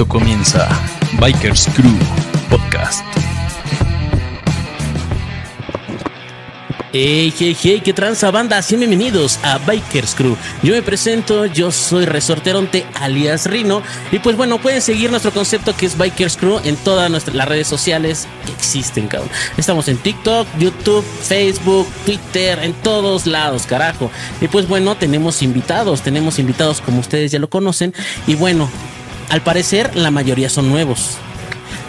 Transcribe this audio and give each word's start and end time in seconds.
comienza 0.00 0.68
Bikers 1.20 1.68
Crew 1.76 1.96
Podcast. 2.50 3.04
Hey, 6.92 7.32
hey, 7.38 7.56
hey, 7.58 7.80
qué 7.82 7.92
tranza 7.92 8.30
banda, 8.30 8.60
bienvenidos 8.68 9.38
a 9.42 9.58
Bikers 9.58 10.14
Crew. 10.14 10.36
Yo 10.62 10.74
me 10.74 10.82
presento, 10.82 11.46
yo 11.46 11.70
soy 11.70 12.04
Resorteronte 12.04 12.84
alias 12.94 13.46
Rino. 13.46 13.82
Y 14.10 14.18
pues 14.18 14.36
bueno, 14.36 14.58
pueden 14.58 14.82
seguir 14.82 15.10
nuestro 15.10 15.30
concepto 15.30 15.74
que 15.74 15.86
es 15.86 15.96
Bikers 15.96 16.36
Crew 16.36 16.60
en 16.64 16.76
todas 16.76 17.10
nuestras, 17.10 17.36
las 17.36 17.48
redes 17.48 17.66
sociales 17.66 18.26
que 18.44 18.52
existen, 18.52 19.08
cabrón. 19.08 19.30
Estamos 19.56 19.88
en 19.88 19.98
TikTok, 19.98 20.46
YouTube, 20.58 21.04
Facebook, 21.22 21.86
Twitter, 22.04 22.58
en 22.62 22.72
todos 22.74 23.26
lados, 23.26 23.66
carajo. 23.66 24.10
Y 24.40 24.48
pues 24.48 24.68
bueno, 24.68 24.96
tenemos 24.96 25.42
invitados, 25.42 26.02
tenemos 26.02 26.38
invitados 26.38 26.80
como 26.80 27.00
ustedes 27.00 27.30
ya 27.30 27.38
lo 27.38 27.48
conocen. 27.48 27.94
Y 28.26 28.34
bueno, 28.34 28.68
al 29.28 29.42
parecer 29.42 29.96
la 29.96 30.10
mayoría 30.10 30.48
son 30.48 30.68
nuevos. 30.68 31.18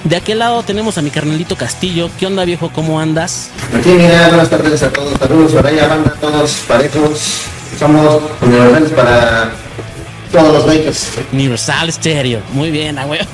De 0.03 0.17
aquel 0.17 0.39
lado 0.39 0.63
tenemos 0.63 0.97
a 0.97 1.01
mi 1.01 1.09
carnalito 1.09 1.55
Castillo. 1.55 2.09
¿Qué 2.19 2.25
onda, 2.25 2.43
viejo? 2.43 2.69
¿Cómo 2.73 2.99
andas? 2.99 3.49
Aquí, 3.77 3.89
mira, 3.89 4.27
buenas 4.27 4.49
tardes 4.49 4.83
a 4.83 4.89
todos. 4.91 5.17
Saludos, 5.17 5.51
Soraya, 5.53 5.87
banda, 5.87 6.13
todos 6.19 6.51
parejos. 6.67 7.43
Somos 7.79 8.21
universales 8.41 8.91
para 8.91 9.51
todos 10.31 10.53
los 10.53 10.65
bikers. 10.65 11.07
Universal 11.31 11.93
Stereo. 11.93 12.41
Muy 12.51 12.69
bien, 12.69 12.99
a 12.99 13.05
huevo. 13.05 13.25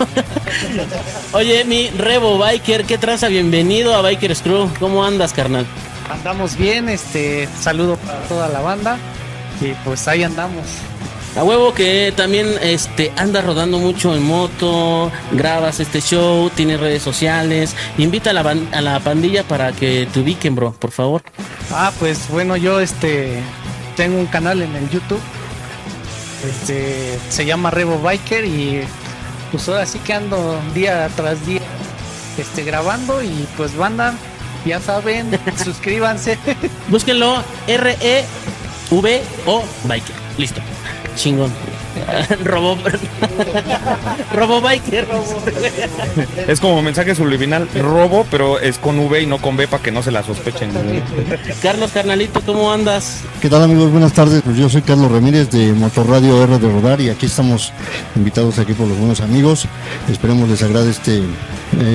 Oye, 1.34 1.64
mi 1.66 1.90
Rebo 1.90 2.38
Biker, 2.38 2.86
¿qué 2.86 2.98
traza? 2.98 3.30
Bienvenido 3.30 3.96
a 3.96 4.02
Bikers 4.02 4.42
Crew. 4.42 4.70
¿Cómo 4.80 5.04
andas, 5.04 5.34
carnal? 5.34 5.66
Andamos 6.12 6.56
bien, 6.56 6.90
este 6.90 7.48
saludo 7.60 7.96
para 7.98 8.20
toda 8.24 8.48
la 8.48 8.60
banda 8.62 8.98
y 9.62 9.74
pues 9.86 10.08
ahí 10.08 10.24
andamos. 10.24 10.66
A 11.36 11.44
huevo 11.44 11.74
que 11.74 12.12
también 12.16 12.48
este 12.62 13.14
anda 13.16 13.42
rodando 13.42 13.78
mucho 13.78 14.16
en 14.16 14.24
moto, 14.24 15.12
grabas 15.32 15.80
este 15.80 16.02
show, 16.02 16.50
tienes 16.50 16.80
redes 16.80 17.04
sociales, 17.04 17.76
invita 17.98 18.32
a 18.32 18.34
la, 18.34 18.56
a 18.72 18.82
la 18.82 19.00
pandilla 19.00 19.44
para 19.44 19.72
que 19.72 20.08
te 20.12 20.20
ubiquen, 20.20 20.56
bro, 20.56 20.74
por 20.74 20.92
favor. 20.92 21.22
Ah, 21.72 21.94
pues 22.00 22.28
bueno, 22.30 22.58
yo 22.58 22.80
este 22.80 23.42
tengo 23.96 24.18
un 24.18 24.26
canal 24.26 24.62
en 24.62 24.76
el 24.76 24.90
YouTube. 24.90 25.22
Este 26.50 27.20
se 27.30 27.46
llama 27.46 27.70
Rebo 27.70 28.00
Biker 28.00 28.46
y 28.46 28.82
pues 29.52 29.68
ahora 29.70 29.86
sí 29.86 30.00
que 30.00 30.14
ando 30.14 30.60
día 30.74 31.10
tras 31.16 31.46
día 31.46 31.62
este 32.38 32.64
grabando 32.64 33.22
y 33.22 33.48
pues 33.58 33.76
banda, 33.76 34.14
ya 34.66 34.80
saben, 34.80 35.38
suscríbanse. 35.64 36.38
Búsquenlo 36.88 37.44
R-E-V-O 37.68 39.64
Biker. 39.84 40.16
Listo. 40.38 40.62
Chingón. 41.20 41.52
Robo. 42.46 42.78
Robo 44.34 44.62
Biker. 44.62 45.06
Es 46.48 46.62
como 46.62 46.82
mensaje 46.82 47.14
subliminal, 47.14 47.68
robo, 47.76 48.26
pero 48.32 48.58
es 48.58 48.78
con 48.78 48.98
V 49.00 49.22
y 49.22 49.26
no 49.26 49.40
con 49.40 49.58
B 49.58 49.68
para 49.68 49.84
que 49.84 49.92
no 49.92 50.02
se 50.02 50.12
la 50.12 50.24
sospechen. 50.24 50.72
Carlos 51.62 51.92
Carnalito, 51.92 52.40
¿cómo 52.46 52.72
andas? 52.72 53.22
¿Qué 53.42 53.50
tal 53.50 53.64
amigos? 53.64 53.92
Buenas 53.92 54.14
tardes. 54.14 54.42
Pues 54.44 54.56
yo 54.56 54.70
soy 54.70 54.82
Carlos 54.82 55.12
Ramírez 55.12 55.50
de 55.50 55.74
Motorradio 55.74 56.42
R 56.42 56.58
de 56.58 56.72
Rodar 56.72 57.02
y 57.02 57.10
aquí 57.10 57.26
estamos 57.26 57.74
invitados 58.16 58.58
aquí 58.60 58.74
por 58.74 58.88
los 58.88 58.98
buenos 58.98 59.20
amigos. 59.20 59.66
Esperemos 60.10 60.48
les 60.48 60.64
agrade 60.64 60.92
este, 60.92 61.22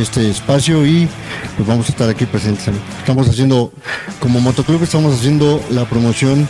este 0.01 0.29
espacio 0.29 0.85
y 0.85 1.09
pues 1.57 1.67
vamos 1.67 1.87
a 1.89 1.93
estar 1.93 2.11
aquí 2.11 2.27
presentes. 2.27 2.69
Estamos 2.99 3.27
haciendo, 3.27 3.73
como 4.21 4.41
motoclub 4.41 4.83
estamos 4.83 5.15
haciendo 5.15 5.63
la 5.71 5.87
promoción 5.87 6.47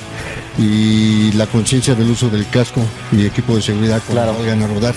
y 0.59 1.32
la 1.32 1.47
conciencia 1.47 1.94
del 1.94 2.10
uso 2.10 2.28
del 2.28 2.48
casco 2.48 2.81
y 3.12 3.26
equipo 3.26 3.56
de 3.56 3.62
seguridad 3.62 4.00
cuando 4.06 4.32
Claro. 4.32 4.38
vayan 4.44 4.62
a 4.62 4.66
rodar. 4.66 4.94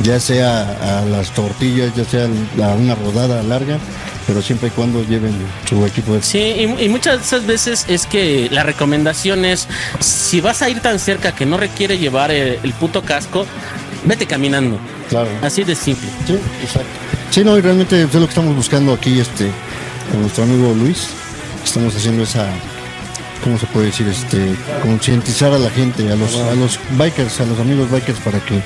Ya 0.00 0.18
sea 0.18 1.00
a 1.00 1.04
las 1.04 1.30
tortillas, 1.30 1.94
ya 1.94 2.04
sea 2.04 2.24
a 2.24 2.74
una 2.74 2.94
rodada 2.96 3.42
larga, 3.44 3.78
pero 4.26 4.42
siempre 4.42 4.68
y 4.68 4.70
cuando 4.72 5.04
lleven 5.04 5.32
su 5.68 5.86
equipo 5.86 6.14
de 6.14 6.22
Sí, 6.22 6.38
y, 6.38 6.84
y 6.84 6.88
muchas 6.88 7.18
de 7.18 7.22
esas 7.24 7.46
veces 7.46 7.84
es 7.88 8.06
que 8.06 8.48
la 8.50 8.64
recomendación 8.64 9.44
es, 9.44 9.68
si 10.00 10.40
vas 10.40 10.62
a 10.62 10.68
ir 10.68 10.80
tan 10.80 10.98
cerca 10.98 11.32
que 11.32 11.46
no 11.46 11.56
requiere 11.58 11.96
llevar 11.98 12.32
el, 12.32 12.58
el 12.62 12.72
puto 12.72 13.02
casco, 13.02 13.46
vete 14.04 14.26
caminando. 14.26 14.78
Claro. 15.08 15.28
Así 15.42 15.62
de 15.62 15.76
simple. 15.76 16.08
Sí, 16.26 16.38
exacto. 16.62 16.88
Sí, 17.30 17.44
no, 17.44 17.56
y 17.56 17.60
realmente 17.60 18.02
es 18.02 18.12
lo 18.14 18.20
que 18.20 18.30
estamos 18.30 18.54
buscando 18.56 18.92
aquí, 18.94 19.20
este, 19.20 19.48
con 20.10 20.22
nuestro 20.22 20.42
amigo 20.42 20.74
Luis. 20.74 21.06
Estamos 21.64 21.94
haciendo 21.94 22.24
esa, 22.24 22.48
¿cómo 23.44 23.58
se 23.58 23.66
puede 23.66 23.86
decir? 23.86 24.08
Este, 24.08 24.56
concientizar 24.82 25.52
a 25.52 25.58
la 25.58 25.70
gente, 25.70 26.10
a 26.10 26.16
los, 26.16 26.34
a 26.36 26.54
los 26.54 26.80
bikers, 26.98 27.40
a 27.40 27.44
los 27.44 27.60
amigos 27.60 27.90
bikers 27.90 28.18
para 28.20 28.40
que, 28.40 28.60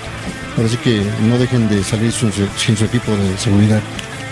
que 0.82 1.02
no 1.22 1.36
dejen 1.36 1.68
de 1.68 1.82
salir 1.82 2.12
sin 2.12 2.32
su, 2.32 2.46
sin 2.56 2.76
su 2.76 2.84
equipo 2.84 3.10
de 3.12 3.36
seguridad. 3.36 3.80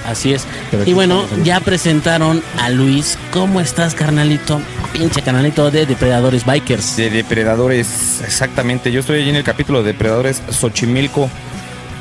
Así 0.06 0.32
es. 0.32 0.46
Y 0.84 0.92
bueno, 0.92 1.24
ya 1.42 1.58
presentaron 1.58 2.40
a 2.60 2.70
Luis. 2.70 3.18
¿Cómo 3.32 3.60
estás, 3.60 3.96
carnalito? 3.96 4.60
Pinche 4.92 5.20
canalito 5.20 5.68
de 5.72 5.84
Depredadores 5.84 6.46
Bikers. 6.46 6.96
De 6.96 7.10
depredadores, 7.10 8.22
exactamente. 8.24 8.92
Yo 8.92 9.00
estoy 9.00 9.22
allí 9.22 9.30
en 9.30 9.36
el 9.36 9.44
capítulo 9.44 9.82
de 9.82 9.92
depredadores 9.92 10.42
Xochimilco. 10.48 11.28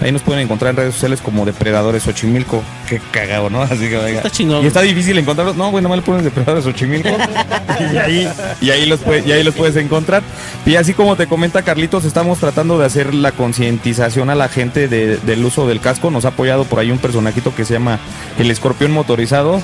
Ahí 0.01 0.11
nos 0.11 0.21
pueden 0.21 0.43
encontrar 0.43 0.71
en 0.71 0.77
redes 0.77 0.93
sociales 0.93 1.21
como 1.21 1.45
Depredadores 1.45 2.03
Xochimilco. 2.03 2.61
Qué 2.87 2.99
cagado, 3.11 3.49
¿no? 3.49 3.61
Así 3.61 3.87
que 3.89 3.97
venga. 3.97 4.17
Está 4.17 4.29
chingón. 4.29 4.63
Y 4.63 4.67
está 4.67 4.81
difícil 4.81 5.17
encontrarlos. 5.17 5.55
No, 5.55 5.71
bueno, 5.71 5.89
mal 5.89 6.03
pones 6.03 6.23
Depredadores 6.23 6.63
Xochimilco. 6.65 7.09
y, 7.93 7.97
ahí, 7.97 8.29
y, 8.61 8.69
ahí 8.71 8.85
los 8.85 8.99
puedes, 8.99 9.25
y 9.25 9.31
ahí 9.31 9.43
los 9.43 9.55
puedes 9.55 9.75
encontrar. 9.77 10.21
Y 10.65 10.75
así 10.75 10.93
como 10.93 11.15
te 11.15 11.27
comenta 11.27 11.61
Carlitos, 11.63 12.05
estamos 12.05 12.39
tratando 12.39 12.77
de 12.77 12.85
hacer 12.85 13.13
la 13.13 13.31
concientización 13.31 14.29
a 14.29 14.35
la 14.35 14.49
gente 14.49 14.87
de- 14.87 15.17
del 15.17 15.43
uso 15.45 15.67
del 15.67 15.79
casco. 15.79 16.11
Nos 16.11 16.25
ha 16.25 16.29
apoyado 16.29 16.65
por 16.65 16.79
ahí 16.79 16.91
un 16.91 16.99
personajito 16.99 17.55
que 17.55 17.65
se 17.65 17.73
llama 17.73 17.97
el 18.37 18.51
escorpión 18.51 18.91
motorizado. 18.91 19.61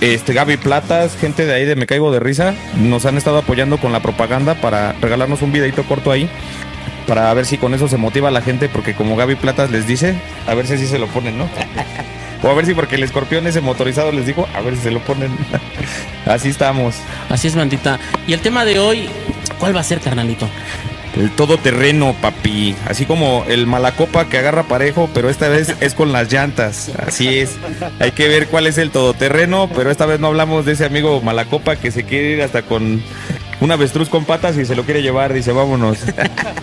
Este 0.00 0.32
Gaby 0.32 0.56
Platas, 0.56 1.16
gente 1.16 1.44
de 1.46 1.54
ahí 1.54 1.64
de 1.64 1.76
Me 1.76 1.86
Caigo 1.86 2.10
de 2.10 2.18
Risa, 2.18 2.54
nos 2.76 3.04
han 3.06 3.16
estado 3.18 3.38
apoyando 3.38 3.78
con 3.78 3.92
la 3.92 4.00
propaganda 4.00 4.54
para 4.54 4.92
regalarnos 4.94 5.42
un 5.42 5.52
videito 5.52 5.84
corto 5.84 6.10
ahí 6.10 6.28
para 7.06 7.32
ver 7.34 7.46
si 7.46 7.58
con 7.58 7.74
eso 7.74 7.88
se 7.88 7.96
motiva 7.96 8.28
a 8.28 8.32
la 8.32 8.42
gente, 8.42 8.68
porque 8.68 8.94
como 8.94 9.16
Gaby 9.16 9.36
Platas 9.36 9.70
les 9.70 9.86
dice, 9.86 10.14
a 10.46 10.54
ver 10.54 10.66
si 10.66 10.74
así 10.74 10.86
se 10.86 10.98
lo 10.98 11.06
ponen, 11.06 11.38
¿no? 11.38 11.48
o 12.42 12.50
a 12.50 12.54
ver 12.54 12.66
si 12.66 12.74
porque 12.74 12.96
el 12.96 13.02
escorpión 13.02 13.46
ese 13.46 13.60
motorizado 13.60 14.12
les 14.12 14.26
dijo, 14.26 14.48
a 14.54 14.60
ver 14.60 14.76
si 14.76 14.82
se 14.82 14.90
lo 14.90 15.00
ponen. 15.00 15.30
así 16.26 16.48
estamos. 16.48 16.96
Así 17.28 17.48
es, 17.48 17.54
bandita. 17.54 17.98
Y 18.26 18.32
el 18.32 18.40
tema 18.40 18.64
de 18.64 18.78
hoy, 18.78 19.08
¿cuál 19.58 19.74
va 19.74 19.80
a 19.80 19.84
ser, 19.84 20.00
carnalito? 20.00 20.48
El 21.16 21.30
todoterreno, 21.30 22.14
papi. 22.20 22.76
Así 22.86 23.06
como 23.06 23.44
el 23.48 23.66
malacopa 23.66 24.28
que 24.28 24.36
agarra 24.36 24.64
parejo, 24.64 25.08
pero 25.14 25.30
esta 25.30 25.48
vez 25.48 25.74
es 25.80 25.94
con 25.94 26.12
las 26.12 26.30
llantas. 26.30 26.90
Así 26.98 27.38
es. 27.38 27.56
Hay 28.00 28.12
que 28.12 28.28
ver 28.28 28.48
cuál 28.48 28.66
es 28.66 28.76
el 28.76 28.90
todoterreno, 28.90 29.70
pero 29.74 29.90
esta 29.90 30.04
vez 30.04 30.20
no 30.20 30.26
hablamos 30.26 30.66
de 30.66 30.72
ese 30.72 30.84
amigo 30.84 31.22
malacopa 31.22 31.76
que 31.76 31.90
se 31.90 32.04
quiere 32.04 32.32
ir 32.32 32.42
hasta 32.42 32.62
con 32.62 33.02
un 33.60 33.70
avestruz 33.70 34.08
con 34.08 34.24
patas 34.24 34.56
y 34.56 34.64
se 34.64 34.74
lo 34.74 34.84
quiere 34.84 35.02
llevar. 35.02 35.32
Dice, 35.32 35.52
vámonos. 35.52 35.98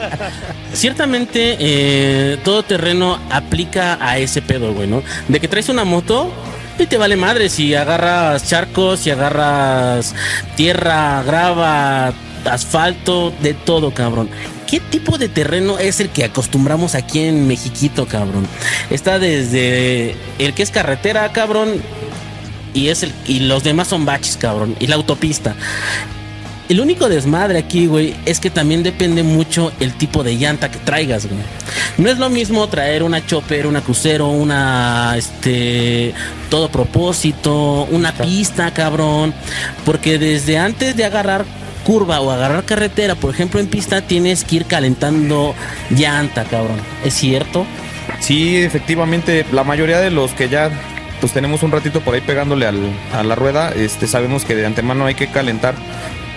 Ciertamente, 0.74 1.58
eh, 1.60 2.38
todo 2.44 2.64
terreno 2.64 3.20
aplica 3.30 3.98
a 4.02 4.18
ese 4.18 4.42
pedo, 4.42 4.74
güey, 4.74 4.88
¿no? 4.88 5.04
De 5.28 5.40
que 5.40 5.48
traes 5.48 5.70
una 5.70 5.84
moto 5.84 6.32
y 6.80 6.86
te 6.88 6.98
vale 6.98 7.16
madre 7.16 7.50
si 7.50 7.76
agarras 7.76 8.48
charcos, 8.48 9.02
si 9.02 9.12
agarras 9.12 10.16
tierra, 10.56 11.22
grava, 11.24 12.14
asfalto, 12.50 13.34
de 13.42 13.54
todo, 13.54 13.94
cabrón. 13.94 14.30
¿Qué 14.68 14.80
tipo 14.80 15.20
de 15.20 15.30
terreno 15.30 15.78
es 15.78 16.00
el 16.00 16.10
que 16.10 16.24
acostumbramos 16.24 16.96
aquí 16.96 17.20
en 17.20 17.48
Mexiquito, 17.48 18.08
cabrón? 18.08 18.48
Está 18.90 19.20
desde 19.20 20.16
el 20.40 20.54
que 20.56 20.64
es 20.64 20.72
carretera, 20.72 21.32
cabrón, 21.32 21.80
y 22.74 22.88
es 22.88 23.04
el 23.04 23.14
y 23.28 23.42
los 23.42 23.64
demás 23.64 23.88
son 23.88 24.06
baches, 24.06 24.38
cabrón, 24.38 24.76
y 24.80 24.88
la 24.88 24.96
autopista. 24.96 25.56
El 26.70 26.80
único 26.80 27.10
desmadre 27.10 27.60
aquí, 27.60 27.88
güey, 27.88 28.16
es 28.26 28.40
que 28.40 28.50
también 28.50 28.84
depende 28.84 29.22
mucho 29.22 29.72
el 29.80 29.94
tipo 29.94 30.24
de 30.24 30.38
llanta 30.38 30.72
que 30.72 30.80
traigas, 30.80 31.26
güey. 31.28 31.40
No 31.98 32.10
es 32.10 32.18
lo 32.18 32.30
mismo 32.30 32.68
traer 32.68 33.04
una 33.04 33.26
chopper, 33.26 33.68
una 33.68 33.82
crucero, 33.82 34.30
una, 34.30 35.16
este, 35.18 36.14
todo 36.50 36.70
propósito, 36.70 37.84
una 37.92 38.14
pista, 38.14 38.74
cabrón. 38.74 39.34
Porque 39.86 40.18
desde 40.18 40.58
antes 40.58 40.96
de 40.96 41.04
agarrar 41.06 41.46
curva 41.84 42.22
o 42.22 42.32
agarrar 42.32 42.64
carretera, 42.64 43.16
por 43.16 43.34
ejemplo, 43.34 43.60
en 43.60 43.68
pista 43.68 44.02
tienes 44.02 44.46
que 44.46 44.56
ir 44.58 44.66
calentando 44.66 45.54
llanta, 45.92 46.46
cabrón. 46.46 46.80
¿Es 47.04 47.14
cierto? 47.14 47.66
Sí, 48.22 48.56
efectivamente, 48.58 49.46
la 49.52 49.66
mayoría 49.66 50.00
de 50.00 50.12
los 50.12 50.32
que 50.32 50.48
ya 50.50 50.72
pues 51.20 51.32
tenemos 51.34 51.62
un 51.64 51.72
ratito 51.72 52.02
por 52.02 52.16
ahí 52.16 52.22
pegándole 52.22 52.66
al- 52.66 52.92
a 53.14 53.24
la 53.24 53.36
rueda, 53.36 53.72
este 53.72 54.08
sabemos 54.08 54.44
que 54.44 54.56
de 54.56 54.66
antemano 54.66 55.06
hay 55.06 55.16
que 55.16 55.28
calentar 55.28 55.74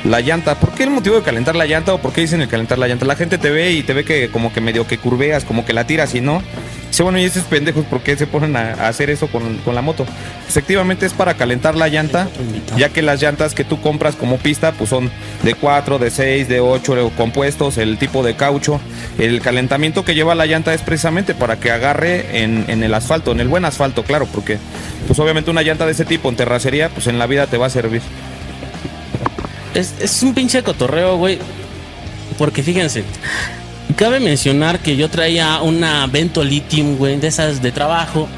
la 0.04 0.20
llanta. 0.20 0.54
¿Por 0.54 0.72
qué 0.72 0.84
el 0.84 0.90
motivo 0.90 1.16
de 1.16 1.22
calentar 1.22 1.56
la 1.56 1.66
llanta 1.66 1.94
o 1.94 1.98
por 1.98 2.12
qué 2.12 2.20
dicen 2.22 2.40
el 2.40 2.48
calentar 2.48 2.78
la 2.78 2.88
llanta? 2.88 3.06
La 3.06 3.16
gente 3.16 3.38
te 3.38 3.50
ve 3.50 3.72
y 3.72 3.82
te 3.82 3.92
ve 3.92 4.04
que 4.04 4.28
como 4.30 4.52
que 4.52 4.60
medio 4.60 4.86
que 4.86 4.98
curveas, 4.98 5.44
como 5.44 5.64
que 5.64 5.72
la 5.72 5.86
tiras 5.86 6.14
y 6.14 6.20
no. 6.20 6.42
Dice, 6.88 7.02
bueno, 7.02 7.18
¿y 7.18 7.24
esos 7.24 7.44
pendejos 7.44 7.84
por 7.84 8.00
qué 8.00 8.16
se 8.16 8.26
ponen 8.26 8.56
a, 8.56 8.70
a 8.72 8.88
hacer 8.88 9.10
eso 9.10 9.26
con, 9.26 9.56
con 9.58 9.74
la 9.74 9.82
moto? 9.82 10.06
Efectivamente 10.48 11.04
es 11.04 11.12
para 11.12 11.34
calentar 11.34 11.74
la 11.74 11.88
llanta, 11.88 12.28
ya 12.76 12.88
que 12.90 13.02
las 13.02 13.20
llantas 13.20 13.54
que 13.54 13.64
tú 13.64 13.80
compras 13.80 14.14
como 14.14 14.38
pista, 14.38 14.72
pues 14.72 14.90
son 14.90 15.10
de 15.42 15.54
4, 15.54 15.98
de 15.98 16.10
6, 16.10 16.48
de 16.48 16.60
8 16.60 17.12
compuestos, 17.16 17.76
el 17.78 17.98
tipo 17.98 18.22
de 18.22 18.36
caucho. 18.36 18.80
El 19.18 19.40
calentamiento 19.40 20.04
que 20.04 20.14
lleva 20.14 20.34
la 20.34 20.46
llanta 20.46 20.72
es 20.72 20.82
precisamente 20.82 21.34
para 21.34 21.58
que 21.58 21.70
agarre 21.70 22.42
en, 22.42 22.64
en 22.68 22.82
el 22.82 22.94
asfalto, 22.94 23.32
en 23.32 23.40
el 23.40 23.48
buen 23.48 23.64
asfalto, 23.64 24.04
claro, 24.04 24.26
porque 24.26 24.58
pues 25.06 25.18
obviamente 25.18 25.50
una 25.50 25.62
llanta 25.62 25.86
de 25.86 25.92
ese 25.92 26.04
tipo 26.04 26.28
en 26.28 26.36
terracería, 26.36 26.88
pues 26.88 27.08
en 27.08 27.18
la 27.18 27.26
vida 27.26 27.46
te 27.46 27.58
va 27.58 27.66
a 27.66 27.70
servir. 27.70 28.02
Es, 29.76 29.94
es 30.00 30.22
un 30.22 30.34
pinche 30.34 30.62
cotorreo, 30.62 31.16
güey. 31.16 31.38
Porque 32.38 32.62
fíjense, 32.62 33.04
cabe 33.96 34.20
mencionar 34.20 34.80
que 34.80 34.96
yo 34.96 35.08
traía 35.08 35.60
una 35.62 36.06
Vento 36.06 36.42
Lithium, 36.44 36.96
güey, 36.96 37.18
de 37.18 37.28
esas 37.28 37.62
de 37.62 37.72
trabajo. 37.72 38.28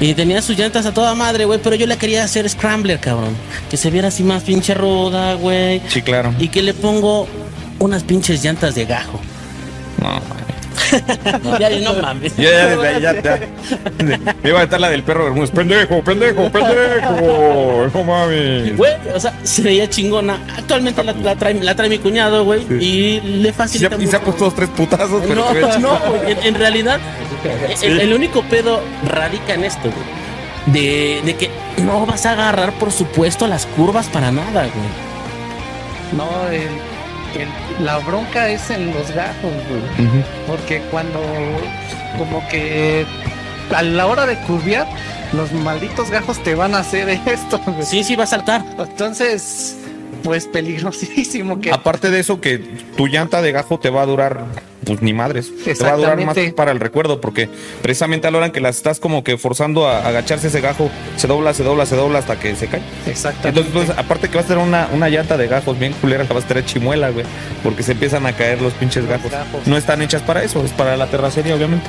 Y 0.00 0.14
tenía 0.14 0.42
sus 0.42 0.58
llantas 0.58 0.86
a 0.86 0.94
toda 0.94 1.14
madre, 1.14 1.44
güey. 1.44 1.60
Pero 1.62 1.76
yo 1.76 1.86
le 1.86 1.96
quería 1.96 2.24
hacer 2.24 2.48
Scrambler, 2.48 2.98
cabrón. 2.98 3.34
Que 3.70 3.76
se 3.76 3.90
viera 3.90 4.08
así 4.08 4.22
más 4.22 4.42
pinche 4.42 4.74
ruda, 4.74 5.34
güey. 5.34 5.82
Sí, 5.88 6.02
claro. 6.02 6.34
Y 6.38 6.48
que 6.48 6.62
le 6.62 6.74
pongo 6.74 7.28
unas 7.78 8.02
pinches 8.02 8.42
llantas 8.42 8.74
de 8.74 8.84
gajo. 8.86 9.20
No, 10.00 10.20
Ya, 11.60 11.70
ya, 11.70 11.80
no 11.80 11.94
mames. 12.02 12.36
Ya, 12.36 12.74
ya, 12.76 12.98
ya, 12.98 13.22
ya. 13.22 13.40
Me 14.42 14.48
iba 14.50 14.60
a 14.60 14.64
estar 14.64 14.80
la 14.80 14.90
del 14.90 15.02
perro 15.02 15.24
Bermúdez. 15.24 15.50
Pendejo, 15.50 16.02
pendejo, 16.02 16.50
pendejo. 16.50 17.90
No 17.94 18.04
mames. 18.04 18.76
Güey, 18.76 18.92
o 19.14 19.20
sea, 19.20 19.32
se 19.42 19.62
veía 19.62 19.88
chingona. 19.88 20.38
Actualmente 20.56 21.02
la, 21.04 21.12
la 21.12 21.36
trae, 21.36 21.54
la 21.54 21.74
trae 21.74 21.88
mi 21.88 21.98
cuñado, 21.98 22.44
güey. 22.44 22.62
Y 22.80 23.20
le 23.20 23.40
Y 23.40 23.44
se, 23.44 23.52
facilita 23.52 23.96
y 24.00 24.06
se 24.06 24.16
ha 24.16 24.20
puesto 24.20 24.44
dos, 24.44 24.54
tres 24.54 24.68
putazos, 24.70 25.22
pero 25.26 25.46
No, 25.46 25.78
no, 25.78 25.98
güey, 26.10 26.32
en, 26.32 26.42
en 26.42 26.54
realidad, 26.54 26.98
el, 27.82 28.00
el 28.00 28.12
único 28.14 28.42
pedo 28.42 28.80
radica 29.06 29.54
en 29.54 29.64
esto, 29.64 29.82
güey. 29.90 30.24
De, 30.66 31.20
de 31.24 31.36
que 31.36 31.50
no 31.84 32.06
vas 32.06 32.24
a 32.26 32.32
agarrar, 32.32 32.72
por 32.78 32.90
supuesto, 32.90 33.46
las 33.46 33.66
curvas 33.66 34.06
para 34.06 34.30
nada, 34.32 34.62
güey. 34.62 35.04
No, 36.16 36.48
el- 36.50 36.93
el- 37.42 37.84
la 37.84 37.98
bronca 37.98 38.48
es 38.48 38.70
en 38.70 38.92
los 38.94 39.10
gajos, 39.12 39.52
güey. 39.68 40.06
Porque 40.46 40.80
cuando 40.90 41.20
como 42.18 42.46
que 42.48 43.04
a 43.74 43.82
la 43.82 44.06
hora 44.06 44.26
de 44.26 44.36
curviar, 44.38 44.86
los 45.32 45.52
malditos 45.52 46.10
gajos 46.10 46.42
te 46.42 46.54
van 46.54 46.74
a 46.74 46.78
hacer 46.78 47.08
esto, 47.26 47.60
güey. 47.66 47.82
Sí, 47.84 48.04
sí, 48.04 48.14
va 48.16 48.24
a 48.24 48.28
saltar. 48.28 48.64
Entonces, 48.78 49.76
pues 50.22 50.46
peligrosísimo 50.46 51.60
que 51.60 51.72
Aparte 51.72 52.10
de 52.10 52.20
eso, 52.20 52.40
que 52.40 52.58
tu 52.96 53.06
llanta 53.08 53.42
de 53.42 53.52
gajo 53.52 53.78
te 53.78 53.90
va 53.90 54.02
a 54.02 54.06
durar, 54.06 54.40
pues 54.84 55.02
ni 55.02 55.12
madres. 55.12 55.52
Te 55.64 55.74
va 55.82 55.92
a 55.92 55.96
durar 55.96 56.24
más 56.24 56.36
para 56.54 56.72
el 56.72 56.80
recuerdo, 56.80 57.20
porque 57.20 57.48
precisamente 57.82 58.26
a 58.26 58.30
la 58.30 58.38
hora 58.38 58.46
en 58.46 58.52
que 58.52 58.60
las 58.60 58.76
estás 58.76 59.00
como 59.00 59.24
que 59.24 59.36
forzando 59.36 59.88
a 59.88 60.06
agacharse 60.06 60.48
ese 60.48 60.60
gajo, 60.60 60.90
se 61.16 61.26
dobla, 61.26 61.54
se 61.54 61.64
dobla, 61.64 61.86
se 61.86 61.96
dobla 61.96 62.18
hasta 62.18 62.38
que 62.38 62.54
se 62.56 62.68
cae. 62.68 62.82
exactamente. 63.06 63.60
Entonces, 63.60 63.72
pues, 63.72 63.98
aparte 63.98 64.28
que 64.28 64.36
vas 64.36 64.46
a 64.46 64.48
tener 64.48 64.64
una, 64.64 64.88
una 64.92 65.08
llanta 65.08 65.36
de 65.36 65.46
gajos 65.46 65.78
bien 65.78 65.92
culera, 65.94 66.26
que 66.26 66.34
vas 66.34 66.44
a 66.44 66.48
tener 66.48 66.64
chimuela, 66.64 67.10
güey, 67.10 67.26
porque 67.62 67.82
se 67.82 67.92
empiezan 67.92 68.26
a 68.26 68.32
caer 68.32 68.60
los 68.60 68.72
pinches 68.74 69.06
gajos. 69.06 69.30
gajos. 69.30 69.66
No 69.66 69.76
están 69.76 70.02
hechas 70.02 70.22
para 70.22 70.42
eso, 70.42 70.64
es 70.64 70.72
para 70.72 70.96
la 70.96 71.06
terracería, 71.06 71.54
obviamente. 71.54 71.88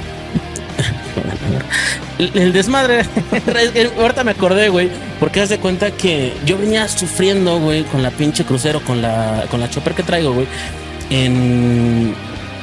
El, 2.17 2.31
el 2.35 2.53
desmadre. 2.53 3.03
ahorita 3.99 4.23
me 4.23 4.31
acordé, 4.31 4.69
güey. 4.69 4.89
Porque 5.19 5.41
haz 5.41 5.49
de 5.49 5.59
cuenta 5.59 5.91
que 5.91 6.33
yo 6.45 6.57
venía 6.57 6.87
sufriendo, 6.87 7.59
güey, 7.59 7.83
con 7.83 8.03
la 8.03 8.11
pinche 8.11 8.45
crucero, 8.45 8.81
con 8.81 9.01
la, 9.01 9.45
con 9.49 9.59
la 9.59 9.69
chopper 9.69 9.93
que 9.93 10.03
traigo, 10.03 10.33
güey. 10.33 10.47
En. 11.09 12.15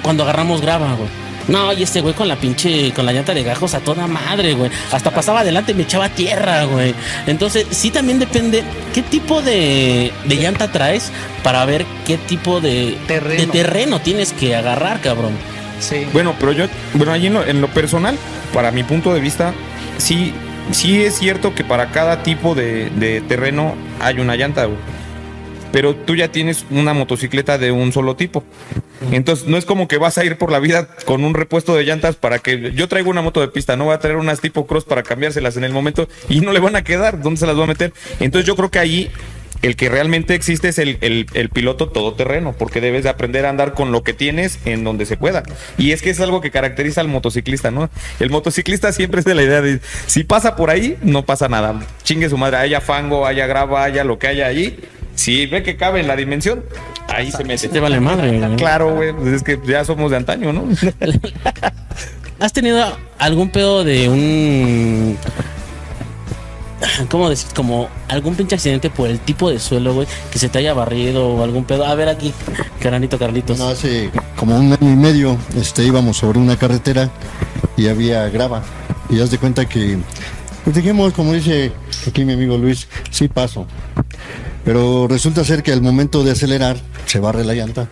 Cuando 0.02 0.24
agarramos 0.24 0.60
grava, 0.60 0.94
güey. 0.94 1.08
No, 1.48 1.72
y 1.72 1.82
este 1.82 2.00
güey 2.00 2.14
con 2.14 2.28
la 2.28 2.36
pinche, 2.36 2.92
con 2.92 3.04
la 3.04 3.12
llanta 3.12 3.34
de 3.34 3.42
gajos 3.42 3.74
a 3.74 3.80
toda 3.80 4.06
madre, 4.06 4.54
güey. 4.54 4.70
Hasta 4.92 5.10
pasaba 5.10 5.40
adelante 5.40 5.72
y 5.72 5.74
me 5.74 5.82
echaba 5.82 6.08
tierra, 6.08 6.64
güey. 6.64 6.94
Entonces, 7.26 7.66
sí 7.70 7.90
también 7.90 8.20
depende 8.20 8.62
qué 8.94 9.02
tipo 9.02 9.42
de, 9.42 10.12
de 10.24 10.36
llanta 10.36 10.70
traes 10.70 11.10
para 11.42 11.64
ver 11.64 11.84
qué 12.06 12.16
tipo 12.16 12.60
de 12.60 12.96
Terreno. 13.08 13.40
de 13.40 13.46
terreno 13.48 14.00
tienes 14.00 14.32
que 14.32 14.54
agarrar, 14.54 15.00
cabrón. 15.00 15.32
Sí. 15.80 16.06
Bueno, 16.12 16.36
pero 16.38 16.52
yo, 16.52 16.66
bueno, 16.94 17.12
ahí 17.12 17.26
en 17.26 17.34
lo, 17.34 17.44
en 17.44 17.60
lo 17.60 17.66
personal, 17.68 18.16
para 18.54 18.70
mi 18.70 18.84
punto 18.84 19.12
de 19.12 19.18
vista, 19.18 19.52
sí, 19.98 20.32
sí 20.70 21.02
es 21.02 21.18
cierto 21.18 21.56
que 21.56 21.64
para 21.64 21.90
cada 21.90 22.22
tipo 22.22 22.54
de, 22.54 22.90
de 22.90 23.20
terreno 23.20 23.74
hay 24.00 24.20
una 24.20 24.36
llanta, 24.36 24.66
güey. 24.66 24.78
Pero 25.72 25.94
tú 25.94 26.14
ya 26.14 26.28
tienes 26.28 26.64
una 26.70 26.94
motocicleta 26.94 27.58
de 27.58 27.72
un 27.72 27.92
solo 27.92 28.14
tipo. 28.16 28.44
Entonces, 29.10 29.48
no 29.48 29.56
es 29.56 29.64
como 29.64 29.88
que 29.88 29.98
vas 29.98 30.18
a 30.18 30.24
ir 30.24 30.38
por 30.38 30.52
la 30.52 30.60
vida 30.60 30.88
con 31.04 31.24
un 31.24 31.34
repuesto 31.34 31.74
de 31.74 31.84
llantas 31.84 32.16
para 32.16 32.38
que 32.38 32.72
yo 32.72 32.88
traigo 32.88 33.10
una 33.10 33.22
moto 33.22 33.40
de 33.40 33.48
pista, 33.48 33.76
no 33.76 33.86
voy 33.86 33.94
a 33.94 33.98
traer 33.98 34.16
unas 34.16 34.40
tipo 34.40 34.66
cross 34.66 34.84
para 34.84 35.02
cambiárselas 35.02 35.56
en 35.56 35.64
el 35.64 35.72
momento 35.72 36.08
y 36.28 36.40
no 36.40 36.52
le 36.52 36.60
van 36.60 36.76
a 36.76 36.84
quedar. 36.84 37.20
¿Dónde 37.20 37.40
se 37.40 37.46
las 37.46 37.56
voy 37.56 37.64
a 37.64 37.68
meter? 37.68 37.92
Entonces, 38.20 38.46
yo 38.46 38.54
creo 38.54 38.70
que 38.70 38.78
ahí 38.78 39.10
el 39.62 39.76
que 39.76 39.88
realmente 39.88 40.34
existe 40.34 40.68
es 40.68 40.78
el, 40.78 40.98
el, 41.00 41.26
el 41.34 41.48
piloto 41.48 41.88
todoterreno, 41.88 42.52
porque 42.52 42.80
debes 42.80 43.04
de 43.04 43.10
aprender 43.10 43.46
a 43.46 43.50
andar 43.50 43.74
con 43.74 43.92
lo 43.92 44.02
que 44.02 44.12
tienes 44.12 44.58
en 44.64 44.82
donde 44.82 45.06
se 45.06 45.16
pueda. 45.16 45.44
Y 45.78 45.92
es 45.92 46.02
que 46.02 46.10
es 46.10 46.20
algo 46.20 46.40
que 46.40 46.50
caracteriza 46.50 47.00
al 47.00 47.08
motociclista, 47.08 47.70
¿no? 47.70 47.88
El 48.18 48.30
motociclista 48.30 48.92
siempre 48.92 49.20
es 49.20 49.24
de 49.24 49.34
la 49.34 49.42
idea 49.42 49.62
de, 49.62 49.80
si 50.06 50.24
pasa 50.24 50.56
por 50.56 50.70
ahí, 50.70 50.98
no 51.02 51.24
pasa 51.24 51.48
nada. 51.48 51.80
Chingue 52.02 52.28
su 52.28 52.36
madre, 52.36 52.56
haya 52.56 52.80
fango, 52.80 53.24
haya 53.24 53.46
grava, 53.46 53.84
haya 53.84 54.02
lo 54.02 54.18
que 54.18 54.26
haya 54.26 54.46
allí. 54.46 54.78
Si 55.14 55.46
ve 55.46 55.62
que 55.62 55.76
cabe 55.76 56.00
en 56.00 56.08
la 56.08 56.16
dimensión, 56.16 56.64
ahí 57.08 57.30
se 57.30 57.44
mete. 57.44 57.68
Te 57.68 57.80
vale 57.80 58.00
madre. 58.00 58.40
Claro, 58.56 58.94
güey, 58.94 59.12
pues 59.12 59.28
es 59.34 59.42
que 59.42 59.58
ya 59.64 59.84
somos 59.84 60.10
de 60.10 60.16
antaño, 60.16 60.52
¿no? 60.52 60.64
¿Has 62.40 62.52
tenido 62.52 62.84
algún 63.18 63.50
pedo 63.50 63.84
de 63.84 64.08
un. 64.08 65.16
¿Cómo 67.08 67.30
decir? 67.30 67.48
Como 67.54 67.88
algún 68.08 68.34
pinche 68.34 68.56
accidente 68.56 68.90
por 68.90 69.08
el 69.08 69.20
tipo 69.20 69.48
de 69.50 69.60
suelo, 69.60 69.94
güey, 69.94 70.08
que 70.32 70.38
se 70.38 70.48
te 70.48 70.58
haya 70.58 70.74
barrido 70.74 71.28
o 71.28 71.44
algún 71.44 71.64
pedo. 71.64 71.86
A 71.86 71.94
ver 71.94 72.08
aquí, 72.08 72.32
Caranito 72.80 73.18
Carlitos. 73.18 73.58
No, 73.58 73.68
hace 73.68 74.10
como 74.36 74.56
un 74.56 74.72
año 74.72 74.92
y 74.92 74.96
medio 74.96 75.38
este, 75.56 75.84
íbamos 75.84 76.16
sobre 76.16 76.40
una 76.40 76.56
carretera 76.56 77.10
y 77.76 77.86
había 77.86 78.28
grava. 78.28 78.62
Y 79.08 79.20
haz 79.20 79.30
de 79.30 79.38
cuenta 79.38 79.68
que, 79.68 79.98
pues 80.64 80.74
dijimos, 80.74 81.12
como 81.12 81.32
dice 81.32 81.70
aquí 82.08 82.24
mi 82.24 82.32
amigo 82.32 82.58
Luis, 82.58 82.88
sí 83.10 83.28
paso. 83.28 83.66
Pero 84.64 85.06
resulta 85.08 85.44
ser 85.44 85.62
que 85.62 85.72
al 85.72 85.82
momento 85.82 86.22
de 86.24 86.30
acelerar 86.32 86.76
se 87.06 87.18
barre 87.20 87.44
la 87.44 87.54
llanta. 87.54 87.88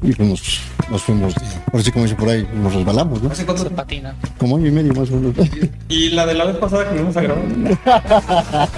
Y 0.00 0.12
pues 0.12 0.28
nos, 0.28 0.60
nos 0.92 1.02
fuimos, 1.02 1.34
ahora 1.72 1.82
sí 1.84 1.90
como 1.90 2.04
dice 2.04 2.14
por 2.14 2.28
ahí, 2.28 2.46
nos 2.54 2.72
resbalamos, 2.72 3.20
¿no? 3.20 3.34
se 3.34 3.44
patina. 3.44 4.14
Como 4.38 4.56
año 4.56 4.68
y 4.68 4.70
medio 4.70 4.94
más 4.94 5.10
o 5.10 5.16
menos. 5.16 5.34
Y 5.88 6.10
la 6.10 6.24
de 6.24 6.34
la 6.34 6.44
vez 6.44 6.56
pasada 6.56 6.88
que 6.88 6.96
vimos 6.98 7.16
a 7.16 7.20
grabar. 7.22 7.42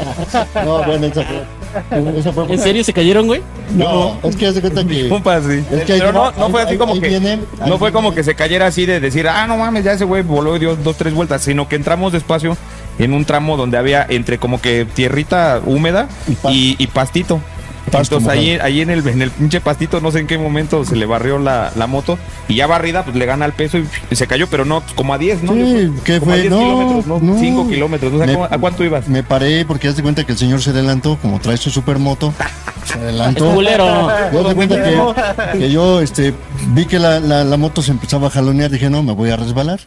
No, 0.64 0.82
bueno, 0.84 1.06
esa 1.06 1.22
fue. 1.22 2.18
esa 2.18 2.32
fue- 2.32 2.52
¿En 2.52 2.58
serio 2.58 2.82
se 2.84 2.92
cayeron, 2.92 3.26
güey? 3.26 3.42
No, 3.76 4.18
es 4.22 4.34
que 4.34 4.46
haz 4.46 4.54
de 4.54 4.60
cuenta 4.62 4.84
que. 4.84 5.08
Compa, 5.08 5.40
sí. 5.42 5.62
Es 5.70 5.84
que 5.84 5.92
ahí 5.92 5.98
Pero 6.00 6.12
no, 6.12 6.32
no 6.32 6.50
fue 6.50 6.62
así 6.62 6.72
ahí- 6.72 6.78
como 6.78 6.94
ahí 6.94 7.00
que. 7.00 7.10
no 7.20 7.78
fue 7.78 7.90
viene. 7.90 7.92
como 7.92 8.14
que 8.14 8.24
se 8.24 8.34
cayera 8.34 8.66
así 8.66 8.86
de 8.86 8.98
decir, 9.00 9.28
ah, 9.28 9.46
no 9.46 9.56
mames, 9.56 9.84
ya 9.84 9.92
ese 9.92 10.04
güey 10.04 10.22
voló 10.22 10.56
y 10.56 10.60
dio 10.60 10.74
dos, 10.76 10.96
tres 10.96 11.12
vueltas, 11.14 11.42
sino 11.42 11.68
que 11.68 11.76
entramos 11.76 12.12
despacio 12.12 12.56
en 13.00 13.12
un 13.12 13.24
tramo 13.24 13.56
donde 13.56 13.78
había 13.78 14.06
entre 14.08 14.38
como 14.38 14.60
que 14.60 14.84
tierrita 14.84 15.60
húmeda 15.64 16.08
Y 16.28 16.48
y, 16.50 16.76
y 16.78 16.86
pastito. 16.88 17.40
Pasto 17.90 18.18
Entonces 18.18 18.38
ahí, 18.40 18.50
mojado. 18.52 18.66
ahí 18.66 18.80
en 18.82 18.90
el, 18.90 19.06
en 19.08 19.22
el 19.22 19.30
pinche 19.30 19.60
pastito, 19.60 20.00
no 20.00 20.10
sé 20.10 20.20
en 20.20 20.26
qué 20.26 20.38
momento 20.38 20.84
se 20.84 20.96
le 20.96 21.06
barrió 21.06 21.38
la, 21.38 21.72
la 21.76 21.86
moto 21.86 22.18
y 22.48 22.54
ya 22.54 22.66
barrida, 22.66 23.04
pues 23.04 23.16
le 23.16 23.26
gana 23.26 23.44
el 23.46 23.52
peso 23.52 23.78
y, 23.78 23.86
y 24.10 24.16
se 24.16 24.26
cayó, 24.26 24.46
pero 24.48 24.64
no, 24.64 24.82
como 24.94 25.12
a 25.14 25.18
10, 25.18 25.42
¿no? 25.42 25.52
Sí, 25.54 25.90
¿qué 26.04 26.20
fue? 26.20 26.40
10 26.40 26.50
No, 26.50 26.58
kilómetros, 26.58 27.06
¿no? 27.06 27.18
no. 27.34 27.38
5 27.40 27.68
kilómetros, 27.68 28.12
no 28.12 28.18
sé 28.20 28.26
Me- 28.26 28.32
¿cómo- 28.34 28.44
¿a 28.44 28.58
cuánto 28.58 28.84
ibas? 28.84 29.08
Me 29.08 29.22
paré 29.22 29.64
porque 29.64 29.88
haz 29.88 29.96
de 29.96 30.02
cuenta 30.02 30.24
que 30.24 30.32
el 30.32 30.38
señor 30.38 30.62
se 30.62 30.70
adelantó, 30.70 31.18
como 31.20 31.40
trae 31.40 31.56
su 31.56 31.70
supermoto, 31.70 32.32
se 32.84 32.94
adelantó. 32.98 33.52
culero. 33.54 34.08
Yo 34.32 34.42
de 34.44 34.54
cuenta 34.54 34.82
que, 34.82 35.58
que 35.58 35.70
yo 35.70 36.00
este, 36.00 36.32
vi 36.68 36.86
que 36.86 36.98
la, 36.98 37.20
la- 37.20 37.44
la 37.44 37.56
moto 37.56 37.82
se 37.82 37.90
empezaba 37.90 38.28
a 38.28 38.30
jalonear, 38.30 38.70
dije, 38.70 38.88
no, 38.90 39.02
me 39.02 39.12
voy 39.12 39.30
a 39.30 39.36
resbalar. 39.36 39.80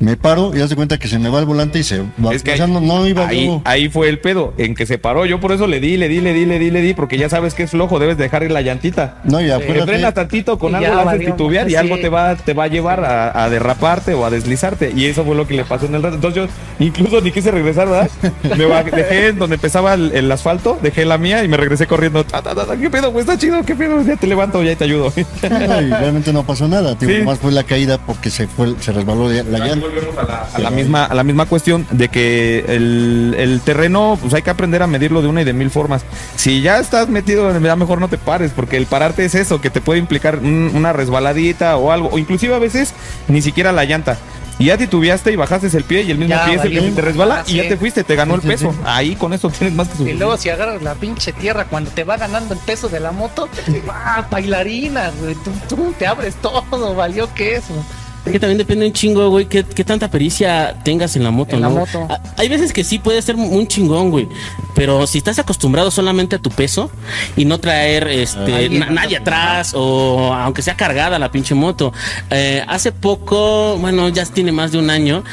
Me 0.00 0.16
paro 0.16 0.56
y 0.56 0.60
haz 0.60 0.70
de 0.70 0.76
cuenta 0.76 0.96
que 0.98 1.08
se 1.08 1.18
me 1.18 1.28
va 1.28 1.40
el 1.40 1.44
volante 1.44 1.78
y 1.80 1.82
se 1.82 2.02
va. 2.24 2.32
Es 2.32 2.42
que 2.44 2.52
o 2.52 2.56
sea, 2.56 2.66
no, 2.68 2.80
no 2.80 3.04
iba 3.06 3.26
ahí, 3.26 3.46
yo. 3.46 3.62
ahí 3.64 3.88
fue 3.88 4.08
el 4.08 4.20
pedo, 4.20 4.54
en 4.56 4.74
que 4.76 4.86
se 4.86 4.96
paró. 4.98 5.26
Yo 5.26 5.40
por 5.40 5.50
eso 5.52 5.66
le 5.66 5.80
di, 5.80 5.96
le 5.96 6.08
di, 6.08 6.20
le 6.20 6.32
di, 6.32 6.46
le 6.46 6.58
di, 6.60 6.70
le 6.70 6.80
di, 6.82 6.94
porque 6.94 7.18
ya 7.18 7.27
sabes 7.28 7.54
que 7.54 7.64
es 7.64 7.70
flojo, 7.70 7.98
debes 7.98 8.16
dejar 8.18 8.42
ir 8.42 8.50
la 8.50 8.60
llantita. 8.62 9.16
No, 9.24 9.40
y 9.40 9.46
Te 9.46 9.52
acuérdate, 9.52 9.92
frenas 9.92 10.14
tantito, 10.14 10.58
con 10.58 10.72
Y 10.72 10.76
algo 10.76 10.92
haces 10.94 11.04
valió, 11.06 11.30
titubear 11.32 11.70
y 11.70 11.76
algo 11.76 11.96
te 11.98 12.08
va, 12.08 12.36
te 12.36 12.54
va 12.54 12.64
a 12.64 12.68
llevar 12.68 13.04
a, 13.04 13.44
a 13.44 13.50
derraparte 13.50 14.14
o 14.14 14.24
a 14.24 14.30
deslizarte. 14.30 14.92
Y 14.94 15.06
eso 15.06 15.24
fue 15.24 15.34
lo 15.34 15.46
que 15.46 15.54
le 15.54 15.64
pasó 15.64 15.86
en 15.86 15.94
el 15.94 16.02
rato. 16.02 16.16
Entonces 16.16 16.44
yo 16.44 16.84
incluso 16.84 17.20
ni 17.20 17.32
quise 17.32 17.50
regresar, 17.50 17.88
¿verdad? 17.88 18.10
Me 18.42 18.66
dejé 18.90 19.28
en 19.28 19.38
donde 19.38 19.56
empezaba 19.56 19.94
el, 19.94 20.12
el 20.12 20.30
asfalto, 20.30 20.78
dejé 20.82 21.04
la 21.04 21.18
mía 21.18 21.44
y 21.44 21.48
me 21.48 21.56
regresé 21.56 21.86
corriendo. 21.86 22.24
Ta, 22.24 22.42
ta, 22.42 22.54
ta, 22.54 22.66
ta, 22.66 22.76
¿Qué 22.76 22.90
pedo? 22.90 23.12
Pues 23.12 23.26
está 23.26 23.38
chido, 23.38 23.62
¿qué 23.64 23.74
pedo? 23.74 24.02
Ya 24.02 24.16
te 24.16 24.26
levanto, 24.26 24.62
ya 24.62 24.74
te 24.76 24.84
ayudo. 24.84 25.12
no, 25.50 25.80
y 25.80 25.90
realmente 25.90 26.32
no 26.32 26.44
pasó 26.44 26.68
nada. 26.68 26.96
Tío, 26.96 27.08
Sí. 27.08 27.22
Más 27.22 27.38
fue 27.38 27.52
la 27.52 27.62
caída 27.62 27.96
porque 27.98 28.28
se 28.30 28.46
fue, 28.46 28.74
se 28.80 28.92
resbaló 28.92 29.28
la, 29.30 29.42
llanta. 29.42 29.86
volvemos 29.86 30.16
a 30.18 30.24
la, 30.24 30.48
a 30.52 30.58
la 30.58 30.70
misma, 30.70 31.04
a 31.06 31.14
la 31.14 31.24
misma 31.24 31.46
cuestión 31.46 31.86
de 31.90 32.08
que 32.08 32.64
el, 32.68 33.34
el 33.38 33.60
terreno, 33.62 34.18
pues 34.20 34.34
hay 34.34 34.42
que 34.42 34.50
aprender 34.50 34.82
a 34.82 34.86
medirlo 34.86 35.22
de 35.22 35.28
una 35.28 35.40
y 35.40 35.44
de 35.44 35.52
mil 35.54 35.70
formas. 35.70 36.04
Si 36.36 36.60
ya 36.60 36.78
estás 36.78 37.07
metido, 37.08 37.58
ya 37.60 37.76
mejor 37.76 38.00
no 38.00 38.08
te 38.08 38.18
pares, 38.18 38.52
porque 38.54 38.76
el 38.76 38.86
pararte 38.86 39.24
es 39.24 39.34
eso, 39.34 39.60
que 39.60 39.70
te 39.70 39.80
puede 39.80 39.98
implicar 39.98 40.38
un- 40.38 40.70
una 40.74 40.92
resbaladita 40.92 41.76
o 41.76 41.90
algo, 41.92 42.08
o 42.12 42.18
inclusive 42.18 42.54
a 42.54 42.58
veces 42.58 42.92
ni 43.28 43.42
siquiera 43.42 43.72
la 43.72 43.84
llanta. 43.84 44.16
Y 44.60 44.64
ya 44.66 44.76
titubeaste 44.76 45.30
y 45.30 45.36
bajaste 45.36 45.68
el 45.76 45.84
pie 45.84 46.02
y 46.02 46.10
el 46.10 46.18
mismo 46.18 46.34
Ya, 46.34 46.44
pie 46.46 46.54
es 46.56 46.64
el 46.64 46.72
que 46.72 46.80
te 46.90 47.00
resbala 47.00 47.36
Ah, 47.40 47.44
y 47.46 47.54
ya 47.54 47.62
sí. 47.62 47.68
te 47.68 47.76
fuiste, 47.76 48.02
te 48.02 48.16
ganó 48.16 48.34
el 48.34 48.40
peso. 48.40 48.74
Ahí 48.84 49.14
con 49.14 49.32
eso 49.32 49.50
tienes 49.50 49.76
más 49.76 49.86
que 49.86 49.94
Y 49.94 49.96
suficiente. 49.98 50.24
luego 50.24 50.36
si 50.36 50.48
agarras 50.50 50.82
la 50.82 50.94
pinche 50.96 51.32
tierra 51.32 51.66
cuando 51.66 51.92
te 51.92 52.02
va 52.02 52.16
ganando 52.16 52.54
el 52.54 52.60
peso 52.60 52.88
de 52.88 52.98
la 52.98 53.12
moto, 53.12 53.48
¡ah, 53.88 54.26
bailarina, 54.28 55.12
güey! 55.20 55.36
Tú, 55.36 55.52
tú 55.68 55.94
te 55.96 56.08
abres 56.08 56.34
todo, 56.36 56.94
valió 56.96 57.32
que 57.34 57.54
eso. 57.54 57.72
Que 58.24 58.38
también 58.38 58.58
depende 58.58 58.84
un 58.86 58.92
chingo, 58.92 59.30
güey, 59.30 59.46
qué, 59.46 59.64
qué 59.64 59.84
tanta 59.84 60.10
pericia 60.10 60.76
tengas 60.84 61.16
en 61.16 61.24
la 61.24 61.30
moto, 61.30 61.56
En 61.56 61.62
la 61.62 61.68
¿no? 61.70 61.76
moto. 61.76 62.06
Ah, 62.10 62.20
Hay 62.36 62.48
veces 62.48 62.72
que 62.74 62.84
sí 62.84 62.98
puede 62.98 63.22
ser 63.22 63.36
un 63.36 63.66
chingón, 63.68 64.10
güey. 64.10 64.28
Pero 64.74 65.06
si 65.06 65.18
estás 65.18 65.38
acostumbrado 65.38 65.90
solamente 65.90 66.36
a 66.36 66.38
tu 66.38 66.50
peso 66.50 66.90
y 67.36 67.44
no 67.46 67.58
traer 67.58 68.06
este 68.08 68.68
na- 68.68 68.90
nadie 68.90 69.16
atrás 69.16 69.72
o 69.74 70.32
aunque 70.34 70.60
sea 70.62 70.76
cargada 70.76 71.18
la 71.18 71.30
pinche 71.32 71.54
moto. 71.54 71.92
Eh, 72.30 72.62
hace 72.68 72.92
poco, 72.92 73.76
bueno, 73.78 74.08
ya 74.10 74.26
tiene 74.26 74.52
más 74.52 74.72
de 74.72 74.78
un 74.78 74.90
año. 74.90 75.24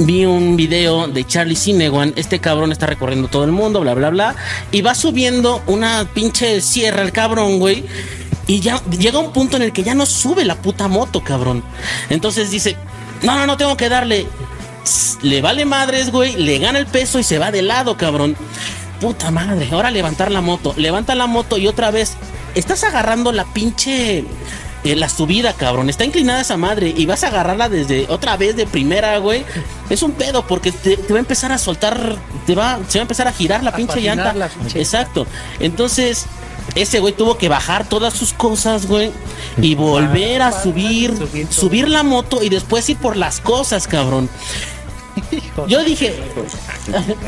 Vi 0.00 0.24
un 0.24 0.56
video 0.56 1.06
de 1.06 1.24
Charlie 1.24 1.54
Cinewan. 1.54 2.14
Este 2.16 2.40
cabrón 2.40 2.72
está 2.72 2.86
recorriendo 2.86 3.28
todo 3.28 3.44
el 3.44 3.52
mundo, 3.52 3.80
bla, 3.80 3.94
bla, 3.94 4.10
bla. 4.10 4.34
Y 4.72 4.82
va 4.82 4.94
subiendo 4.94 5.62
una 5.68 6.08
pinche 6.12 6.60
sierra 6.62 7.02
el 7.02 7.12
cabrón, 7.12 7.60
güey. 7.60 7.84
Y 8.46 8.60
ya 8.60 8.82
llega 8.90 9.18
un 9.18 9.32
punto 9.32 9.56
en 9.56 9.62
el 9.62 9.72
que 9.72 9.82
ya 9.82 9.94
no 9.94 10.04
sube 10.06 10.44
la 10.44 10.56
puta 10.56 10.88
moto, 10.88 11.22
cabrón. 11.22 11.62
Entonces 12.10 12.50
dice, 12.50 12.76
no, 13.22 13.36
no, 13.36 13.46
no, 13.46 13.56
tengo 13.56 13.76
que 13.76 13.88
darle. 13.88 14.26
Le 15.22 15.40
vale 15.40 15.64
madres, 15.64 16.10
güey. 16.10 16.36
Le 16.36 16.58
gana 16.58 16.78
el 16.78 16.86
peso 16.86 17.18
y 17.18 17.22
se 17.24 17.38
va 17.38 17.50
de 17.50 17.62
lado, 17.62 17.96
cabrón. 17.96 18.36
Puta 19.00 19.30
madre. 19.30 19.68
Ahora 19.72 19.90
levantar 19.90 20.30
la 20.30 20.40
moto. 20.42 20.74
Levanta 20.76 21.14
la 21.14 21.26
moto 21.26 21.56
y 21.56 21.66
otra 21.66 21.90
vez. 21.90 22.14
Estás 22.54 22.84
agarrando 22.84 23.32
la 23.32 23.44
pinche. 23.46 24.24
eh, 24.84 24.94
la 24.96 25.08
subida, 25.08 25.54
cabrón. 25.54 25.88
Está 25.88 26.04
inclinada 26.04 26.42
esa 26.42 26.58
madre. 26.58 26.92
Y 26.94 27.06
vas 27.06 27.24
a 27.24 27.28
agarrarla 27.28 27.70
desde 27.70 28.06
otra 28.10 28.36
vez 28.36 28.54
de 28.56 28.66
primera, 28.66 29.16
güey. 29.18 29.42
Es 29.88 30.02
un 30.02 30.12
pedo 30.12 30.46
porque 30.46 30.70
te, 30.70 30.98
te 30.98 31.12
va 31.14 31.18
a 31.18 31.20
empezar 31.20 31.50
a 31.52 31.56
soltar. 31.58 32.16
Te 32.46 32.54
va, 32.54 32.78
se 32.88 32.98
va 32.98 33.02
a 33.02 33.06
empezar 33.06 33.26
a 33.26 33.32
girar 33.32 33.64
la 33.64 33.70
A 33.70 33.76
pinche 33.76 34.02
llanta. 34.02 34.34
la 34.34 34.48
pinche 34.48 34.78
Exacto. 34.78 35.26
Entonces, 35.60 36.26
ese 36.74 37.00
güey 37.00 37.12
tuvo 37.12 37.36
que 37.38 37.48
bajar 37.48 37.88
todas 37.88 38.14
sus 38.14 38.32
cosas, 38.32 38.86
güey, 38.86 39.10
y 39.60 39.74
volver 39.74 40.42
a 40.42 40.50
para 40.50 40.62
subir, 40.62 41.14
subir 41.50 41.88
la 41.88 42.02
moto 42.02 42.42
y 42.42 42.48
después 42.48 42.88
ir 42.90 42.96
por 42.98 43.16
las 43.16 43.40
cosas, 43.40 43.86
cabrón. 43.86 44.28
Yo 45.68 45.84
dije, 45.84 46.12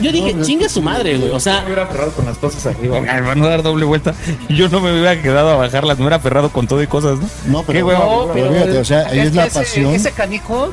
yo 0.00 0.10
dije, 0.10 0.34
chingue 0.42 0.68
su 0.68 0.82
madre, 0.82 1.16
güey. 1.18 1.30
O 1.30 1.38
sea, 1.38 1.60
me 1.60 1.66
hubiera 1.66 1.84
aferrado 1.84 2.10
con 2.12 2.24
las 2.26 2.36
cosas 2.38 2.66
arriba. 2.66 2.98
Van 3.00 3.42
a 3.42 3.48
dar 3.48 3.62
doble 3.62 3.84
vuelta. 3.84 4.12
Y 4.48 4.56
yo 4.56 4.68
no 4.68 4.80
me 4.80 4.90
hubiera 4.92 5.22
quedado 5.22 5.50
a 5.50 5.56
bajarlas, 5.56 5.96
me 5.96 6.02
hubiera 6.04 6.16
aferrado 6.16 6.50
con 6.50 6.66
todo 6.66 6.82
y 6.82 6.88
cosas, 6.88 7.18
¿no? 7.20 7.28
No, 7.46 7.60
Qué 7.60 7.72
pero, 7.74 7.86
hueva. 7.86 8.32
pero 8.34 8.52
fíjate, 8.52 8.78
o 8.78 8.84
sea, 8.84 9.06
ahí 9.06 9.20
es, 9.20 9.34
la 9.34 9.46
ese- 9.46 9.60
pasión. 9.60 9.94
Ese 9.94 10.10
canijo 10.10 10.72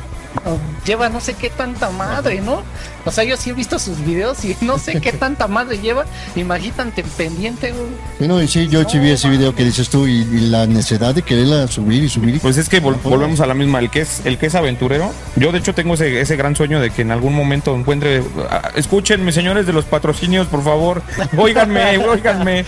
lleva 0.84 1.08
no 1.08 1.20
sé 1.20 1.34
qué 1.34 1.50
tanta 1.50 1.90
madre, 1.90 2.40
¿no? 2.40 2.62
O 3.04 3.10
sea, 3.10 3.24
yo 3.24 3.36
sí 3.36 3.50
he 3.50 3.52
visto 3.52 3.78
sus 3.78 4.04
videos 4.04 4.44
y 4.44 4.56
no 4.60 4.78
sé 4.78 5.00
qué 5.00 5.12
tanta 5.12 5.46
madre 5.46 5.78
lleva. 5.78 6.04
Imagínate 6.36 7.04
pendiente, 7.16 7.72
güey. 7.72 7.86
Sí, 8.18 8.28
no, 8.28 8.42
y 8.42 8.48
sí, 8.48 8.68
yo 8.68 8.88
sí 8.88 8.98
vi 8.98 9.10
ese 9.10 9.28
video 9.28 9.54
que 9.54 9.64
dices 9.64 9.88
tú 9.88 10.06
y, 10.06 10.22
y 10.22 10.40
la 10.50 10.66
necesidad 10.66 11.14
de 11.14 11.22
quererla 11.22 11.66
subir 11.68 12.04
y 12.04 12.08
subir. 12.08 12.36
y- 12.36 12.38
Pues 12.38 12.56
es 12.56 12.68
que 12.68 12.82
vol- 12.82 13.00
volvemos 13.02 13.40
a 13.40 13.46
la 13.46 13.54
misma, 13.54 13.78
el 13.78 13.90
que 13.90 14.00
es 14.00 14.22
el 14.24 14.38
que 14.38 14.46
es 14.46 14.54
aventurero. 14.54 15.10
Yo 15.36 15.52
de 15.52 15.58
hecho 15.58 15.74
tengo 15.74 15.94
ese, 15.94 16.20
ese 16.20 16.36
gran 16.36 16.56
sueño 16.56 16.80
de 16.80 16.90
que 16.90 17.02
en 17.02 17.10
algún 17.10 17.34
momento 17.34 17.74
encuentre, 17.76 18.22
ah, 18.50 18.70
escúchenme 18.74 19.32
señores 19.32 19.66
de 19.66 19.72
los 19.72 19.84
patrocinios, 19.84 20.46
por 20.46 20.62
favor, 20.64 21.02
óiganme, 21.36 21.98
óiganme, 22.08 22.64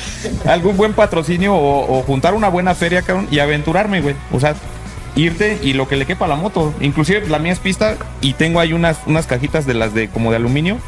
algún 0.46 0.76
buen 0.76 0.92
patrocinio 0.92 1.54
o, 1.54 1.98
o 1.98 2.02
juntar 2.02 2.34
una 2.34 2.48
buena 2.48 2.74
feria, 2.74 3.02
cabrón, 3.02 3.28
y 3.30 3.38
aventurarme, 3.38 4.00
güey. 4.00 4.14
O 4.32 4.40
sea, 4.40 4.54
irte 5.16 5.58
y 5.62 5.72
lo 5.72 5.88
que 5.88 5.96
le 5.96 6.06
quepa 6.06 6.26
a 6.26 6.28
la 6.28 6.36
moto. 6.36 6.72
Inclusive 6.80 7.26
la 7.28 7.38
mía 7.38 7.52
es 7.52 7.58
pista 7.58 7.96
y 8.20 8.34
tengo 8.34 8.60
ahí 8.60 8.72
unas, 8.72 8.98
unas 9.06 9.26
cajitas 9.26 9.66
de 9.66 9.74
las 9.74 9.94
de 9.94 10.08
como 10.08 10.30
de 10.30 10.36
aluminio. 10.36 10.78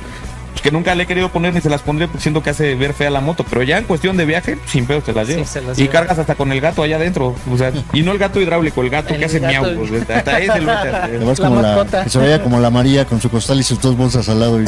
pues, 0.53 0.61
Que 0.63 0.71
nunca 0.71 0.95
le 0.95 1.05
he 1.05 1.07
querido 1.07 1.31
poner 1.31 1.55
ni 1.55 1.61
se 1.63 1.71
las 1.71 1.81
pondré 1.83 2.09
porque 2.09 2.23
siento 2.23 2.43
que 2.43 2.51
hace 2.51 2.75
ver 2.75 2.93
fea 2.93 3.09
la 3.11 3.21
moto. 3.21 3.45
Pero 3.49 3.63
ya 3.63 3.79
en 3.79 3.85
cuestión 3.85 4.17
de 4.19 4.27
viaje, 4.27 4.59
sin 4.67 4.85
pedo 4.87 5.01
te 5.01 5.13
las 5.15 5.27
Sí, 5.29 5.35
llevas. 5.35 5.79
y 5.79 5.89
cargas 5.89 6.19
hasta 6.19 6.35
con 6.35 6.53
el 6.53 6.61
gato 6.61 6.83
allá 6.83 6.97
adentro. 6.97 7.35
O 7.51 7.57
sea, 7.57 7.73
y 7.93 8.03
no 8.03 8.13
el 8.13 8.19
gato 8.19 8.41
hidráulico, 8.41 8.83
el 8.83 8.91
gato 8.91 9.15
El 9.15 9.21
que 9.21 9.25
hace 9.27 9.39
gato- 9.41 9.63
miau. 9.73 9.87
pues, 9.89 10.03
hasta 10.11 10.39
ese 10.41 10.61
lo 10.61 10.67
La 10.73 11.35
como 11.37 11.63
la, 11.63 11.65
mascota. 11.75 12.05
que 12.05 12.11
se 12.11 12.19
vaya 12.19 12.43
como 12.43 12.61
la 12.61 12.71
María 12.71 13.05
con 13.07 13.21
su 13.21 13.31
costal 13.31 13.59
y 13.61 13.63
sus 13.63 13.81
dos 13.81 13.97
bolsas 13.97 14.29
al 14.29 14.41
lado 14.41 14.61
y 14.61 14.65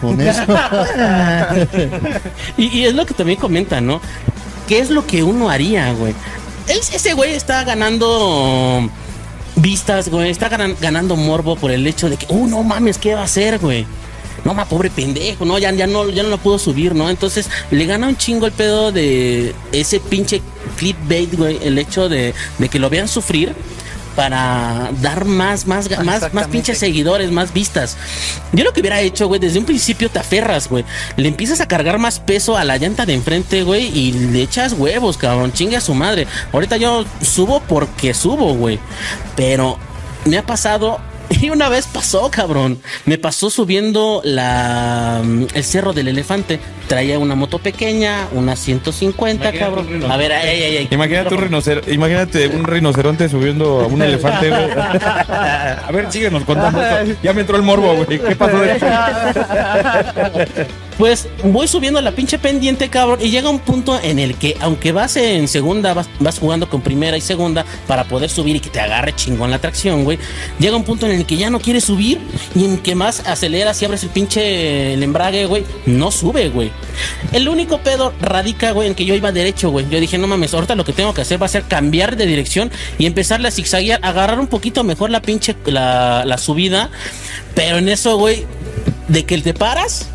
con 0.00 0.20
eso. 0.20 0.42
y, 2.56 2.78
y 2.78 2.84
es 2.86 2.94
lo 2.94 3.04
que 3.06 3.14
también 3.14 3.38
comentan, 3.38 3.86
¿no? 3.86 4.00
¿Qué 4.66 4.78
es 4.78 4.90
lo 4.90 5.06
que 5.06 5.22
uno 5.22 5.50
haría, 5.50 5.92
güey? 5.92 6.14
Ese 6.70 7.14
güey 7.14 7.34
está 7.34 7.64
ganando 7.64 8.88
vistas, 9.56 10.08
güey. 10.08 10.30
Está 10.30 10.48
ganan- 10.48 10.76
ganando 10.80 11.16
morbo 11.16 11.56
por 11.56 11.70
el 11.70 11.86
hecho 11.86 12.08
de 12.08 12.16
que, 12.16 12.26
uh, 12.28 12.46
no 12.46 12.62
mames, 12.62 12.98
¿qué 12.98 13.14
va 13.14 13.22
a 13.22 13.24
hacer, 13.24 13.58
güey? 13.58 13.86
No, 14.44 14.54
ma, 14.54 14.64
pobre 14.64 14.88
pendejo, 14.88 15.44
no, 15.44 15.58
ya, 15.58 15.70
ya 15.72 15.86
no, 15.86 16.08
ya 16.08 16.22
no 16.22 16.30
lo 16.30 16.38
puedo 16.38 16.58
subir, 16.58 16.94
¿no? 16.94 17.10
Entonces 17.10 17.50
le 17.70 17.84
gana 17.84 18.08
un 18.08 18.16
chingo 18.16 18.46
el 18.46 18.52
pedo 18.52 18.90
de 18.90 19.54
ese 19.72 20.00
pinche 20.00 20.40
clickbait, 20.78 21.34
güey, 21.36 21.58
el 21.62 21.76
hecho 21.78 22.08
de, 22.08 22.32
de 22.58 22.68
que 22.70 22.78
lo 22.78 22.88
vean 22.88 23.06
sufrir 23.06 23.54
para 24.16 24.90
dar 25.00 25.24
más, 25.24 25.66
más, 25.66 25.88
más, 26.04 26.32
más 26.32 26.48
pinches 26.48 26.78
seguidores, 26.78 27.30
más 27.30 27.52
vistas. 27.52 27.96
Yo 28.52 28.64
lo 28.64 28.72
que 28.72 28.80
hubiera 28.80 29.00
hecho, 29.00 29.28
güey, 29.28 29.40
desde 29.40 29.58
un 29.58 29.64
principio 29.64 30.10
te 30.10 30.18
aferras, 30.18 30.68
güey. 30.68 30.84
Le 31.16 31.28
empiezas 31.28 31.60
a 31.60 31.68
cargar 31.68 31.98
más 31.98 32.20
peso 32.20 32.56
a 32.56 32.64
la 32.64 32.76
llanta 32.76 33.06
de 33.06 33.14
enfrente, 33.14 33.62
güey, 33.62 33.86
y 33.96 34.12
le 34.12 34.42
echas 34.42 34.72
huevos, 34.72 35.16
cabrón. 35.16 35.52
Chingue 35.52 35.76
a 35.76 35.80
su 35.80 35.94
madre. 35.94 36.26
Ahorita 36.52 36.76
yo 36.76 37.04
subo 37.22 37.60
porque 37.60 38.14
subo, 38.14 38.54
güey. 38.54 38.78
Pero 39.36 39.78
me 40.24 40.38
ha 40.38 40.42
pasado. 40.44 41.00
Y 41.42 41.48
una 41.48 41.68
vez 41.68 41.86
pasó, 41.86 42.30
cabrón. 42.30 42.78
Me 43.06 43.16
pasó 43.16 43.48
subiendo 43.50 44.20
la 44.24 45.22
mm, 45.24 45.46
el 45.54 45.64
cerro 45.64 45.92
del 45.92 46.08
elefante. 46.08 46.58
Traía 46.86 47.18
una 47.18 47.34
moto 47.34 47.58
pequeña, 47.60 48.26
una 48.32 48.56
150, 48.56 49.48
Imagínate 49.50 49.58
cabrón. 49.58 50.10
A 50.10 50.16
ver, 50.16 50.32
ay, 50.32 50.48
ay, 50.62 50.76
ay. 50.78 50.88
Imagínate 50.90 51.34
un, 51.34 51.40
rinocer- 51.40 51.82
imagínate 51.92 52.48
un 52.48 52.64
rinoceronte 52.64 53.28
subiendo 53.28 53.80
a 53.80 53.86
un 53.86 54.02
elefante, 54.02 54.50
güey. 54.50 54.70
A 54.72 55.88
ver, 55.92 56.10
síguenos 56.12 56.44
contando 56.44 56.82
esto. 56.84 57.14
Ya 57.22 57.32
me 57.32 57.42
entró 57.42 57.56
el 57.56 57.62
morbo, 57.62 57.94
güey. 57.94 58.18
¿Qué 58.18 58.36
pasó 58.36 58.58
Pues 61.00 61.28
voy 61.42 61.66
subiendo 61.66 61.98
la 62.02 62.12
pinche 62.12 62.38
pendiente, 62.38 62.90
cabrón, 62.90 63.20
y 63.22 63.30
llega 63.30 63.48
un 63.48 63.60
punto 63.60 63.98
en 64.02 64.18
el 64.18 64.34
que, 64.34 64.58
aunque 64.60 64.92
vas 64.92 65.16
en 65.16 65.48
segunda, 65.48 65.94
vas, 65.94 66.10
vas 66.18 66.38
jugando 66.38 66.68
con 66.68 66.82
primera 66.82 67.16
y 67.16 67.22
segunda 67.22 67.64
para 67.86 68.04
poder 68.04 68.28
subir 68.28 68.56
y 68.56 68.60
que 68.60 68.68
te 68.68 68.80
agarre 68.80 69.16
chingón 69.16 69.50
la 69.50 69.58
tracción, 69.58 70.04
güey. 70.04 70.18
Llega 70.58 70.76
un 70.76 70.84
punto 70.84 71.06
en 71.06 71.12
el 71.12 71.24
que 71.24 71.38
ya 71.38 71.48
no 71.48 71.58
quieres 71.58 71.84
subir 71.84 72.20
y 72.54 72.66
en 72.66 72.76
que 72.76 72.94
más 72.94 73.26
aceleras 73.26 73.80
y 73.80 73.86
abres 73.86 74.02
el 74.02 74.10
pinche 74.10 74.92
el 74.92 75.02
embrague, 75.02 75.46
güey, 75.46 75.64
no 75.86 76.10
sube, 76.10 76.50
güey. 76.50 76.70
El 77.32 77.48
único 77.48 77.78
pedo 77.78 78.12
radica, 78.20 78.72
güey, 78.72 78.88
en 78.88 78.94
que 78.94 79.06
yo 79.06 79.14
iba 79.14 79.32
derecho, 79.32 79.70
güey. 79.70 79.88
Yo 79.88 79.98
dije, 80.00 80.18
no 80.18 80.26
mames, 80.26 80.52
ahorita 80.52 80.74
lo 80.74 80.84
que 80.84 80.92
tengo 80.92 81.14
que 81.14 81.22
hacer 81.22 81.40
va 81.40 81.46
a 81.46 81.48
ser 81.48 81.62
cambiar 81.62 82.16
de 82.16 82.26
dirección 82.26 82.70
y 82.98 83.06
empezarle 83.06 83.48
a 83.48 83.50
zigzaguear, 83.50 84.00
agarrar 84.02 84.38
un 84.38 84.48
poquito 84.48 84.84
mejor 84.84 85.08
la 85.08 85.22
pinche, 85.22 85.56
la, 85.64 86.26
la 86.26 86.36
subida. 86.36 86.90
Pero 87.54 87.78
en 87.78 87.88
eso, 87.88 88.18
güey, 88.18 88.44
de 89.08 89.24
que 89.24 89.38
te 89.38 89.54
paras, 89.54 90.10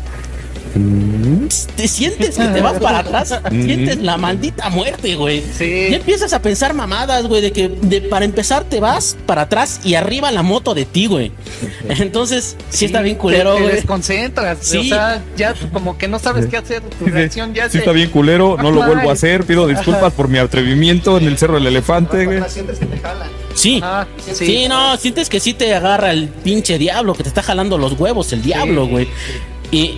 te 1.76 1.88
sientes 1.88 2.36
que 2.36 2.44
te 2.48 2.60
vas 2.60 2.78
para 2.78 2.98
atrás, 3.00 3.34
sientes 3.50 3.98
la 3.98 4.16
maldita 4.16 4.68
muerte, 4.70 5.14
güey. 5.14 5.42
Sí. 5.56 5.88
Ya 5.90 5.96
empiezas 5.96 6.32
a 6.32 6.42
pensar 6.42 6.74
mamadas, 6.74 7.26
güey, 7.26 7.42
de 7.42 7.52
que 7.52 7.68
de, 7.68 8.02
para 8.02 8.24
empezar 8.24 8.64
te 8.64 8.80
vas 8.80 9.16
para 9.26 9.42
atrás 9.42 9.80
y 9.84 9.94
arriba 9.94 10.30
la 10.32 10.42
moto 10.42 10.74
de 10.74 10.84
ti, 10.84 11.06
güey. 11.06 11.32
Entonces, 11.88 12.56
sí, 12.70 12.86
está 12.86 13.00
bien 13.02 13.16
culero, 13.16 13.52
te, 13.52 13.56
te 13.58 13.62
güey. 13.64 13.74
desconcentras. 13.76 14.58
Sí. 14.60 14.78
O 14.78 14.82
sea, 14.84 15.22
ya 15.36 15.54
como 15.72 15.96
que 15.98 16.08
no 16.08 16.18
sabes 16.18 16.46
qué 16.46 16.56
hacer. 16.56 16.82
Tu 16.82 17.06
reacción 17.06 17.54
ya 17.54 17.66
Sí 17.66 17.72
se- 17.72 17.78
está 17.78 17.92
bien 17.92 18.10
culero, 18.10 18.56
no 18.60 18.70
lo 18.70 18.84
vuelvo 18.84 19.10
a 19.10 19.12
hacer. 19.12 19.44
Pido 19.44 19.66
disculpas 19.66 20.12
por 20.12 20.28
mi 20.28 20.38
atrevimiento 20.38 21.18
en 21.18 21.26
el 21.26 21.38
Cerro 21.38 21.54
del 21.54 21.66
Elefante, 21.66 22.24
güey. 22.24 22.38
Cuando 22.38 22.48
sientes 22.54 22.78
que 22.78 22.86
te 22.86 22.98
jalan. 22.98 23.28
Sí. 23.54 23.80
Ah, 23.82 24.06
sí. 24.32 24.66
no, 24.68 24.96
sientes 24.98 25.28
que 25.30 25.40
sí 25.40 25.54
te 25.54 25.72
agarra 25.74 26.10
el 26.10 26.28
pinche 26.28 26.76
diablo, 26.78 27.14
que 27.14 27.22
te 27.22 27.28
está 27.30 27.42
jalando 27.42 27.78
los 27.78 27.98
huevos 27.98 28.32
el 28.32 28.42
diablo, 28.42 28.84
Sí. 28.84 28.90
güey. 28.90 29.08
Y 29.72 29.94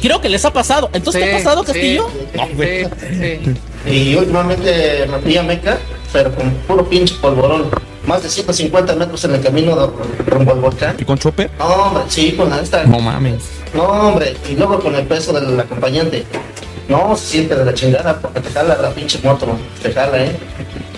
creo 0.00 0.20
que 0.20 0.28
les 0.28 0.44
ha 0.44 0.52
pasado. 0.52 0.90
Entonces, 0.92 1.22
¿te 1.22 1.28
Sí, 1.28 1.34
ha 1.34 1.38
pasado, 1.38 1.60
sí, 1.62 1.66
Castillo? 1.72 2.08
Sí, 2.56 3.40
sí. 3.84 3.90
Y 3.90 4.14
últimamente 4.16 5.06
me 5.10 5.18
fui 5.18 5.36
a 5.36 5.42
Meca, 5.42 5.78
pero 6.12 6.34
con 6.34 6.50
puro 6.66 6.88
pinche 6.88 7.14
polvorón. 7.20 7.68
Más 8.06 8.22
de 8.22 8.28
150 8.28 8.94
metros 8.96 9.24
en 9.24 9.34
el 9.34 9.40
camino 9.40 9.74
de- 9.74 10.30
rumbo 10.30 10.52
al 10.52 10.60
volcán. 10.60 10.94
¿Y 10.98 11.04
con 11.04 11.16
Chopper? 11.18 11.50
No, 11.58 11.64
hombre, 11.66 12.02
sí, 12.08 12.32
con 12.32 12.50
la 12.50 12.60
esta. 12.60 12.84
No 12.84 12.98
mames. 12.98 13.42
No, 13.72 13.82
hombre, 13.84 14.36
y 14.50 14.54
luego 14.56 14.78
con 14.80 14.94
el 14.94 15.06
peso 15.06 15.32
del 15.32 15.58
acompañante. 15.58 16.24
No, 16.86 17.16
se 17.16 17.26
siente 17.26 17.54
de 17.54 17.64
la 17.64 17.72
chingada 17.72 18.20
porque 18.20 18.40
te 18.40 18.50
jala 18.50 18.76
la 18.76 18.90
pinche 18.90 19.18
moto, 19.24 19.46
te 19.82 19.90
jala, 19.90 20.22
¿eh? 20.22 20.36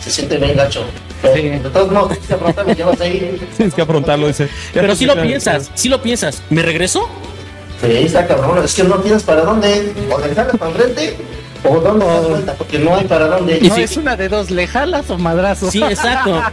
Se 0.00 0.10
siente 0.10 0.36
bien 0.36 0.56
gacho. 0.56 0.84
Pero, 1.22 1.34
Sí. 1.36 1.42
De 1.48 1.58
todos 1.70 1.92
modos, 1.92 2.08
tienes 2.10 2.26
que 2.26 2.34
afrontar, 2.34 2.66
me 2.66 2.74
llevas 2.74 3.00
ahí. 3.00 3.38
Tienes 3.56 3.74
que 3.74 3.82
afrontarlo, 3.82 4.26
dice. 4.26 4.48
Pero 4.74 4.96
sí 4.96 5.06
lo 5.06 5.20
piensas, 5.22 5.70
sí 5.74 5.88
lo 5.88 6.02
piensas. 6.02 6.42
¿Me 6.50 6.62
regreso? 6.62 7.08
Sí, 7.80 7.92
está 7.92 8.26
cabrón, 8.26 8.64
es 8.64 8.74
que 8.74 8.84
no 8.84 8.96
tienes 8.96 9.22
para 9.22 9.42
dónde. 9.42 9.92
O 10.10 10.18
le 10.18 10.34
jalas 10.34 10.56
para 10.56 10.70
enfrente, 10.70 11.16
o 11.68 11.80
dónde 11.80 12.06
das 12.06 12.28
vuelta, 12.28 12.54
porque 12.54 12.78
no 12.78 12.96
hay 12.96 13.04
para 13.04 13.26
dónde. 13.28 13.58
Y 13.60 13.68
No, 13.68 13.74
sí- 13.74 13.82
es 13.82 13.96
una 13.96 14.16
de 14.16 14.28
dos, 14.28 14.50
¿le 14.50 14.66
jalas 14.66 15.10
o 15.10 15.18
madrazo? 15.18 15.70
Sí, 15.70 15.82
exacto. 15.82 16.40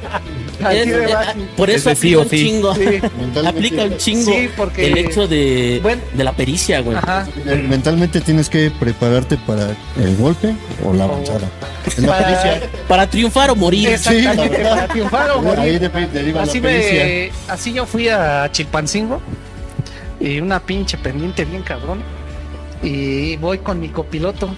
Así 0.64 0.78
Es- 0.78 0.88
de 0.88 1.08
fácil. 1.10 1.50
por 1.58 1.70
eso 1.70 1.90
Es 1.90 2.00
sí 2.00 2.14
aplica 2.14 2.20
o 2.20 2.24
un 2.24 2.30
sí. 2.30 2.38
chingo. 2.38 2.76
Sí. 2.76 3.02
Aplica 3.46 3.84
un 3.84 3.98
chingo 3.98 4.32
Sí, 4.32 4.50
el 4.78 4.98
hecho 4.98 5.28
de, 5.28 5.80
Bueno. 5.82 6.02
de 6.14 6.24
la 6.24 6.32
pericia, 6.34 6.80
güey. 6.82 6.96
Ajá. 6.98 7.28
Mentalmente 7.68 8.22
tienes 8.22 8.50
que 8.50 8.72
prepararte 8.72 9.36
para 9.38 9.76
el 9.98 10.16
golpe 10.18 10.54
o 10.86 10.94
la 10.94 11.06
avanzada. 11.06 11.50
En 11.98 12.06
la 12.06 12.10
Para- 12.14 12.26
pericia. 12.28 12.70
Para 12.88 13.08
triunfar 13.10 13.50
o 13.52 13.56
morir. 13.58 13.98
Sí, 13.98 14.26
para 14.64 14.88
triunfar 14.88 15.32
o 15.32 15.40
Ahí 15.40 15.42
morir. 15.46 15.80
de- 15.82 16.08
deriva 16.08 16.44
Así, 16.44 16.62
la 16.62 16.70
me, 16.70 17.32
así 17.50 17.74
yo 17.74 17.86
fui 17.86 18.08
a 18.08 18.48
Chilpancingo 18.52 19.22
y 20.24 20.40
una 20.40 20.60
pinche 20.62 20.98
pendiente 20.98 21.44
bien 21.44 21.64
cabrón. 21.64 22.02
Y 22.82 23.36
voy 23.38 23.58
con 23.60 23.80
mi 23.80 23.90
copiloto. 23.90 24.50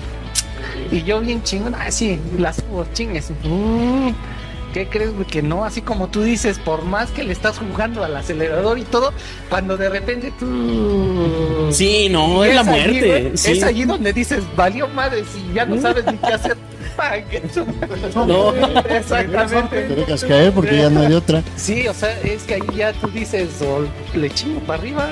Y 0.92 1.04
yo 1.04 1.20
bien 1.20 1.42
chingón, 1.44 1.76
así, 1.76 2.20
las 2.38 2.58
subo, 2.58 2.86
chingues. 2.94 3.32
Mm, 3.44 4.10
¿Qué 4.74 4.88
crees, 4.88 5.14
güey? 5.14 5.26
Que 5.26 5.42
no, 5.42 5.66
así 5.66 5.82
como 5.82 6.08
tú 6.10 6.22
dices, 6.22 6.60
por 6.60 6.84
más 6.84 7.10
que 7.12 7.24
le 7.24 7.34
estás 7.34 7.58
jugando 7.58 8.04
al 8.04 8.16
acelerador 8.16 8.78
y 8.78 8.84
todo, 8.84 9.12
cuando 9.50 9.78
de 9.78 9.90
repente 9.90 10.32
tú. 10.38 11.70
Sí, 11.72 12.10
no, 12.10 12.44
es 12.44 12.54
la 12.56 12.62
allí, 12.62 12.70
muerte. 12.70 13.08
güey, 13.08 13.38
sí. 13.38 13.52
Es 13.54 13.64
allí 13.64 13.86
donde 13.86 14.14
dices, 14.14 14.44
valió 14.56 14.88
madre, 14.88 15.24
si 15.24 15.54
ya 15.54 15.66
no 15.66 15.82
sabes 15.82 16.06
ni 16.06 16.18
qué 16.18 16.34
hacer. 16.34 16.58
No. 18.16 18.54
Exactamente. 18.90 19.82
Te 19.82 19.96
dejas 19.96 20.24
caer 20.24 20.54
porque 20.54 20.78
ya 20.78 20.90
no 20.90 21.02
hay 21.02 21.14
otra. 21.14 21.44
Sí, 21.58 21.88
o 21.90 21.94
sea, 21.94 22.18
es 22.22 22.44
que 22.44 22.56
ahí 22.56 22.62
ya 22.74 22.94
tú 22.94 23.10
dices, 23.10 23.50
o 23.62 23.86
le 24.18 24.30
chingo 24.30 24.62
para 24.62 24.80
arriba, 24.80 25.10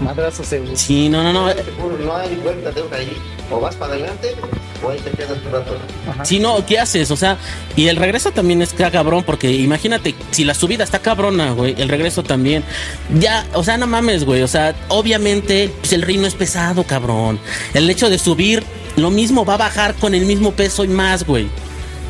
madrazo 0.00 0.44
seguro. 0.44 0.72
Sí, 0.76 1.08
no, 1.08 1.22
no, 1.22 1.32
no. 1.32 1.46
No 1.46 2.16
hay 2.16 2.34
vuelta 2.36 2.70
de 2.70 2.82
hoja 2.82 2.96
ahí. 2.96 3.16
O 3.50 3.60
vas 3.60 3.76
para 3.76 3.92
adelante 3.94 4.34
o 4.82 4.90
ahí 4.90 4.98
te 4.98 5.10
quedas 5.12 5.38
un 5.46 5.52
rato. 5.52 5.76
Si 6.24 6.38
no, 6.40 6.64
¿qué 6.66 6.78
haces? 6.80 7.10
O 7.12 7.16
sea, 7.16 7.38
y 7.76 7.86
el 7.88 7.96
regreso 7.96 8.32
también 8.32 8.60
es 8.60 8.72
ca- 8.72 8.90
cabrón, 8.90 9.22
porque 9.24 9.50
imagínate, 9.52 10.14
si 10.32 10.44
la 10.44 10.52
subida 10.52 10.82
está 10.84 10.98
cabrona, 10.98 11.52
güey, 11.52 11.74
el 11.80 11.88
regreso 11.88 12.22
también. 12.24 12.64
Ya, 13.18 13.46
o 13.54 13.62
sea, 13.62 13.78
no 13.78 13.86
mames, 13.86 14.24
güey. 14.24 14.42
O 14.42 14.48
sea, 14.48 14.74
obviamente, 14.88 15.72
pues 15.80 15.92
el 15.92 16.02
ritmo 16.02 16.26
es 16.26 16.34
pesado, 16.34 16.82
cabrón. 16.84 17.38
El 17.72 17.88
hecho 17.88 18.10
de 18.10 18.18
subir, 18.18 18.64
lo 18.96 19.10
mismo 19.10 19.44
va 19.44 19.54
a 19.54 19.58
bajar 19.58 19.94
con 19.94 20.14
el 20.14 20.26
mismo 20.26 20.50
peso 20.52 20.82
y 20.84 20.88
más, 20.88 21.24
güey. 21.24 21.48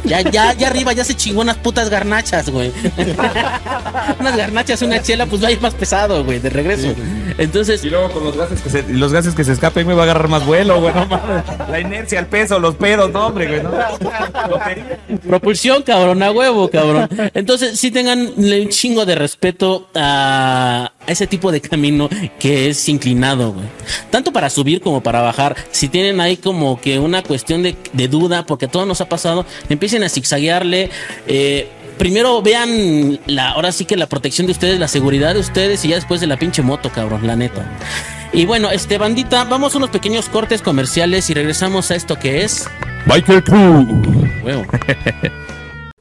Ya, 0.05 0.21
ya, 0.21 0.53
ya 0.53 0.69
arriba 0.69 0.93
ya 0.93 1.05
se 1.05 1.15
chingó 1.15 1.41
unas 1.41 1.57
putas 1.57 1.91
garnachas, 1.91 2.51
güey. 2.51 2.73
unas 4.21 4.37
garnachas, 4.37 4.83
una 4.83 5.03
chela, 5.03 5.27
pues 5.27 5.43
va 5.43 5.49
a 5.49 5.53
ir 5.53 5.61
más 5.61 5.75
pesado, 5.75 6.25
güey, 6.25 6.39
de 6.39 6.51
regreso. 6.51 6.95
Entonces, 7.39 7.85
Y 7.85 7.91
luego 7.91 8.11
con 8.11 8.25
los 8.25 8.37
gases 8.37 8.61
que 8.61 8.71
se, 8.71 8.83
los 8.85 9.13
gases 9.13 9.35
que 9.35 9.45
se 9.45 9.53
escapen 9.53 9.87
me 9.87 9.95
va 9.95 10.03
a 10.03 10.05
agarrar 10.05 10.29
más 10.29 10.47
vuelo, 10.47 10.81
güey. 10.81 10.95
No. 10.95 11.09
La 11.69 11.81
inercia, 11.81 12.21
el 12.21 12.27
peso, 12.27 12.59
los 12.59 12.77
pedos, 12.77 13.11
no, 13.11 13.27
hombre, 13.27 13.47
güey. 13.47 13.63
No. 13.63 13.73
Propulsión, 15.29 15.83
cabrón, 15.83 16.23
a 16.23 16.31
huevo, 16.31 16.69
cabrón. 16.71 17.09
Entonces, 17.35 17.79
sí 17.79 17.91
tengan 17.91 18.33
un 18.37 18.69
chingo 18.69 19.05
de 19.05 19.15
respeto 19.15 19.89
a 19.95 20.93
ese 21.07 21.27
tipo 21.27 21.53
de 21.53 21.61
camino 21.61 22.09
que 22.39 22.69
es 22.69 22.89
inclinado, 22.89 23.53
güey. 23.53 23.67
Tanto 24.11 24.33
para 24.33 24.51
subir 24.51 24.81
como 24.81 25.03
para 25.03 25.21
bajar. 25.21 25.57
Si 25.71 25.89
tienen 25.89 26.21
ahí 26.21 26.37
como 26.37 26.81
que 26.81 26.99
una 26.99 27.23
cuestión 27.23 27.63
de, 27.63 27.77
de 27.93 28.09
duda, 28.09 28.47
porque 28.47 28.69
todo 28.69 28.87
nos 28.87 29.01
ha 29.01 29.09
pasado, 29.09 29.47
empiecen 29.69 30.03
a 30.03 30.09
zigzaguearle. 30.09 30.91
Eh, 31.27 31.69
primero 31.99 32.43
vean 32.43 33.19
la, 33.27 33.51
ahora 33.51 33.73
sí 33.73 33.85
que 33.85 33.97
la 33.97 34.09
protección 34.09 34.47
de 34.47 34.53
ustedes, 34.53 34.79
la 34.79 34.89
seguridad 34.89 35.35
de 35.35 35.41
ustedes 35.41 35.85
y 35.85 35.89
ya 35.89 35.97
después 35.97 36.21
de 36.21 36.27
la 36.27 36.39
pinche 36.39 36.63
moto, 36.63 36.91
cabrón, 36.91 37.27
la 37.27 37.37
neta. 37.37 37.79
Y 38.33 38.45
bueno, 38.45 38.71
este 38.71 38.99
bandita, 38.99 39.45
vamos 39.45 39.75
a 39.75 39.79
unos 39.79 39.91
pequeños 39.91 40.29
cortes 40.29 40.63
comerciales 40.63 41.31
y 41.31 41.35
regresamos 41.35 41.91
a 41.91 41.95
esto 41.95 42.19
que 42.19 42.45
es 42.45 42.69
Biker 43.07 43.43
Crew. 43.45 44.03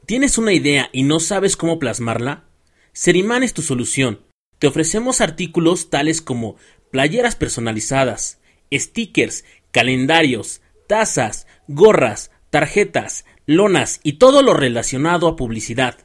¿Tienes 0.06 0.38
una 0.38 0.54
idea 0.54 0.90
y 0.92 1.04
no 1.04 1.20
sabes 1.20 1.56
cómo 1.56 1.80
plasmarla? 1.80 2.44
Seriman 2.94 3.44
es 3.44 3.54
tu 3.54 3.62
solución. 3.62 4.20
Te 4.60 4.68
ofrecemos 4.68 5.22
artículos 5.22 5.90
tales 5.90 6.22
como 6.22 6.56
playeras 6.92 7.36
personalizadas, 7.36 8.40
stickers, 8.74 9.44
calendarios, 9.72 10.62
tazas, 10.88 11.48
gorras, 11.68 12.32
tarjetas, 12.50 13.26
lonas 13.46 14.00
y 14.04 14.14
todo 14.14 14.42
lo 14.42 14.54
relacionado 14.54 15.28
a 15.28 15.36
publicidad. 15.36 15.98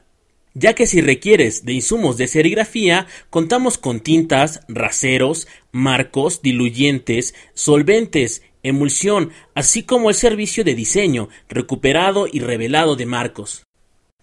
Ya 0.53 0.73
que 0.73 0.85
si 0.85 0.99
requieres 0.99 1.63
de 1.63 1.73
insumos 1.73 2.17
de 2.17 2.27
serigrafía, 2.27 3.07
contamos 3.29 3.77
con 3.77 4.01
tintas, 4.01 4.61
raseros, 4.67 5.47
marcos, 5.71 6.41
diluyentes, 6.41 7.33
solventes, 7.53 8.43
emulsión, 8.63 9.31
así 9.55 9.83
como 9.83 10.09
el 10.09 10.15
servicio 10.15 10.65
de 10.65 10.75
diseño, 10.75 11.29
recuperado 11.47 12.27
y 12.31 12.41
revelado 12.41 12.97
de 12.97 13.05
marcos. 13.05 13.63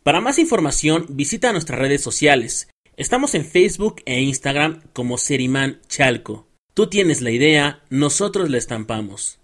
Para 0.02 0.20
más 0.20 0.38
información, 0.38 1.06
visita 1.08 1.52
nuestras 1.52 1.78
redes 1.78 2.02
sociales. 2.02 2.68
Estamos 2.98 3.37
en 3.37 3.44
Facebook 3.44 4.02
e 4.06 4.20
Instagram 4.22 4.80
como 4.92 5.18
Seriman 5.18 5.78
Chalco. 5.87 6.48
Tú 6.74 6.88
tienes 6.88 7.20
la 7.20 7.30
idea, 7.30 7.78
nosotros 7.90 8.50
la 8.50 8.58
estampamos. 8.58 9.38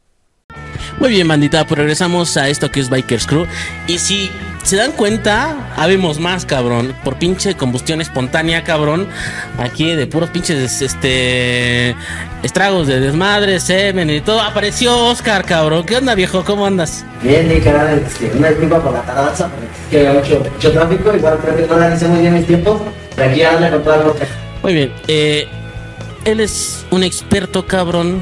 Muy 0.98 1.10
bien, 1.10 1.28
bandita, 1.28 1.64
pues 1.64 1.78
regresamos 1.78 2.36
a 2.36 2.48
esto 2.48 2.72
que 2.72 2.80
es 2.80 2.90
Bikers 2.90 3.28
Crew. 3.28 3.46
Y 3.86 3.98
si 3.98 4.28
se 4.64 4.74
dan 4.74 4.90
cuenta, 4.90 5.72
habemos 5.76 6.18
más, 6.18 6.44
cabrón. 6.44 6.96
Por 7.04 7.16
pinche 7.16 7.54
combustión 7.54 8.00
espontánea, 8.00 8.64
cabrón. 8.64 9.06
Aquí 9.56 9.94
de 9.94 10.08
puros 10.08 10.30
pinches, 10.30 10.82
este. 10.82 11.94
Estragos 12.42 12.88
de 12.88 12.98
desmadre, 12.98 13.60
semen 13.60 14.10
y 14.10 14.20
todo. 14.20 14.40
Apareció 14.40 14.96
Oscar, 14.96 15.44
cabrón. 15.44 15.86
¿Qué 15.86 15.96
onda, 15.96 16.16
viejo? 16.16 16.42
¿Cómo 16.44 16.66
andas? 16.66 17.06
Bien, 17.22 17.48
cara, 17.62 17.94
este, 17.94 18.32
una 18.36 18.48
disculpa 18.48 18.82
por 18.82 18.92
la 18.92 19.02
tardanza, 19.02 19.48
que 19.90 20.08
había 20.08 20.20
mucho, 20.20 20.40
mucho 20.40 20.72
tráfico, 20.72 21.16
igual 21.16 21.38
creo 21.38 21.56
que 21.56 21.66
no 21.68 21.74
analicé 21.74 22.08
muy 22.08 22.20
bien 22.20 22.34
mis 22.34 22.46
tiempos, 22.46 22.82
aquí 23.16 23.42
anda 23.42 23.70
con 23.70 23.82
toda 23.82 23.96
la 23.98 24.04
boca. 24.04 24.26
Muy 24.62 24.72
bien. 24.74 24.92
Eh, 25.08 25.46
él 26.24 26.40
es 26.40 26.86
un 26.90 27.02
experto, 27.04 27.66
cabrón, 27.66 28.20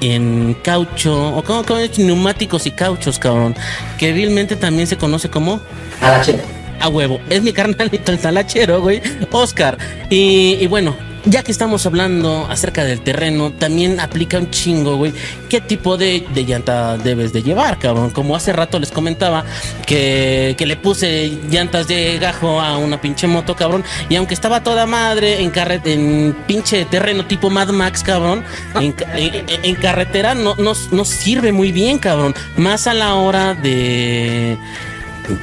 en 0.00 0.54
caucho, 0.62 1.34
o 1.36 1.42
como, 1.42 1.64
como 1.64 1.80
neumáticos 1.98 2.66
y 2.66 2.70
cauchos, 2.70 3.18
cabrón, 3.18 3.54
que 3.98 4.12
vilmente 4.12 4.56
también 4.56 4.86
se 4.86 4.96
conoce 4.96 5.28
como 5.30 5.60
A 6.00 6.10
la 6.10 6.20
chela. 6.20 6.42
a 6.80 6.88
huevo. 6.88 7.20
Es 7.30 7.42
mi 7.42 7.52
carnalito 7.52 8.12
el 8.12 8.18
talachero, 8.18 8.80
güey, 8.82 9.00
Oscar. 9.32 9.78
Y, 10.10 10.58
y 10.60 10.66
bueno, 10.66 10.94
ya 11.30 11.42
que 11.42 11.52
estamos 11.52 11.84
hablando 11.84 12.46
acerca 12.50 12.84
del 12.84 13.00
terreno, 13.00 13.52
también 13.52 14.00
aplica 14.00 14.38
un 14.38 14.50
chingo, 14.50 14.96
güey, 14.96 15.12
qué 15.48 15.60
tipo 15.60 15.96
de, 15.96 16.26
de 16.32 16.44
llanta 16.44 16.96
debes 16.96 17.32
de 17.32 17.42
llevar, 17.42 17.78
cabrón. 17.78 18.10
Como 18.10 18.34
hace 18.34 18.52
rato 18.52 18.78
les 18.78 18.90
comentaba 18.90 19.44
que, 19.86 20.54
que 20.56 20.64
le 20.66 20.76
puse 20.76 21.38
llantas 21.50 21.86
de 21.86 22.18
gajo 22.18 22.60
a 22.60 22.78
una 22.78 23.00
pinche 23.00 23.26
moto, 23.26 23.54
cabrón. 23.54 23.84
Y 24.08 24.16
aunque 24.16 24.34
estaba 24.34 24.62
toda 24.62 24.86
madre 24.86 25.42
en, 25.42 25.50
carre- 25.50 25.82
en 25.84 26.34
pinche 26.46 26.84
terreno 26.86 27.26
tipo 27.26 27.50
Mad 27.50 27.68
Max, 27.68 28.02
cabrón, 28.02 28.42
en, 28.80 28.92
ca- 28.92 29.16
en- 29.18 29.44
en 29.62 29.74
carretera 29.74 30.34
no, 30.34 30.54
no, 30.56 30.72
no 30.92 31.04
sirve 31.04 31.52
muy 31.52 31.72
bien, 31.72 31.98
cabrón. 31.98 32.34
Más 32.56 32.86
a 32.86 32.94
la 32.94 33.14
hora 33.14 33.54
de 33.54 34.56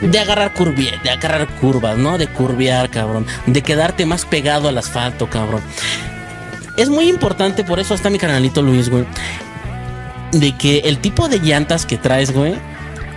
de 0.02 0.20
agarrar 0.20 0.54
curvia, 0.54 1.00
de 1.04 1.10
agarrar 1.10 1.48
curvas, 1.60 1.98
¿no? 1.98 2.18
De 2.18 2.28
curviar, 2.28 2.90
cabrón. 2.90 3.26
De 3.46 3.62
quedarte 3.62 4.06
más 4.06 4.26
pegado 4.26 4.68
al 4.70 4.78
asfalto, 4.78 5.30
cabrón. 5.30 5.62
Es 6.78 6.90
muy 6.90 7.08
importante, 7.08 7.64
por 7.64 7.80
eso 7.80 7.94
está 7.94 8.10
mi 8.10 8.18
canalito 8.18 8.62
Luis, 8.62 8.90
güey. 8.90 9.06
De 10.32 10.58
que 10.58 10.80
el 10.80 11.00
tipo 11.00 11.30
de 11.30 11.40
llantas 11.40 11.86
que 11.86 11.98
traes, 11.98 12.32
güey. 12.32 12.56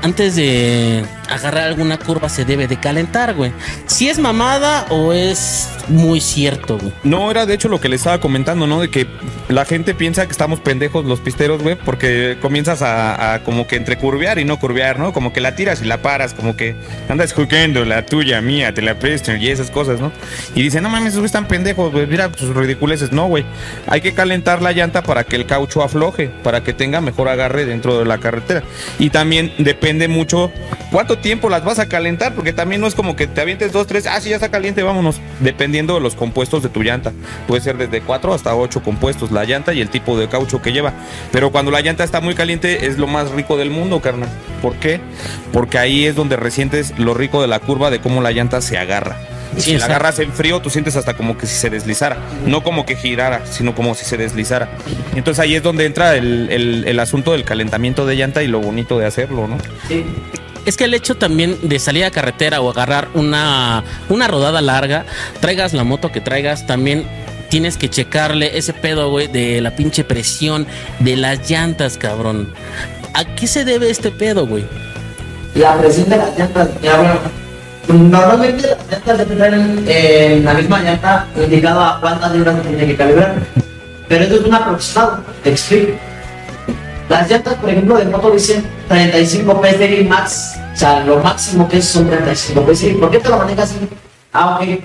Antes 0.02 0.36
de 0.36 1.04
agarrar 1.28 1.64
alguna 1.64 1.98
curva 1.98 2.28
se 2.28 2.44
debe 2.44 2.66
de 2.66 2.78
calentar, 2.78 3.34
güey. 3.34 3.52
Si 3.86 4.08
es 4.08 4.18
mamada 4.18 4.86
o 4.90 5.12
es 5.12 5.68
muy 5.88 6.20
cierto, 6.20 6.78
güey. 6.78 6.92
No, 7.04 7.30
era 7.30 7.46
de 7.46 7.54
hecho 7.54 7.68
lo 7.68 7.80
que 7.80 7.88
le 7.88 7.96
estaba 7.96 8.20
comentando, 8.20 8.66
¿no? 8.66 8.80
De 8.80 8.90
que 8.90 9.06
la 9.48 9.64
gente 9.64 9.94
piensa 9.94 10.26
que 10.26 10.32
estamos 10.32 10.60
pendejos 10.60 11.04
los 11.04 11.20
pisteros, 11.20 11.62
güey, 11.62 11.76
porque 11.76 12.36
comienzas 12.40 12.82
a, 12.82 13.40
como 13.44 13.66
que 13.66 13.76
entre 13.76 13.96
curvear 13.96 14.38
y 14.38 14.44
no 14.44 14.58
curvear, 14.58 14.98
¿no? 14.98 15.12
Como 15.12 15.32
que 15.32 15.40
la 15.40 15.54
tiras 15.54 15.80
y 15.82 15.84
la 15.84 16.02
paras, 16.02 16.34
como 16.34 16.56
que 16.56 16.76
andas 17.08 17.32
jugando 17.32 17.84
la 17.84 18.04
tuya, 18.04 18.40
mía, 18.40 18.74
te 18.74 18.82
la 18.82 18.98
presto 18.98 19.34
y 19.34 19.48
esas 19.48 19.70
cosas, 19.70 20.00
¿no? 20.00 20.12
Y 20.54 20.62
dicen, 20.62 20.82
no 20.82 20.88
mames, 20.88 21.14
esos 21.14 21.24
están 21.24 21.46
pendejos, 21.46 21.92
güey, 21.92 22.06
mira 22.06 22.30
sus 22.36 22.54
ridiculeces. 22.54 23.12
No, 23.12 23.26
güey, 23.26 23.44
hay 23.86 24.00
que 24.00 24.12
calentar 24.12 24.62
la 24.62 24.72
llanta 24.72 25.02
para 25.02 25.24
que 25.24 25.36
el 25.36 25.46
caucho 25.46 25.82
afloje, 25.82 26.30
para 26.42 26.62
que 26.62 26.72
tenga 26.72 27.00
mejor 27.00 27.28
agarre 27.28 27.64
dentro 27.64 27.98
de 27.98 28.04
la 28.04 28.18
carretera. 28.18 28.62
Y 28.98 29.10
también 29.10 29.52
depende 29.58 30.08
mucho 30.08 30.52
cuánto 30.90 31.17
tiempo 31.20 31.48
las 31.48 31.64
vas 31.64 31.78
a 31.78 31.88
calentar, 31.88 32.34
porque 32.34 32.52
también 32.52 32.80
no 32.80 32.86
es 32.86 32.94
como 32.94 33.16
que 33.16 33.26
te 33.26 33.40
avientes 33.40 33.72
dos, 33.72 33.86
tres, 33.86 34.06
ah, 34.06 34.20
sí, 34.20 34.30
ya 34.30 34.36
está 34.36 34.50
caliente, 34.50 34.82
vámonos. 34.82 35.20
Dependiendo 35.40 35.94
de 35.94 36.00
los 36.00 36.14
compuestos 36.14 36.62
de 36.62 36.68
tu 36.68 36.82
llanta. 36.82 37.12
Puede 37.46 37.60
ser 37.62 37.76
desde 37.76 38.00
cuatro 38.00 38.34
hasta 38.34 38.54
ocho 38.54 38.82
compuestos 38.82 39.30
la 39.32 39.44
llanta 39.44 39.72
y 39.74 39.80
el 39.80 39.88
tipo 39.90 40.18
de 40.18 40.28
caucho 40.28 40.60
que 40.62 40.72
lleva. 40.72 40.92
Pero 41.32 41.50
cuando 41.50 41.70
la 41.70 41.80
llanta 41.80 42.04
está 42.04 42.20
muy 42.20 42.34
caliente 42.34 42.86
es 42.86 42.98
lo 42.98 43.06
más 43.06 43.30
rico 43.30 43.56
del 43.56 43.70
mundo, 43.70 44.00
carnal. 44.00 44.28
¿Por 44.62 44.74
qué? 44.76 45.00
Porque 45.52 45.78
ahí 45.78 46.06
es 46.06 46.14
donde 46.14 46.36
resientes 46.36 46.94
lo 46.98 47.14
rico 47.14 47.40
de 47.42 47.48
la 47.48 47.60
curva 47.60 47.90
de 47.90 48.00
cómo 48.00 48.20
la 48.22 48.32
llanta 48.32 48.60
se 48.60 48.78
agarra. 48.78 49.16
Sí, 49.56 49.62
si 49.62 49.70
la 49.72 49.76
exacto. 49.78 49.94
agarras 49.94 50.18
en 50.20 50.32
frío, 50.32 50.60
tú 50.60 50.70
sientes 50.70 50.94
hasta 50.94 51.14
como 51.14 51.36
que 51.38 51.46
si 51.46 51.56
se 51.56 51.70
deslizara. 51.70 52.18
No 52.46 52.62
como 52.62 52.84
que 52.86 52.94
girara, 52.96 53.44
sino 53.50 53.74
como 53.74 53.94
si 53.94 54.04
se 54.04 54.16
deslizara. 54.16 54.68
Entonces 55.16 55.40
ahí 55.40 55.54
es 55.56 55.62
donde 55.62 55.86
entra 55.86 56.14
el, 56.16 56.48
el- 56.50 56.84
el 56.86 57.00
asunto 57.00 57.32
del 57.32 57.44
calentamiento 57.44 58.06
de 58.06 58.14
llanta 58.16 58.42
y 58.42 58.46
lo 58.46 58.60
bonito 58.60 58.98
de 58.98 59.06
hacerlo, 59.06 59.48
¿no? 59.48 59.56
Sí. 59.88 60.04
Es 60.68 60.76
que 60.76 60.84
el 60.84 60.94
hecho 60.94 61.16
también 61.16 61.58
de 61.62 61.78
salir 61.78 62.04
a 62.04 62.10
carretera 62.10 62.60
o 62.60 62.70
agarrar 62.70 63.08
una, 63.14 63.84
una 64.08 64.28
rodada 64.28 64.60
larga, 64.60 65.06
traigas 65.40 65.72
la 65.72 65.84
moto 65.84 66.12
que 66.12 66.20
traigas, 66.20 66.66
también 66.66 67.06
tienes 67.48 67.76
que 67.76 67.88
checarle 67.88 68.58
ese 68.58 68.74
pedo, 68.74 69.10
güey, 69.10 69.28
de 69.28 69.60
la 69.60 69.74
pinche 69.74 70.04
presión 70.04 70.66
de 70.98 71.16
las 71.16 71.48
llantas, 71.48 71.96
cabrón. 71.96 72.52
¿A 73.14 73.24
qué 73.24 73.46
se 73.46 73.64
debe 73.64 73.90
este 73.90 74.10
pedo, 74.10 74.46
güey? 74.46 74.64
La 75.54 75.78
presión 75.78 76.08
de 76.10 76.16
las 76.18 76.38
llantas, 76.38 76.68
ya 76.82 77.18
normalmente 77.88 78.68
las 78.68 78.90
llantas 78.90 79.18
deben 79.18 79.38
tener 79.38 80.32
en 80.32 80.44
la 80.44 80.54
misma 80.54 80.82
llanta 80.82 81.26
indicado 81.36 81.80
a 81.80 82.00
cuántas 82.00 82.32
libras 82.32 82.56
se 82.62 82.68
tiene 82.68 82.86
que 82.86 82.96
calibrar. 82.96 83.34
Pero 84.06 84.24
esto 84.24 84.36
es 84.36 84.42
un 84.42 84.54
aproximado, 84.54 85.24
te 85.42 85.50
explico. 85.50 86.07
Las 87.08 87.30
llantas, 87.30 87.54
por 87.54 87.70
ejemplo, 87.70 87.96
de 87.96 88.04
moto 88.04 88.30
dicen 88.30 88.64
35 88.88 89.62
PSI 89.62 90.04
max, 90.04 90.58
o 90.74 90.76
sea, 90.76 91.00
lo 91.00 91.18
máximo 91.20 91.68
que 91.68 91.78
es 91.78 91.84
son 91.86 92.08
35 92.08 92.66
PSI. 92.72 92.94
¿Por 92.94 93.10
qué 93.10 93.18
te 93.18 93.28
lo 93.28 93.38
manejas 93.38 93.70
así? 93.70 93.88
Ah, 94.32 94.58
ok. 94.60 94.80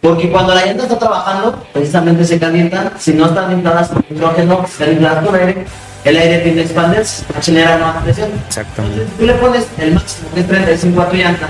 Porque 0.00 0.30
cuando 0.30 0.54
la 0.54 0.64
llanta 0.64 0.84
está 0.84 0.98
trabajando, 0.98 1.64
precisamente 1.72 2.24
se 2.24 2.38
calienta. 2.38 2.92
Si 2.98 3.12
no 3.12 3.26
están 3.26 3.50
infladas 3.50 3.88
por 3.88 4.04
hidrógeno, 4.08 4.64
si 4.66 4.72
están 4.72 4.92
infladas 4.92 5.24
por 5.24 5.34
aire, 5.34 5.66
el 6.04 6.16
aire 6.16 6.38
tiende 6.38 6.60
a 6.60 6.64
expandirse, 6.64 7.24
genera 7.42 7.78
más 7.78 8.04
presión. 8.04 8.30
Exactamente. 8.46 9.00
Entonces, 9.00 9.18
tú 9.18 9.26
le 9.26 9.34
pones 9.34 9.66
el 9.78 9.94
máximo 9.94 10.28
que 10.34 10.40
es 10.40 10.46
35 10.46 11.00
a 11.00 11.08
tu 11.08 11.16
llanta 11.16 11.48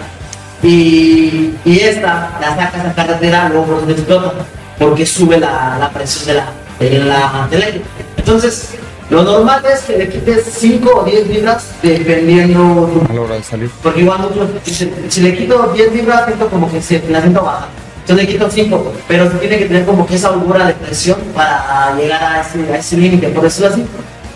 y, 0.62 1.54
y 1.64 1.80
esta 1.80 2.30
la 2.40 2.56
sacas 2.56 2.86
a 2.86 2.94
carretera, 2.94 3.50
luego 3.50 3.82
explota 3.86 4.32
porque 4.78 5.04
sube 5.04 5.38
la, 5.38 5.76
la 5.78 5.90
presión 5.90 6.26
de 6.26 6.34
la, 6.34 6.46
de 6.78 6.98
la 7.04 7.48
del 7.50 7.62
aire. 7.62 7.82
Entonces, 8.16 8.70
lo 9.10 9.22
normal 9.22 9.62
es 9.72 9.80
que 9.80 9.98
le 9.98 10.08
quites 10.08 10.44
5 10.58 10.90
o 10.90 11.04
10 11.04 11.28
libras 11.28 11.64
dependiendo 11.82 12.90
A 13.08 13.12
la 13.12 13.20
hora 13.20 13.34
de 13.36 13.42
salir. 13.42 13.70
porque 13.82 14.00
igual 14.00 14.20
no- 14.22 14.48
si, 14.64 14.90
si 15.08 15.20
le 15.20 15.36
quito 15.36 15.72
10 15.74 15.92
libras, 15.92 16.26
siento 16.26 16.48
como 16.48 16.70
que 16.70 16.80
se, 16.82 17.02
la 17.08 17.20
siento 17.20 17.42
baja. 17.42 17.68
Entonces 18.00 18.26
le 18.26 18.32
quito 18.32 18.48
5, 18.50 18.92
pero 19.08 19.30
se 19.30 19.36
tiene 19.38 19.58
que 19.58 19.66
tener 19.66 19.84
como 19.84 20.06
que 20.06 20.14
esa 20.16 20.30
holgura 20.30 20.66
de 20.66 20.74
presión 20.74 21.18
para 21.34 21.94
llegar 21.96 22.22
a 22.22 22.40
ese, 22.42 22.72
a 22.72 22.76
ese 22.78 22.96
límite, 22.96 23.28
por 23.28 23.42
decirlo 23.44 23.68
así. 23.72 23.84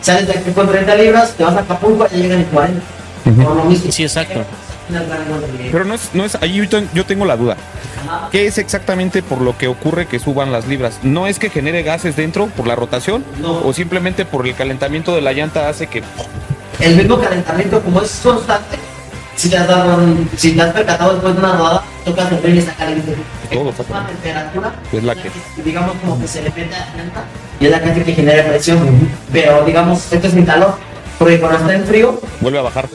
Sales 0.00 0.26
de 0.26 0.32
aquí 0.32 0.50
con 0.52 0.66
30 0.68 0.94
libras, 0.96 1.32
te 1.36 1.44
vas 1.44 1.54
a 1.56 1.60
Acapulco 1.60 2.06
y 2.10 2.16
ya 2.16 2.22
llegan 2.22 2.38
en 2.40 2.44
40. 2.46 2.80
Por 3.44 3.56
lo 3.56 3.64
mismo. 3.64 3.92
Sí, 3.92 4.02
exacto. 4.02 4.40
Pero 5.70 5.84
no 5.84 5.94
es, 5.94 6.10
no 6.14 6.24
es, 6.24 6.34
ahí 6.40 6.54
yo 6.66 6.80
yo 6.94 7.06
tengo 7.06 7.24
la 7.24 7.36
duda. 7.36 7.56
¿Qué 8.30 8.46
es 8.46 8.58
exactamente 8.58 9.22
por 9.22 9.40
lo 9.40 9.56
que 9.58 9.68
ocurre 9.68 10.06
que 10.06 10.18
suban 10.18 10.52
las 10.52 10.66
libras? 10.66 10.98
¿No 11.02 11.26
es 11.26 11.38
que 11.38 11.50
genere 11.50 11.82
gases 11.82 12.16
dentro 12.16 12.46
por 12.46 12.66
la 12.66 12.74
rotación? 12.76 13.24
No. 13.40 13.58
¿O 13.64 13.72
simplemente 13.72 14.24
por 14.24 14.46
el 14.46 14.54
calentamiento 14.54 15.14
de 15.14 15.20
la 15.20 15.32
llanta 15.32 15.68
hace 15.68 15.86
que... 15.86 16.02
El 16.80 16.96
mismo 16.96 17.18
calentamiento, 17.20 17.80
como 17.82 18.00
es 18.02 18.20
constante, 18.22 18.78
si 19.36 19.50
te 19.50 19.56
has 19.58 19.68
dado, 19.68 19.98
si 20.36 20.52
te 20.52 20.62
has 20.62 20.72
percatado 20.72 21.12
después 21.14 21.34
de 21.34 21.40
una 21.40 21.52
rodada, 21.56 21.82
tocas 22.04 22.32
el 22.32 22.38
freno 22.38 22.56
y 22.56 22.58
está 22.58 22.72
caliente. 22.74 23.14
Todo 23.52 23.70
es 23.70 23.88
una 23.90 24.06
temperatura, 24.06 24.72
Es 24.92 25.02
la 25.04 25.14
que- 25.14 25.30
digamos 25.64 25.96
como 26.00 26.20
que 26.20 26.26
se 26.28 26.42
le 26.42 26.50
mete 26.50 26.74
a 26.74 26.78
la 26.78 26.86
llanta 26.96 27.24
y 27.60 27.64
es 27.66 27.70
la 27.70 27.80
que 27.82 27.90
hace 27.90 28.04
que 28.04 28.12
genere 28.14 28.42
presión. 28.44 29.08
Pero 29.32 29.64
digamos, 29.64 30.10
esto 30.12 30.26
es 30.26 30.34
mi 30.34 30.44
calor, 30.44 30.76
porque 31.20 31.38
cuando 31.38 31.58
está 31.58 31.74
en 31.74 31.84
frío, 31.84 32.18
vuelve 32.40 32.60
a 32.60 32.62
bajar? 32.62 32.88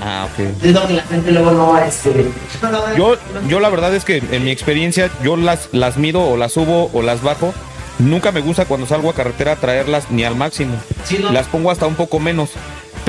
Ah, 0.00 0.26
ok. 0.32 0.64
Es 0.64 0.72
lo 0.72 0.86
que 0.86 0.94
la 0.94 1.02
gente 1.02 1.30
luego 1.30 1.50
no 1.50 1.78
este. 1.78 2.24
Yo, 2.96 3.16
yo 3.48 3.60
la 3.60 3.68
verdad 3.68 3.94
es 3.94 4.06
que 4.06 4.22
en 4.30 4.44
mi 4.44 4.50
experiencia 4.50 5.10
yo 5.22 5.36
las, 5.36 5.68
las 5.70 5.98
mido 5.98 6.22
o 6.22 6.38
las 6.38 6.52
subo 6.52 6.90
o 6.94 7.02
las 7.02 7.22
bajo. 7.22 7.52
Nunca 7.98 8.32
me 8.32 8.40
gusta 8.40 8.64
cuando 8.64 8.86
salgo 8.86 9.10
a 9.10 9.12
carretera 9.12 9.56
traerlas 9.56 10.10
ni 10.10 10.24
al 10.24 10.36
máximo. 10.36 10.74
Sí, 11.04 11.18
no. 11.18 11.32
Las 11.32 11.48
pongo 11.48 11.70
hasta 11.70 11.84
un 11.86 11.96
poco 11.96 12.18
menos. 12.18 12.48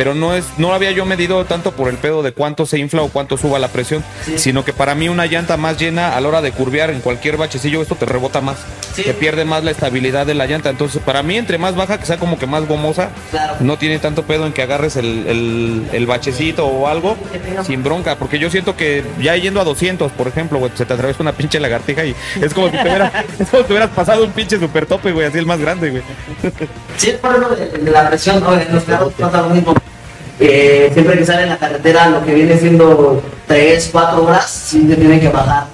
Pero 0.01 0.15
no 0.15 0.33
es, 0.33 0.45
no 0.57 0.73
había 0.73 0.89
yo 0.89 1.05
medido 1.05 1.45
tanto 1.45 1.73
por 1.73 1.87
el 1.87 1.97
pedo 1.97 2.23
de 2.23 2.31
cuánto 2.31 2.65
se 2.65 2.79
infla 2.79 3.03
o 3.03 3.09
cuánto 3.09 3.37
suba 3.37 3.59
la 3.59 3.67
presión, 3.67 4.03
Sí. 4.25 4.39
sino 4.39 4.65
que 4.65 4.73
para 4.73 4.95
mí 4.95 5.07
una 5.09 5.27
llanta 5.27 5.57
más 5.57 5.77
llena 5.77 6.17
a 6.17 6.21
la 6.21 6.27
hora 6.27 6.41
de 6.41 6.51
curvear 6.51 6.89
en 6.89 7.01
cualquier 7.01 7.37
bachecillo 7.37 7.83
esto 7.83 7.93
te 7.93 8.07
rebota 8.07 8.41
más, 8.41 8.57
Sí. 8.95 9.03
te 9.03 9.13
pierde 9.13 9.45
más 9.45 9.63
la 9.63 9.69
estabilidad 9.69 10.25
de 10.25 10.33
la 10.33 10.47
llanta. 10.47 10.71
Entonces 10.71 11.03
para 11.05 11.21
mí 11.21 11.37
entre 11.37 11.59
más 11.59 11.75
baja 11.75 11.99
que 11.99 12.07
sea 12.07 12.17
como 12.17 12.39
que 12.39 12.47
más 12.47 12.67
gomosa, 12.67 13.09
Claro. 13.29 13.57
no 13.59 13.77
tiene 13.77 13.99
tanto 13.99 14.23
pedo 14.23 14.47
en 14.47 14.53
que 14.53 14.63
agarres 14.63 14.95
el, 14.95 15.27
el- 15.27 15.87
el 15.93 16.05
bachecito 16.07 16.65
o 16.65 16.87
algo 16.87 17.15
sin 17.63 17.83
bronca, 17.83 18.15
porque 18.15 18.39
yo 18.39 18.49
siento 18.49 18.75
que 18.75 19.03
ya 19.21 19.35
yendo 19.35 19.61
a 19.61 19.63
200, 19.63 20.11
por 20.13 20.27
ejemplo, 20.27 20.57
güey, 20.57 20.71
se 20.73 20.83
te 20.87 20.93
atraviesa 20.95 21.21
una 21.21 21.33
pinche 21.33 21.59
lagartija 21.59 22.05
y 22.05 22.15
es 22.41 22.55
como 22.55 22.71
si 22.71 22.77
te 22.77 22.81
hubieras, 22.89 23.11
es 23.39 23.47
como 23.49 23.61
si 23.61 23.67
te 23.67 23.73
hubieras 23.73 23.91
pasado 23.91 24.23
un 24.23 24.31
pinche 24.31 24.57
super 24.57 24.87
tope, 24.87 25.11
güey, 25.11 25.27
así 25.27 25.37
el 25.37 25.45
más 25.45 25.59
grande, 25.59 25.91
güey. 25.91 26.01
Sí, 26.97 27.13
por 27.21 27.37
lo 27.37 27.49
de, 27.49 27.67
de 27.67 27.91
la 27.91 28.09
presión, 28.09 28.41
¿no? 28.41 28.59
En 28.59 28.73
los 28.73 28.83
carros 28.85 29.13
pasa 29.13 29.41
lo 29.43 29.49
mismo. 29.51 29.75
Eh, 30.39 30.89
siempre 30.93 31.17
que 31.17 31.25
sale 31.25 31.43
en 31.43 31.49
la 31.49 31.57
carretera, 31.57 32.09
lo 32.09 32.25
que 32.25 32.33
viene 32.33 32.57
siendo 32.57 33.21
3, 33.47 33.89
4 33.91 34.23
horas, 34.23 34.49
sí 34.49 34.87
te 34.87 34.95
tienen 34.95 35.19
que 35.19 35.29
bajar 35.29 35.65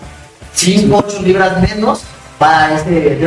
5, 0.54 1.04
8 1.08 1.22
libras 1.24 1.62
menos 1.62 2.02
para 2.38 2.76
este. 2.76 3.20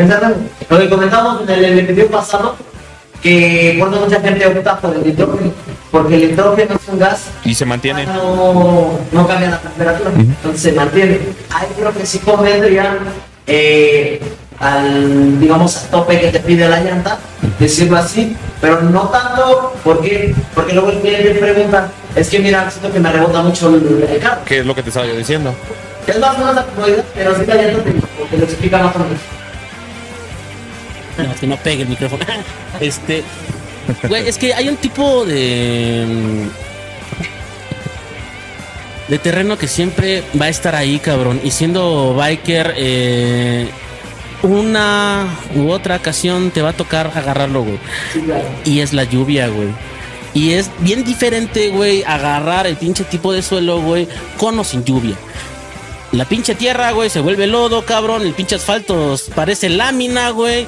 Lo 0.69 0.79
que 0.79 0.89
comentamos 0.89 1.49
en 1.49 1.65
el, 1.65 1.87
video 1.87 2.09
pasado, 2.09 2.57
que 3.23 3.77
por 3.79 3.93
eso 3.93 4.05
mucha 4.05 4.21
gente 4.21 4.47
opta 4.47 4.79
por 4.79 4.95
el 4.95 5.07
nitrógeno, 5.07 5.53
porque 5.91 6.15
el 6.17 6.31
nitrógeno 6.31 6.75
es 6.75 6.89
un 6.93 6.99
gas 6.99 7.27
Y 7.45 7.55
se 7.55 7.65
mantiene. 7.65 8.07
no, 8.07 8.99
no 9.13 9.27
cambia 9.27 9.51
la 9.51 9.59
temperatura, 9.59 10.11
entonces 10.17 10.61
se 10.61 10.73
mantiene. 10.73 11.21
Ahí 11.51 11.69
creo 11.77 11.93
que 11.93 12.05
sí 12.05 12.19
convendría 12.19 12.99
eh, 13.47 14.21
al, 14.59 15.41
digamos, 15.41 15.77
al 15.77 15.91
tope 15.91 16.21
que 16.21 16.29
te 16.29 16.41
pide 16.41 16.69
la 16.69 16.81
llanta, 16.81 17.19
decirlo 17.61 17.99
así, 17.99 18.37
pero 18.61 18.81
no 18.81 19.09
tanto 19.11 19.75
porque, 19.85 20.35
porque 20.55 20.73
luego 20.73 20.91
el 20.91 21.01
cliente 21.01 21.35
pregunta, 21.35 21.89
es 22.17 22.29
que 22.29 22.41
mira, 22.41 22.69
siento 22.71 22.93
que 22.93 22.99
me 22.99 23.13
rebota 23.13 23.43
mucho 23.43 23.69
el, 23.69 24.09
el 24.11 24.19
carro. 24.19 24.45
Que 24.45 24.61
es 24.61 24.67
lo 24.67 24.75
que 24.75 24.83
te 24.83 24.89
estaba 24.89 25.07
yo 25.07 25.17
diciendo. 25.17 25.55
Es 26.07 26.19
más 26.19 26.35
o 26.35 26.39
menos 26.39 26.55
la 26.57 26.65
comodidad, 26.65 27.05
pero 27.15 27.37
sí 27.37 27.45
la 27.47 27.55
llanta 27.55 27.85
te, 27.85 27.93
te 27.93 28.37
lo 28.39 28.45
explica 28.45 28.79
más 28.79 28.97
o 28.97 28.99
menos. 29.01 29.19
No, 31.19 31.35
que 31.39 31.47
no 31.47 31.57
pegue 31.59 31.83
el 31.83 31.89
micrófono. 31.89 32.25
Este. 32.81 33.23
Güey, 34.09 34.29
es 34.29 34.39
que 34.39 34.55
hay 34.55 34.69
un 34.69 34.77
tipo 34.77 35.25
de. 35.27 36.47
De 39.09 39.19
terreno 39.19 39.59
que 39.59 39.67
siempre 39.67 40.23
va 40.41 40.47
a 40.47 40.49
estar 40.49 40.75
ahí, 40.75 40.99
cabrón. 40.99 41.41
Y 41.43 41.51
siendo 41.51 42.15
biker, 42.15 42.75
eh, 42.77 43.69
una 44.43 45.27
u 45.55 45.71
otra 45.71 45.97
ocasión 45.97 46.51
te 46.51 46.63
va 46.63 46.71
a 46.71 46.73
tocar 46.75 47.13
agarrarlo, 47.15 47.63
güey. 47.63 47.79
Y 48.65 48.81
es 48.81 48.93
la 48.93 49.05
lluvia, 49.05 49.49
güey. 49.49 49.69
Y 50.33 50.53
es 50.53 50.71
bien 50.79 51.05
diferente, 51.05 51.71
güey, 51.71 52.05
agarrar 52.05 52.67
el 52.67 52.77
pinche 52.77 53.05
tipo 53.05 53.33
de 53.33 53.43
suelo, 53.43 53.81
güey, 53.81 54.09
con 54.39 54.59
o 54.59 54.65
sin 54.65 54.85
lluvia. 54.85 55.17
La 56.13 56.25
pinche 56.25 56.55
tierra, 56.55 56.91
güey, 56.93 57.11
se 57.11 57.21
vuelve 57.21 57.47
lodo, 57.47 57.85
cabrón. 57.85 58.23
El 58.23 58.33
pinche 58.35 58.57
asfalto 58.57 59.17
parece 59.35 59.69
lámina, 59.69 60.31
güey. 60.31 60.67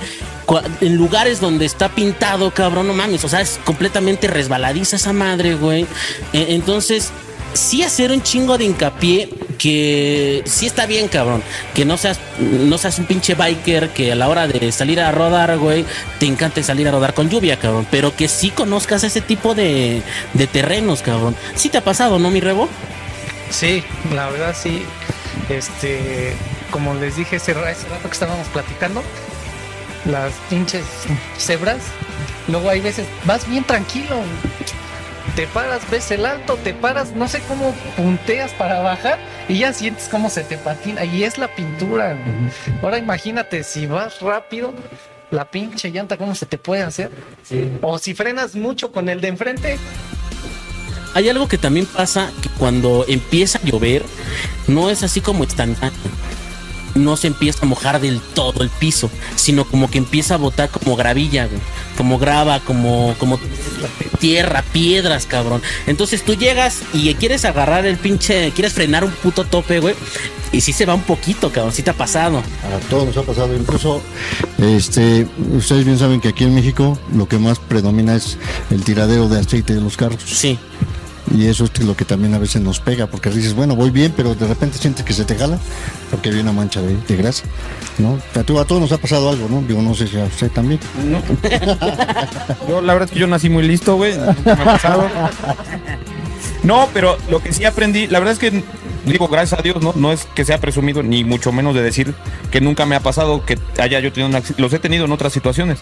En 0.81 0.97
lugares 0.97 1.41
donde 1.41 1.65
está 1.65 1.89
pintado, 1.89 2.51
cabrón, 2.53 2.87
no 2.89 2.93
mames. 2.95 3.25
O 3.25 3.29
sea, 3.29 3.41
es 3.41 3.59
completamente 3.65 4.27
resbaladiza 4.29 4.97
esa 4.97 5.13
madre, 5.13 5.55
güey. 5.55 5.83
E- 6.33 6.55
Entonces, 6.55 7.11
sí 7.55 7.83
hacer 7.83 8.11
un 8.11 8.23
chingo 8.23 8.59
de 8.59 8.65
hincapié 8.65 9.29
que 9.59 10.43
sí 10.45 10.67
está 10.67 10.87
bien, 10.87 11.09
cabrón. 11.09 11.43
Que 11.75 11.85
no 11.85 11.97
seas, 11.97 12.19
no 12.39 12.79
seas 12.79 12.99
un 12.99 13.07
pinche 13.07 13.35
biker 13.35 13.91
que 13.91 14.13
a 14.13 14.15
la 14.15 14.29
hora 14.29 14.49
de 14.49 14.73
salir 14.73 15.01
a 15.01 15.13
rodar, 15.13 15.57
güey, 15.59 15.85
te 16.19 16.27
encante 16.27 16.63
salir 16.63 16.89
a 16.89 16.91
rodar 16.91 17.15
con 17.15 17.31
lluvia, 17.31 17.59
cabrón. 17.59 17.87
Pero 17.91 18.15
que 18.17 18.29
sí 18.29 18.51
conozcas 18.51 19.05
ese 19.05 19.21
tipo 19.21 19.55
de, 19.55 20.03
de 20.35 20.47
terrenos, 20.47 21.03
cabrón. 21.03 21.37
Sí 21.55 21.69
te 21.69 21.79
ha 21.79 21.85
pasado, 21.85 22.19
¿no, 22.19 22.31
mi 22.31 22.41
rebo? 22.41 22.69
Sí, 23.51 23.85
la 24.15 24.29
verdad 24.31 24.57
sí. 24.61 24.83
Este, 25.49 26.35
como 26.71 26.95
les 26.95 27.17
dije 27.17 27.37
ese, 27.37 27.53
ese 27.53 27.89
rato 27.89 28.09
que 28.09 28.13
estábamos 28.13 28.49
platicando, 28.49 29.03
las 30.07 30.33
pinches 30.51 30.85
cebras, 31.39 31.79
luego 32.49 32.69
hay 32.71 32.81
veces 32.81 33.07
vas 33.25 33.49
bien 33.49 33.65
tranquilo, 33.65 34.17
te 35.35 35.47
paras, 35.47 35.89
ves 35.91 36.11
el 36.11 36.27
alto, 36.27 36.57
te 36.57 36.75
paras, 36.75 37.13
no 37.13 37.27
sé 37.29 37.41
cómo 37.49 37.75
punteas 37.97 38.53
para 38.53 38.81
bajar 38.81 39.19
y 39.49 39.59
ya 39.59 39.73
sientes 39.73 40.09
cómo 40.11 40.29
se 40.29 40.45
te 40.45 40.59
patina 40.59 41.05
y 41.05 41.25
es 41.25 41.39
la 41.39 41.49
pintura. 41.55 42.17
Ahora 42.83 42.99
imagínate 42.99 43.65
si 43.65 43.87
vas 43.87 44.21
rápido, 44.21 44.75
la 45.31 45.51
pinche 45.51 45.91
llanta 45.91 46.17
cómo 46.17 46.35
se 46.35 46.47
te 46.47 46.59
puede 46.59 46.83
hacer. 46.83 47.11
Sí. 47.43 47.71
O 47.81 47.99
si 47.99 48.15
frenas 48.15 48.55
mucho 48.55 48.93
con 48.93 49.09
el 49.09 49.21
de 49.21 49.29
enfrente, 49.29 49.79
Hay 51.15 51.29
algo 51.29 51.47
que 51.47 51.59
también 51.59 51.85
pasa 51.87 52.31
que 52.43 52.49
cuando 52.51 53.05
empieza 53.07 53.59
a 53.59 53.63
llover, 53.63 54.03
no 54.67 54.89
es 54.89 55.03
así 55.03 55.21
como 55.21 55.45
instantáneo. 55.45 55.93
No 56.95 57.17
se 57.17 57.27
empieza 57.27 57.65
a 57.65 57.69
mojar 57.69 58.01
del 58.01 58.21
todo 58.21 58.63
el 58.63 58.69
piso, 58.69 59.11
sino 59.37 59.65
como 59.65 59.91
que 59.91 59.99
empieza 59.99 60.35
a 60.35 60.37
botar 60.39 60.69
como 60.69 60.95
gravilla, 60.95 61.47
güey. 61.47 61.61
Como 61.97 62.19
grava, 62.19 62.61
como, 62.61 63.15
como 63.19 63.39
tierra, 64.19 64.65
piedras, 64.73 65.27
cabrón. 65.27 65.63
Entonces 65.87 66.23
tú 66.23 66.35
llegas 66.35 66.83
y 66.93 67.13
quieres 67.15 67.45
agarrar 67.45 67.87
el 67.87 67.97
pinche, 67.97 68.53
quieres 68.53 68.73
frenar 68.73 69.05
un 69.05 69.11
puto 69.11 69.45
tope, 69.45 69.81
güey. 69.81 69.95
Y 70.53 70.61
sí 70.61 70.73
se 70.73 70.85
va 70.85 70.95
un 70.95 71.03
poquito, 71.03 71.51
cabrón. 71.51 71.73
Sí 71.73 71.83
te 71.83 71.91
ha 71.91 71.95
pasado. 71.95 72.39
A 72.39 72.89
todos 72.91 73.07
nos 73.07 73.17
ha 73.17 73.23
pasado. 73.23 73.57
Incluso, 73.57 74.03
este, 74.59 75.27
ustedes 75.55 75.85
bien 75.85 75.99
saben 75.99 76.21
que 76.21 76.29
aquí 76.29 76.45
en 76.45 76.55
México 76.55 76.99
lo 77.15 77.27
que 77.27 77.39
más 77.39 77.59
predomina 77.59 78.15
es 78.15 78.37
el 78.71 78.85
tiradero 78.85 79.29
de 79.29 79.41
aceite 79.41 79.75
de 79.75 79.81
los 79.81 79.97
carros. 79.97 80.23
Sí. 80.27 80.59
Y 81.35 81.47
eso 81.47 81.65
es 81.65 81.81
lo 81.85 81.97
que 81.97 82.05
también 82.05 82.35
a 82.35 82.39
veces 82.39 82.61
nos 82.63 82.81
pega, 82.81 83.07
porque 83.07 83.31
dices, 83.31 83.55
bueno, 83.55 83.77
voy 83.77 83.91
bien, 83.91 84.13
pero 84.17 84.35
de 84.35 84.47
repente 84.47 84.77
sientes 84.79 85.05
que 85.05 85.13
se 85.13 85.25
te 85.25 85.37
jala, 85.37 85.59
porque 86.11 86.31
hay 86.31 86.41
una 86.41 86.53
mancha 86.53 86.83
de, 86.83 86.97
de 86.97 87.17
grasa, 87.17 87.45
¿no? 87.99 88.19
A 88.35 88.43
todos 88.43 88.81
nos 88.81 88.91
ha 88.93 88.99
pasado 88.99 89.31
algo, 89.31 89.49
¿no? 89.49 89.63
Digo, 89.63 89.81
no 89.83 89.95
sé 89.95 90.09
si 90.09 90.19
a 90.19 90.25
usted 90.25 90.51
también. 90.51 90.81
Yo, 92.69 92.81
la 92.81 92.93
verdad 92.95 93.09
es 93.09 93.13
que 93.13 93.19
yo 93.21 93.27
nací 93.27 93.49
muy 93.49 93.63
listo, 93.67 93.97
güey. 93.97 94.15
me 94.45 94.53
ha 94.53 94.65
pasado. 94.65 95.09
No, 96.65 96.89
pero 96.95 97.17
lo 97.31 97.41
que 97.43 97.53
sí 97.53 97.65
aprendí, 97.65 98.07
la 98.07 98.19
verdad 98.21 98.33
es 98.35 98.39
que, 98.39 98.63
digo, 99.05 99.27
gracias 99.29 99.59
a 99.59 99.63
Dios, 99.63 99.83
¿no? 99.83 99.93
No 99.97 100.13
es 100.13 100.27
que 100.35 100.45
sea 100.45 100.59
presumido, 100.61 101.03
ni 101.03 101.25
mucho 101.25 101.51
menos 101.53 101.75
de 101.75 101.83
decir 101.83 102.15
que 102.51 102.61
nunca 102.61 102.87
me 102.87 102.95
ha 102.95 103.01
pasado 103.01 103.45
que 103.45 103.59
haya 103.81 103.99
yo 104.01 104.13
tenido 104.13 104.29
un 104.29 104.35
acci- 104.43 104.55
Los 104.59 104.73
he 104.73 104.79
tenido 104.79 105.05
en 105.05 105.13
otras 105.13 105.33
situaciones. 105.33 105.79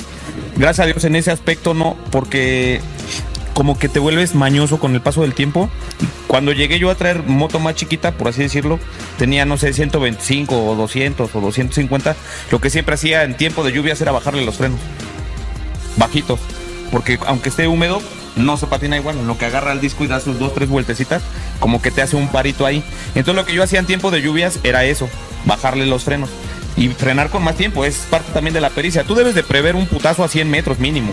Gracias 0.57 0.85
a 0.85 0.87
Dios 0.87 1.05
en 1.05 1.17
ese 1.17 1.31
aspecto 1.31 1.75
no, 1.75 1.97
porque 2.11 2.81
como 3.55 3.79
que 3.79 3.89
te 3.89 3.99
vuelves 3.99 4.35
mañoso 4.35 4.79
con 4.79 4.95
el 4.95 5.01
paso 5.01 5.23
del 5.23 5.35
tiempo. 5.35 5.71
Cuando 6.27 6.53
llegué 6.53 6.79
yo 6.79 6.91
a 6.91 6.95
traer 6.95 7.23
moto 7.25 7.59
más 7.59 7.75
chiquita, 7.75 8.13
por 8.13 8.29
así 8.29 8.43
decirlo, 8.43 8.79
tenía, 9.19 9.45
no 9.45 9.59
sé, 9.59 9.73
125 9.73 10.67
o 10.67 10.75
200 10.75 11.35
o 11.35 11.41
250. 11.41 12.17
Lo 12.51 12.61
que 12.61 12.71
siempre 12.71 12.95
hacía 12.95 13.25
en 13.25 13.37
tiempo 13.37 13.65
de 13.65 13.73
lluvias 13.73 14.01
era 14.01 14.13
bajarle 14.13 14.45
los 14.45 14.57
frenos 14.57 14.81
bajitos. 15.97 16.41
Porque 16.91 17.19
aunque 17.27 17.51
esté 17.51 17.69
húmedo, 17.69 18.01
no 18.37 18.57
se 18.57 18.67
patina 18.67 18.97
igual. 18.97 19.19
En 19.19 19.27
lo 19.27 19.39
que 19.39 19.47
agarra 19.47 19.73
el 19.73 19.81
disco 19.81 20.05
y 20.05 20.09
da 20.09 20.21
sus 20.21 20.39
dos, 20.39 20.55
tres 20.55 20.69
vueltecitas, 20.69 21.23
como 21.59 21.81
que 21.81 21.91
te 21.91 22.03
hace 22.03 22.17
un 22.17 22.29
parito 22.29 22.67
ahí. 22.67 22.83
Entonces 23.15 23.35
lo 23.35 23.45
que 23.45 23.55
yo 23.55 23.63
hacía 23.63 23.79
en 23.79 23.87
tiempo 23.87 24.11
de 24.11 24.23
lluvias 24.23 24.59
era 24.65 24.85
eso, 24.85 25.09
bajarle 25.45 25.87
los 25.87 26.05
frenos. 26.05 26.31
Y 26.77 26.89
frenar 26.89 27.31
con 27.31 27.43
más 27.43 27.57
tiempo, 27.57 27.85
es 27.85 28.07
parte 28.11 28.33
también 28.33 28.55
de 28.55 28.61
la 28.61 28.71
pericia. 28.71 29.05
Tú 29.05 29.15
debes 29.15 29.35
de 29.35 29.43
prever 29.43 29.77
un 29.77 29.87
putazo 29.87 30.25
a 30.25 30.29
100 30.29 30.49
metros 30.51 30.79
mínimo. 30.79 31.13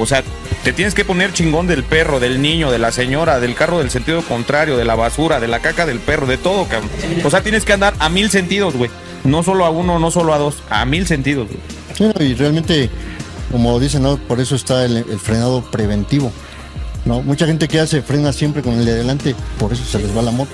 O 0.00 0.06
sea, 0.06 0.22
te 0.64 0.72
tienes 0.72 0.94
que 0.94 1.04
poner 1.04 1.32
chingón 1.32 1.66
del 1.66 1.84
perro, 1.84 2.20
del 2.20 2.40
niño, 2.42 2.70
de 2.70 2.78
la 2.78 2.92
señora, 2.92 3.40
del 3.40 3.54
carro 3.54 3.78
del 3.78 3.90
sentido 3.90 4.22
contrario, 4.22 4.76
de 4.76 4.84
la 4.84 4.94
basura, 4.94 5.40
de 5.40 5.48
la 5.48 5.60
caca 5.60 5.86
del 5.86 5.98
perro, 5.98 6.26
de 6.26 6.36
todo, 6.36 6.66
cabrón. 6.66 6.90
O 7.24 7.30
sea, 7.30 7.42
tienes 7.42 7.64
que 7.64 7.72
andar 7.72 7.94
a 7.98 8.08
mil 8.08 8.30
sentidos, 8.30 8.74
güey. 8.74 8.90
No 9.24 9.42
solo 9.42 9.64
a 9.64 9.70
uno, 9.70 9.98
no 9.98 10.10
solo 10.10 10.34
a 10.34 10.38
dos, 10.38 10.62
a 10.70 10.84
mil 10.84 11.06
sentidos, 11.06 11.48
güey. 11.48 11.60
Sí, 12.18 12.24
y 12.24 12.34
realmente, 12.34 12.90
como 13.52 13.78
dicen, 13.78 14.04
por 14.28 14.40
eso 14.40 14.56
está 14.56 14.84
el, 14.84 15.04
frenado 15.18 15.62
preventivo. 15.70 16.32
¿no? 17.04 17.22
Mucha 17.22 17.46
gente 17.46 17.68
que 17.68 17.80
hace 17.80 18.02
frena 18.02 18.32
siempre 18.32 18.62
con 18.62 18.74
el 18.74 18.84
de 18.84 18.92
adelante, 18.92 19.34
por 19.58 19.72
eso 19.72 19.84
se 19.84 19.98
les 19.98 20.16
va 20.16 20.22
la 20.22 20.30
moto. 20.30 20.50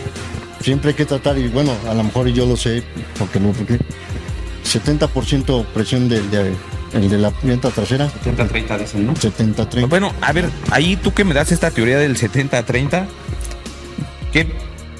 Siempre 0.61 0.91
hay 0.91 0.97
que 0.97 1.05
tratar, 1.05 1.39
y 1.39 1.49
bueno, 1.49 1.73
a 1.89 1.95
lo 1.95 2.03
mejor 2.03 2.29
yo 2.29 2.47
lo 2.47 2.57
sé, 2.57 2.83
porque 3.19 3.39
no, 3.39 3.53
porque 3.53 3.79
70% 4.65 5.65
presión 5.67 6.09
del 6.09 6.29
de, 6.31 6.53
el 6.93 7.09
de 7.11 7.19
la 7.19 7.33
llanta 7.43 7.71
trasera, 7.71 8.09
70-30 8.25 8.79
dicen, 8.79 9.07
¿no? 9.07 9.15
70-30. 9.15 9.89
Bueno, 9.89 10.13
a 10.21 10.33
ver, 10.33 10.49
ahí 10.71 10.97
tú 10.97 11.13
que 11.13 11.25
me 11.25 11.35
das 11.35 11.53
esta 11.53 11.71
teoría 11.71 11.99
del 11.99 12.17
70-30, 12.17 13.07
¿qué, 14.33 14.47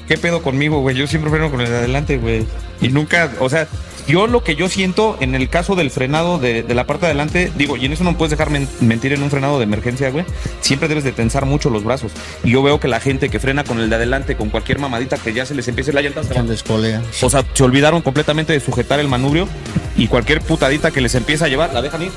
¿qué 0.09 0.19
pedo 0.19 0.43
conmigo, 0.43 0.81
güey? 0.81 0.97
Yo 0.97 1.07
siempre 1.07 1.31
freno 1.31 1.51
con 1.51 1.61
el 1.61 1.69
de 1.69 1.77
adelante, 1.77 2.19
güey. 2.19 2.47
Y 2.81 2.89
nunca, 2.89 3.33
o 3.41 3.49
sea, 3.49 3.67
yo 4.07 4.27
lo 4.29 4.45
que 4.45 4.55
yo 4.55 4.69
siento 4.69 5.17
en 5.21 5.35
el 5.35 5.49
caso 5.49 5.75
del 5.75 5.91
frenado 5.91 6.39
de, 6.39 6.63
de 6.63 6.75
la 6.75 6.87
parte 6.87 7.07
de 7.07 7.13
adelante, 7.13 7.51
digo, 7.57 7.77
y 7.77 7.87
en 7.87 7.93
eso 7.93 8.05
no 8.05 8.17
puedes 8.17 8.31
dejar 8.31 8.51
men- 8.51 8.69
mentir 8.81 9.13
en 9.13 9.23
un 9.23 9.31
frenado 9.31 9.59
de 9.59 9.65
emergencia, 9.65 10.11
güey. 10.11 10.25
Siempre 10.61 10.89
debes 10.89 11.03
de 11.05 11.13
tensar 11.13 11.45
mucho 11.47 11.71
los 11.71 11.83
brazos. 11.83 12.13
Y 12.45 12.51
yo 12.51 12.63
veo 12.63 12.79
que 12.79 12.87
la 12.89 13.01
gente 13.01 13.29
que 13.31 13.41
frena 13.41 13.65
con 13.65 13.81
el 13.81 13.89
de 13.91 13.97
adelante, 13.97 14.37
con 14.37 14.51
cualquier 14.51 14.79
mamadita 14.79 15.17
que 15.17 15.33
ya 15.33 15.45
se 15.47 15.55
les 15.55 15.67
empiece 15.69 15.93
la 15.93 16.03
llanta, 16.03 16.23
se 16.23 16.29
Se 16.29 16.35
van. 16.35 16.49
les 16.49 16.63
colea. 16.63 17.03
O 17.23 17.31
sea, 17.31 17.45
se 17.53 17.65
olvidaron 17.65 18.03
completamente 18.03 18.53
de 18.53 18.61
sujetar 18.61 19.01
el 19.01 19.09
manubrio 19.09 19.49
y 19.97 20.09
cualquier 20.09 20.41
putadita 20.41 20.91
que 20.91 21.01
les 21.01 21.15
empieza 21.15 21.47
a 21.47 21.49
llevar, 21.49 21.73
la 21.73 21.83
dejan 21.83 22.03
ir. 22.03 22.13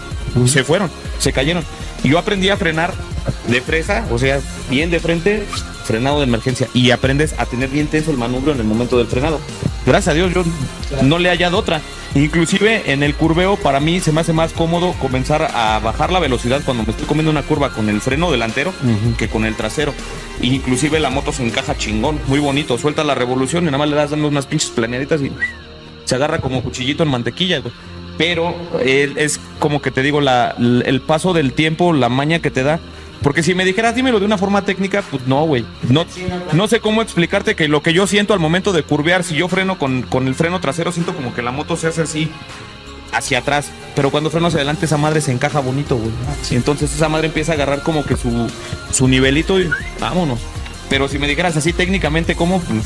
Se 0.45 0.63
fueron, 0.63 0.89
se 1.17 1.31
cayeron. 1.33 1.63
Y 2.03 2.09
yo 2.09 2.19
aprendí 2.19 2.49
a 2.49 2.57
frenar 2.57 2.93
de 3.47 3.61
fresa, 3.61 4.05
o 4.11 4.17
sea, 4.17 4.39
bien 4.69 4.91
de 4.91 4.99
frente, 4.99 5.45
frenado 5.85 6.19
de 6.19 6.25
emergencia. 6.25 6.67
Y 6.73 6.91
aprendes 6.91 7.33
a 7.37 7.45
tener 7.45 7.69
bien 7.69 7.87
tenso 7.87 8.11
el 8.11 8.17
manubrio 8.17 8.53
en 8.53 8.59
el 8.59 8.65
momento 8.65 8.97
del 8.97 9.07
frenado. 9.07 9.39
Gracias 9.85 10.09
a 10.09 10.13
Dios, 10.13 10.33
yo 10.33 10.43
no 11.03 11.19
le 11.19 11.29
he 11.29 11.31
hallado 11.31 11.57
otra. 11.57 11.81
Inclusive 12.15 12.91
en 12.91 13.03
el 13.03 13.15
curveo, 13.15 13.55
para 13.55 13.79
mí 13.79 13.99
se 13.99 14.11
me 14.11 14.21
hace 14.21 14.33
más 14.33 14.51
cómodo 14.51 14.93
comenzar 14.93 15.51
a 15.53 15.79
bajar 15.79 16.11
la 16.11 16.19
velocidad 16.19 16.61
cuando 16.65 16.83
me 16.83 16.91
estoy 16.91 17.05
comiendo 17.05 17.31
una 17.31 17.43
curva 17.43 17.69
con 17.71 17.87
el 17.87 18.01
freno 18.01 18.31
delantero 18.31 18.73
que 19.17 19.29
con 19.29 19.45
el 19.45 19.55
trasero. 19.55 19.93
Inclusive 20.41 20.99
la 20.99 21.09
moto 21.09 21.31
se 21.31 21.45
encaja 21.45 21.77
chingón, 21.77 22.19
muy 22.27 22.39
bonito. 22.39 22.77
Suelta 22.77 23.03
la 23.03 23.15
revolución 23.15 23.63
y 23.63 23.65
nada 23.67 23.77
más 23.77 23.89
le 23.89 23.95
das 23.95 24.11
dando 24.11 24.27
unas 24.27 24.47
pinches 24.47 24.71
planeaditas 24.71 25.21
y 25.21 25.31
se 26.09 26.15
agarra 26.15 26.39
como 26.39 26.63
cuchillito 26.63 27.03
en 27.03 27.09
mantequilla, 27.09 27.59
güey. 27.59 27.71
Pero 28.17 28.55
eh, 28.79 29.13
es 29.15 29.39
como 29.59 29.79
que 29.79 29.91
te 29.91 30.01
digo, 30.01 30.21
la, 30.21 30.55
el 30.57 31.01
paso 31.01 31.33
del 31.33 31.53
tiempo, 31.53 31.93
la 31.93 32.09
maña 32.09 32.39
que 32.39 32.49
te 32.49 32.63
da. 32.63 32.79
Porque 33.21 33.43
si 33.43 33.53
me 33.53 33.63
dijeras, 33.63 33.93
dímelo 33.93 34.19
de 34.19 34.25
una 34.25 34.37
forma 34.37 34.63
técnica, 34.65 35.03
pues 35.03 35.27
no, 35.27 35.45
güey. 35.45 35.65
No, 35.87 36.05
no 36.53 36.67
sé 36.67 36.79
cómo 36.79 37.03
explicarte 37.03 37.55
que 37.55 37.67
lo 37.67 37.83
que 37.83 37.93
yo 37.93 38.07
siento 38.07 38.33
al 38.33 38.39
momento 38.39 38.73
de 38.73 38.81
curvear, 38.81 39.23
si 39.23 39.35
yo 39.35 39.47
freno 39.47 39.77
con, 39.77 40.01
con 40.01 40.27
el 40.27 40.33
freno 40.33 40.59
trasero, 40.59 40.91
siento 40.91 41.13
como 41.13 41.33
que 41.35 41.43
la 41.43 41.51
moto 41.51 41.77
se 41.77 41.87
hace 41.87 42.01
así, 42.01 42.31
hacia 43.13 43.39
atrás. 43.39 43.71
Pero 43.95 44.09
cuando 44.09 44.31
freno 44.31 44.47
hacia 44.47 44.57
adelante, 44.57 44.85
esa 44.85 44.97
madre 44.97 45.21
se 45.21 45.31
encaja 45.31 45.59
bonito, 45.59 45.95
güey. 45.95 46.11
Y 46.49 46.55
entonces 46.55 46.91
esa 46.91 47.07
madre 47.07 47.27
empieza 47.27 47.51
a 47.51 47.55
agarrar 47.55 47.83
como 47.83 48.03
que 48.03 48.17
su, 48.17 48.49
su 48.91 49.07
nivelito 49.07 49.59
y 49.59 49.69
vámonos. 49.99 50.39
Pero 50.89 51.07
si 51.07 51.19
me 51.19 51.27
dijeras 51.27 51.55
así 51.55 51.71
técnicamente, 51.71 52.35
¿cómo? 52.35 52.59
Pues, 52.61 52.79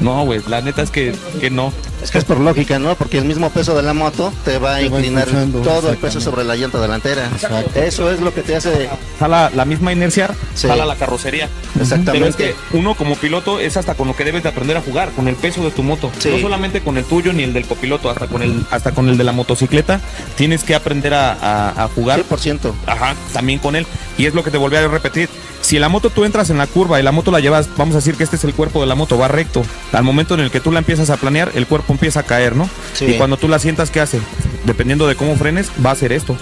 no, 0.00 0.24
güey. 0.24 0.40
La 0.48 0.60
neta 0.60 0.82
es 0.82 0.90
que, 0.90 1.14
que 1.40 1.50
no. 1.50 1.72
Es 2.02 2.10
que 2.10 2.18
es 2.18 2.24
por 2.24 2.38
lógica, 2.38 2.78
¿no? 2.78 2.94
Porque 2.96 3.16
el 3.18 3.24
mismo 3.24 3.48
peso 3.50 3.74
de 3.74 3.82
la 3.82 3.94
moto 3.94 4.32
te 4.44 4.58
va 4.58 4.74
a 4.76 4.78
Te 4.78 4.86
inclinar 4.86 5.26
todo 5.62 5.90
el 5.90 5.96
peso 5.96 6.20
sobre 6.20 6.44
la 6.44 6.54
llanta 6.56 6.78
delantera. 6.80 7.26
Exacto. 7.32 7.80
Eso 7.80 8.10
es 8.10 8.20
lo 8.20 8.34
que 8.34 8.42
te 8.42 8.56
hace 8.56 8.90
jala 9.18 9.50
la 9.54 9.64
misma 9.64 9.92
inercia, 9.92 10.28
Sí. 10.54 10.68
jala 10.68 10.84
la 10.84 10.96
carrocería. 10.96 11.48
Exactamente. 11.80 12.12
Pero 12.12 12.26
es 12.26 12.36
que 12.36 12.54
uno 12.76 12.94
como 12.94 13.14
piloto 13.16 13.58
es 13.58 13.76
hasta 13.78 13.94
con 13.94 14.06
lo 14.08 14.14
que 14.16 14.24
debes 14.24 14.42
de 14.42 14.50
aprender 14.50 14.76
a 14.76 14.82
jugar, 14.82 15.12
con 15.12 15.28
el 15.28 15.34
peso 15.36 15.62
de 15.64 15.70
tu 15.70 15.82
moto. 15.82 16.10
Sí. 16.18 16.28
No 16.30 16.38
solamente 16.40 16.82
con 16.82 16.98
el 16.98 17.04
tuyo 17.04 17.32
ni 17.32 17.42
el 17.44 17.52
del 17.54 17.64
copiloto, 17.66 18.10
hasta 18.10 18.26
con 18.26 18.42
el, 18.42 18.66
hasta 18.70 18.92
con 18.92 19.08
el 19.08 19.16
de 19.16 19.24
la 19.24 19.32
motocicleta, 19.32 20.00
tienes 20.36 20.62
que 20.64 20.74
aprender 20.74 21.14
a, 21.14 21.32
a- 21.32 21.84
a 21.84 21.88
jugar. 21.88 22.20
100%. 22.20 22.72
Ajá, 22.86 23.14
también 23.32 23.58
con 23.60 23.76
él. 23.76 23.86
Y 24.18 24.26
es 24.26 24.34
lo 24.34 24.44
que 24.44 24.50
te 24.50 24.58
volví 24.58 24.76
a 24.76 24.86
repetir. 24.88 25.28
Si 25.64 25.78
la 25.78 25.88
moto 25.88 26.10
tú 26.10 26.24
entras 26.26 26.50
en 26.50 26.58
la 26.58 26.66
curva 26.66 27.00
y 27.00 27.02
la 27.02 27.10
moto 27.10 27.30
la 27.30 27.40
llevas, 27.40 27.70
vamos 27.78 27.94
a 27.94 27.98
decir 27.98 28.16
que 28.16 28.22
este 28.22 28.36
es 28.36 28.44
el 28.44 28.52
cuerpo 28.52 28.82
de 28.82 28.86
la 28.86 28.94
moto, 28.94 29.16
va 29.16 29.28
recto. 29.28 29.64
Al 29.92 30.04
momento 30.04 30.34
en 30.34 30.40
el 30.40 30.50
que 30.50 30.60
tú 30.60 30.70
la 30.70 30.80
empiezas 30.80 31.08
a 31.08 31.16
planear, 31.16 31.52
el 31.54 31.66
cuerpo 31.66 31.94
empieza 31.94 32.20
a 32.20 32.22
caer, 32.22 32.54
¿no? 32.54 32.68
Sí. 32.92 33.06
Y 33.06 33.14
cuando 33.14 33.38
tú 33.38 33.48
la 33.48 33.58
sientas, 33.58 33.90
¿qué 33.90 34.00
hace? 34.00 34.20
Dependiendo 34.66 35.08
de 35.08 35.14
cómo 35.14 35.36
frenes, 35.36 35.70
va 35.84 35.88
a 35.88 35.92
hacer 35.94 36.12
esto. 36.12 36.36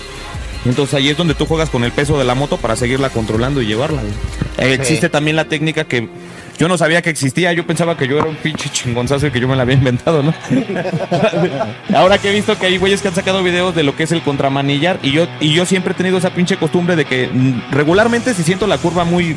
Entonces 0.64 0.94
ahí 0.94 1.08
es 1.08 1.16
donde 1.16 1.34
tú 1.34 1.46
juegas 1.46 1.70
con 1.70 1.84
el 1.84 1.92
peso 1.92 2.18
de 2.18 2.24
la 2.24 2.34
moto 2.34 2.56
para 2.56 2.74
seguirla 2.74 3.10
controlando 3.10 3.62
y 3.62 3.66
llevarla. 3.66 4.02
Existe 4.58 5.08
también 5.08 5.36
la 5.36 5.44
técnica 5.44 5.84
que 5.84 6.08
yo 6.58 6.68
no 6.68 6.78
sabía 6.78 7.02
que 7.02 7.10
existía, 7.10 7.52
yo 7.52 7.66
pensaba 7.66 7.96
que 7.96 8.06
yo 8.06 8.18
era 8.18 8.28
un 8.28 8.36
pinche 8.36 8.68
chingonzazo 8.70 9.26
y 9.26 9.30
que 9.30 9.40
yo 9.40 9.48
me 9.48 9.56
la 9.56 9.62
había 9.62 9.74
inventado, 9.74 10.22
¿no? 10.22 10.34
Ahora 11.94 12.18
que 12.18 12.30
he 12.30 12.32
visto 12.32 12.58
que 12.58 12.66
hay 12.66 12.78
güeyes 12.78 13.02
que 13.02 13.08
han 13.08 13.14
sacado 13.14 13.42
videos 13.42 13.74
de 13.74 13.82
lo 13.82 13.96
que 13.96 14.04
es 14.04 14.12
el 14.12 14.22
contramanillar 14.22 14.98
y 15.02 15.12
yo 15.12 15.26
y 15.40 15.52
yo 15.52 15.66
siempre 15.66 15.92
he 15.92 15.96
tenido 15.96 16.18
esa 16.18 16.30
pinche 16.30 16.56
costumbre 16.56 16.96
de 16.96 17.04
que 17.04 17.28
mm, 17.28 17.72
regularmente 17.72 18.34
si 18.34 18.42
siento 18.42 18.66
la 18.66 18.78
curva 18.78 19.04
muy 19.04 19.36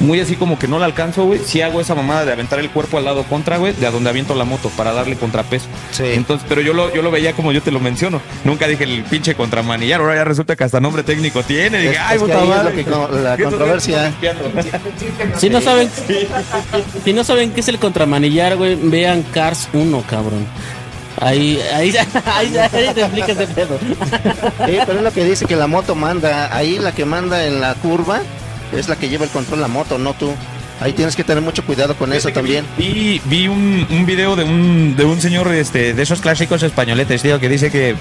muy 0.00 0.20
así 0.20 0.36
como 0.36 0.58
que 0.58 0.66
no 0.68 0.78
la 0.78 0.86
alcanzo, 0.86 1.24
güey, 1.24 1.40
si 1.44 1.60
hago 1.62 1.80
esa 1.80 1.94
mamada 1.94 2.24
de 2.24 2.32
aventar 2.32 2.58
el 2.58 2.70
cuerpo 2.70 2.98
al 2.98 3.04
lado 3.04 3.22
contra, 3.24 3.56
güey, 3.58 3.72
de 3.74 3.86
a 3.86 3.90
donde 3.90 4.10
aviento 4.10 4.34
la 4.34 4.44
moto 4.44 4.70
para 4.76 4.92
darle 4.92 5.16
contrapeso. 5.16 5.66
Sí. 5.92 6.04
Entonces, 6.06 6.44
pero 6.48 6.60
yo 6.60 6.72
lo 6.72 6.92
yo 6.94 7.02
lo 7.02 7.10
veía 7.10 7.32
como 7.34 7.52
yo 7.52 7.62
te 7.62 7.70
lo 7.70 7.80
menciono. 7.80 8.20
Nunca 8.44 8.66
dije 8.66 8.84
el 8.84 9.04
pinche 9.04 9.34
contramanillar, 9.34 10.00
ahora 10.00 10.16
ya 10.16 10.24
resulta 10.24 10.56
que 10.56 10.64
hasta 10.64 10.80
nombre 10.80 11.02
técnico 11.02 11.42
tiene. 11.42 11.78
Dije, 11.78 11.92
Es- 11.94 11.98
ay, 12.00 12.16
es 12.16 12.22
que 12.22 12.28
puta 12.28 12.38
ahí 12.38 12.42
es 12.42 12.48
madre". 12.56 12.70
lo 12.70 12.76
que 12.76 12.84
con- 12.90 13.24
la 13.24 13.36
¿Qué 13.36 13.42
estás 13.42 13.58
controversia. 13.58 14.12
Si 15.38 15.50
no 15.50 15.60
saben, 15.60 15.88
si 17.04 17.12
no 17.12 17.24
saben 17.24 17.50
qué 17.52 17.60
es 17.60 17.68
el 17.68 17.78
contramanillar, 17.78 18.56
güey, 18.56 18.76
vean 18.76 19.22
Cars 19.32 19.68
1, 19.72 20.02
cabrón. 20.08 20.46
Ahí, 21.20 21.60
ahí, 21.74 21.94
ahí, 22.36 22.56
ahí 22.56 22.94
te 22.94 23.00
explica 23.02 23.32
ese 23.32 23.46
pedo. 23.48 23.78
Sí, 23.78 24.78
pero 24.86 24.98
es 24.98 25.02
lo 25.04 25.12
que 25.12 25.24
dice 25.24 25.44
que 25.46 25.56
la 25.56 25.66
moto 25.66 25.94
manda. 25.94 26.54
Ahí 26.56 26.78
la 26.78 26.92
que 26.92 27.04
manda 27.04 27.46
en 27.46 27.60
la 27.60 27.74
curva 27.74 28.22
es 28.76 28.88
la 28.88 28.96
que 28.96 29.08
lleva 29.08 29.24
el 29.24 29.30
control 29.30 29.60
la 29.60 29.68
moto, 29.68 29.98
no 29.98 30.14
tú. 30.14 30.32
Ahí 30.80 30.92
tienes 30.92 31.14
que 31.14 31.22
tener 31.22 31.42
mucho 31.42 31.64
cuidado 31.64 31.94
con 31.94 32.12
eso 32.12 32.28
Fíjate 32.28 32.34
también. 32.34 32.66
Vi, 32.76 33.20
vi 33.26 33.46
un, 33.46 33.86
un 33.88 34.04
video 34.04 34.34
de 34.34 34.42
un, 34.44 34.96
de 34.96 35.04
un 35.04 35.20
señor 35.20 35.52
este, 35.54 35.94
de 35.94 36.02
esos 36.02 36.20
clásicos 36.20 36.62
españoletes, 36.62 37.22
tío, 37.22 37.38
que 37.38 37.48
dice 37.48 37.70
que. 37.70 37.94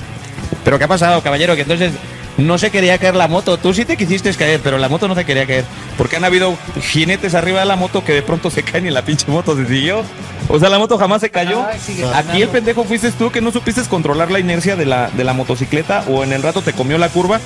Pero 0.64 0.80
¿qué 0.80 0.86
ha 0.86 0.88
pasado, 0.88 1.22
caballero? 1.22 1.56
Que 1.56 1.62
entonces 1.62 1.92
no 2.38 2.58
se 2.58 2.72
quería 2.72 2.98
caer 2.98 3.16
la 3.16 3.28
moto. 3.28 3.58
Tú 3.58 3.74
sí 3.74 3.86
te 3.86 3.98
quisiste 3.98 4.34
caer, 4.34 4.60
pero 4.64 4.78
la 4.78 4.90
moto 4.90 5.08
no 5.08 5.16
se 5.16 5.26
quería 5.26 5.46
caer. 5.46 5.66
Porque 5.98 6.16
han 6.16 6.24
habido 6.24 6.58
jinetes 6.82 7.36
arriba 7.36 7.60
de 7.60 7.66
la 7.66 7.76
moto 7.76 8.04
que 8.04 8.14
de 8.14 8.22
pronto 8.22 8.50
se 8.50 8.64
caen 8.64 8.88
y 8.88 8.90
la 8.90 9.04
pinche 9.04 9.28
moto 9.28 9.56
se 9.56 9.68
siguió. 9.68 10.04
O 10.48 10.60
sea, 10.60 10.70
la 10.70 10.80
moto 10.80 10.98
jamás 10.98 11.22
se 11.22 11.30
cayó. 11.30 11.64
Aquí 12.16 12.42
el 12.42 12.50
pendejo 12.50 12.84
fuiste 12.84 13.12
tú 13.12 13.32
que 13.32 13.42
no 13.42 13.52
supiste 13.52 13.82
controlar 13.84 14.32
la 14.32 14.40
inercia 14.40 14.76
de 14.76 14.86
la, 14.86 15.10
de 15.12 15.24
la 15.24 15.34
motocicleta 15.34 16.04
o 16.10 16.24
en 16.24 16.34
el 16.34 16.42
rato 16.42 16.62
te 16.62 16.74
comió 16.74 16.98
la 16.98 17.10
curva 17.10 17.40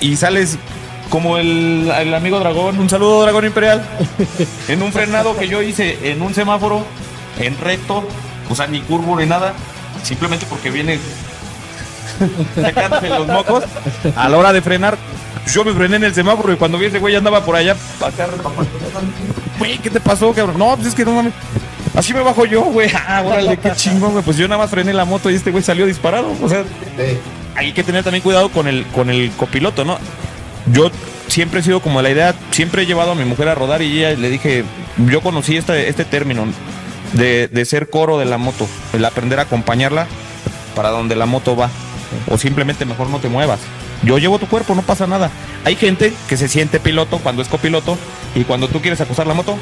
y 0.00 0.16
sales 0.16 0.58
como 1.10 1.36
el, 1.36 1.90
el 1.98 2.14
amigo 2.14 2.38
Dragón. 2.38 2.78
Un 2.78 2.88
saludo, 2.88 3.22
Dragón 3.22 3.44
Imperial. 3.44 3.84
en 4.68 4.82
un 4.82 4.92
frenado 4.92 5.36
que 5.36 5.48
yo 5.48 5.60
hice 5.60 6.10
en 6.10 6.22
un 6.22 6.32
semáforo, 6.32 6.86
en 7.38 7.58
recto, 7.58 8.06
o 8.48 8.54
sea, 8.54 8.66
ni 8.66 8.80
curvo 8.80 9.18
ni 9.18 9.26
nada, 9.26 9.52
simplemente 10.02 10.46
porque 10.48 10.70
viene 10.70 10.98
sacándose 12.54 13.08
los 13.08 13.26
mocos. 13.26 13.64
A 14.16 14.28
la 14.28 14.38
hora 14.38 14.52
de 14.52 14.62
frenar, 14.62 14.96
Yo 15.52 15.64
me 15.64 15.72
frené 15.72 15.96
en 15.96 16.04
el 16.04 16.14
semáforo 16.14 16.52
y 16.52 16.56
cuando 16.56 16.78
vi 16.78 16.86
ese 16.86 16.98
güey 16.98 17.14
andaba 17.16 17.44
por 17.44 17.56
allá. 17.56 17.76
acá, 18.00 18.28
Güey, 19.58 19.78
¿qué 19.78 19.90
te 19.90 20.00
pasó, 20.00 20.32
cabrón? 20.32 20.58
No, 20.58 20.74
pues 20.76 20.88
es 20.88 20.94
que 20.94 21.04
no 21.04 21.12
mames. 21.12 21.32
Así 21.94 22.14
me 22.14 22.20
bajo 22.20 22.44
yo, 22.46 22.62
güey. 22.62 22.88
Ah, 23.06 23.22
órale, 23.26 23.56
qué 23.56 23.72
chingón, 23.72 24.12
güey. 24.12 24.24
Pues 24.24 24.36
yo 24.36 24.46
nada 24.46 24.62
más 24.62 24.70
frené 24.70 24.92
la 24.92 25.04
moto 25.04 25.30
y 25.30 25.34
este 25.34 25.50
güey 25.50 25.62
salió 25.62 25.86
disparado. 25.86 26.32
O 26.42 26.48
sea, 26.48 26.64
hay 27.56 27.72
que 27.72 27.82
tener 27.82 28.04
también 28.04 28.22
cuidado 28.22 28.48
con 28.50 28.68
el, 28.68 28.86
con 28.86 29.10
el 29.10 29.30
copiloto, 29.32 29.84
¿no? 29.84 29.98
Yo 30.72 30.90
siempre 31.28 31.60
he 31.60 31.62
sido 31.62 31.80
como 31.80 32.02
la 32.02 32.10
idea, 32.10 32.34
siempre 32.50 32.82
he 32.82 32.86
llevado 32.86 33.12
a 33.12 33.14
mi 33.14 33.24
mujer 33.24 33.48
a 33.48 33.54
rodar 33.54 33.82
y 33.82 33.98
ella 33.98 34.18
le 34.18 34.30
dije, 34.30 34.64
yo 35.10 35.20
conocí 35.20 35.56
este, 35.56 35.88
este 35.88 36.04
término 36.04 36.46
de, 37.12 37.48
de 37.48 37.64
ser 37.64 37.90
coro 37.90 38.18
de 38.18 38.24
la 38.24 38.38
moto, 38.38 38.66
el 38.92 39.04
aprender 39.04 39.38
a 39.38 39.42
acompañarla 39.42 40.06
para 40.74 40.90
donde 40.90 41.16
la 41.16 41.26
moto 41.26 41.56
va. 41.56 41.70
O 42.28 42.38
simplemente 42.38 42.84
mejor 42.84 43.08
no 43.08 43.18
te 43.18 43.28
muevas. 43.28 43.60
Yo 44.02 44.18
llevo 44.18 44.38
tu 44.38 44.46
cuerpo, 44.46 44.74
no 44.74 44.82
pasa 44.82 45.06
nada. 45.06 45.30
Hay 45.64 45.76
gente 45.76 46.12
que 46.28 46.36
se 46.36 46.48
siente 46.48 46.80
piloto 46.80 47.18
cuando 47.18 47.42
es 47.42 47.48
copiloto 47.48 47.98
y 48.34 48.44
cuando 48.44 48.68
tú 48.68 48.80
quieres 48.80 49.00
acosar 49.00 49.26
la 49.26 49.34
moto, 49.34 49.58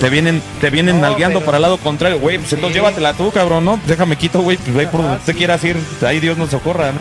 te 0.00 0.08
vienen, 0.08 0.40
te 0.60 0.70
vienen 0.70 1.00
nalgueando 1.00 1.40
para 1.42 1.58
el 1.58 1.62
lado 1.62 1.76
contrario, 1.78 2.18
güey. 2.18 2.38
Pues 2.38 2.52
entonces 2.52 2.76
llévatela 2.76 3.12
tú, 3.12 3.30
cabrón, 3.30 3.64
¿no? 3.64 3.78
Déjame 3.86 4.16
quito, 4.16 4.40
güey. 4.40 4.56
Pues 4.56 4.76
ahí 4.76 4.86
por 4.86 5.02
donde 5.02 5.18
usted 5.18 5.36
quieras 5.36 5.62
ir, 5.64 5.76
ahí 6.06 6.20
Dios 6.20 6.38
nos 6.38 6.50
socorra, 6.50 6.92
¿no? 6.92 7.00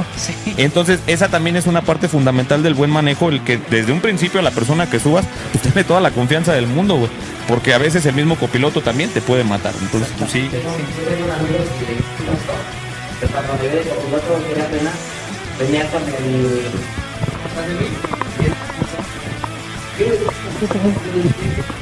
Entonces, 0.57 0.99
esa 1.07 1.29
también 1.29 1.55
es 1.55 1.67
una 1.67 1.81
parte 1.83 2.09
fundamental 2.09 2.63
del 2.63 2.73
buen 2.73 2.89
manejo, 2.89 3.29
el 3.29 3.41
que 3.41 3.57
desde 3.69 3.93
un 3.93 4.01
principio 4.01 4.41
la 4.41 4.51
persona 4.51 4.89
que 4.89 4.99
subas, 4.99 5.25
pues 5.51 5.61
tiene 5.61 5.83
toda 5.83 6.01
la 6.01 6.11
confianza 6.11 6.53
del 6.53 6.67
mundo, 6.67 6.95
güey. 6.95 7.09
Porque 7.47 7.73
a 7.73 7.77
veces 7.77 8.05
el 8.05 8.15
mismo 8.15 8.35
copiloto 8.35 8.81
también 8.81 9.09
te 9.11 9.21
puede 9.21 9.43
matar. 9.43 9.73
Entonces, 9.79 10.09
pues 10.17 10.31
sí. 10.31 10.49
Que 15.57 15.65
cuando 20.67 20.99
me 21.13 21.74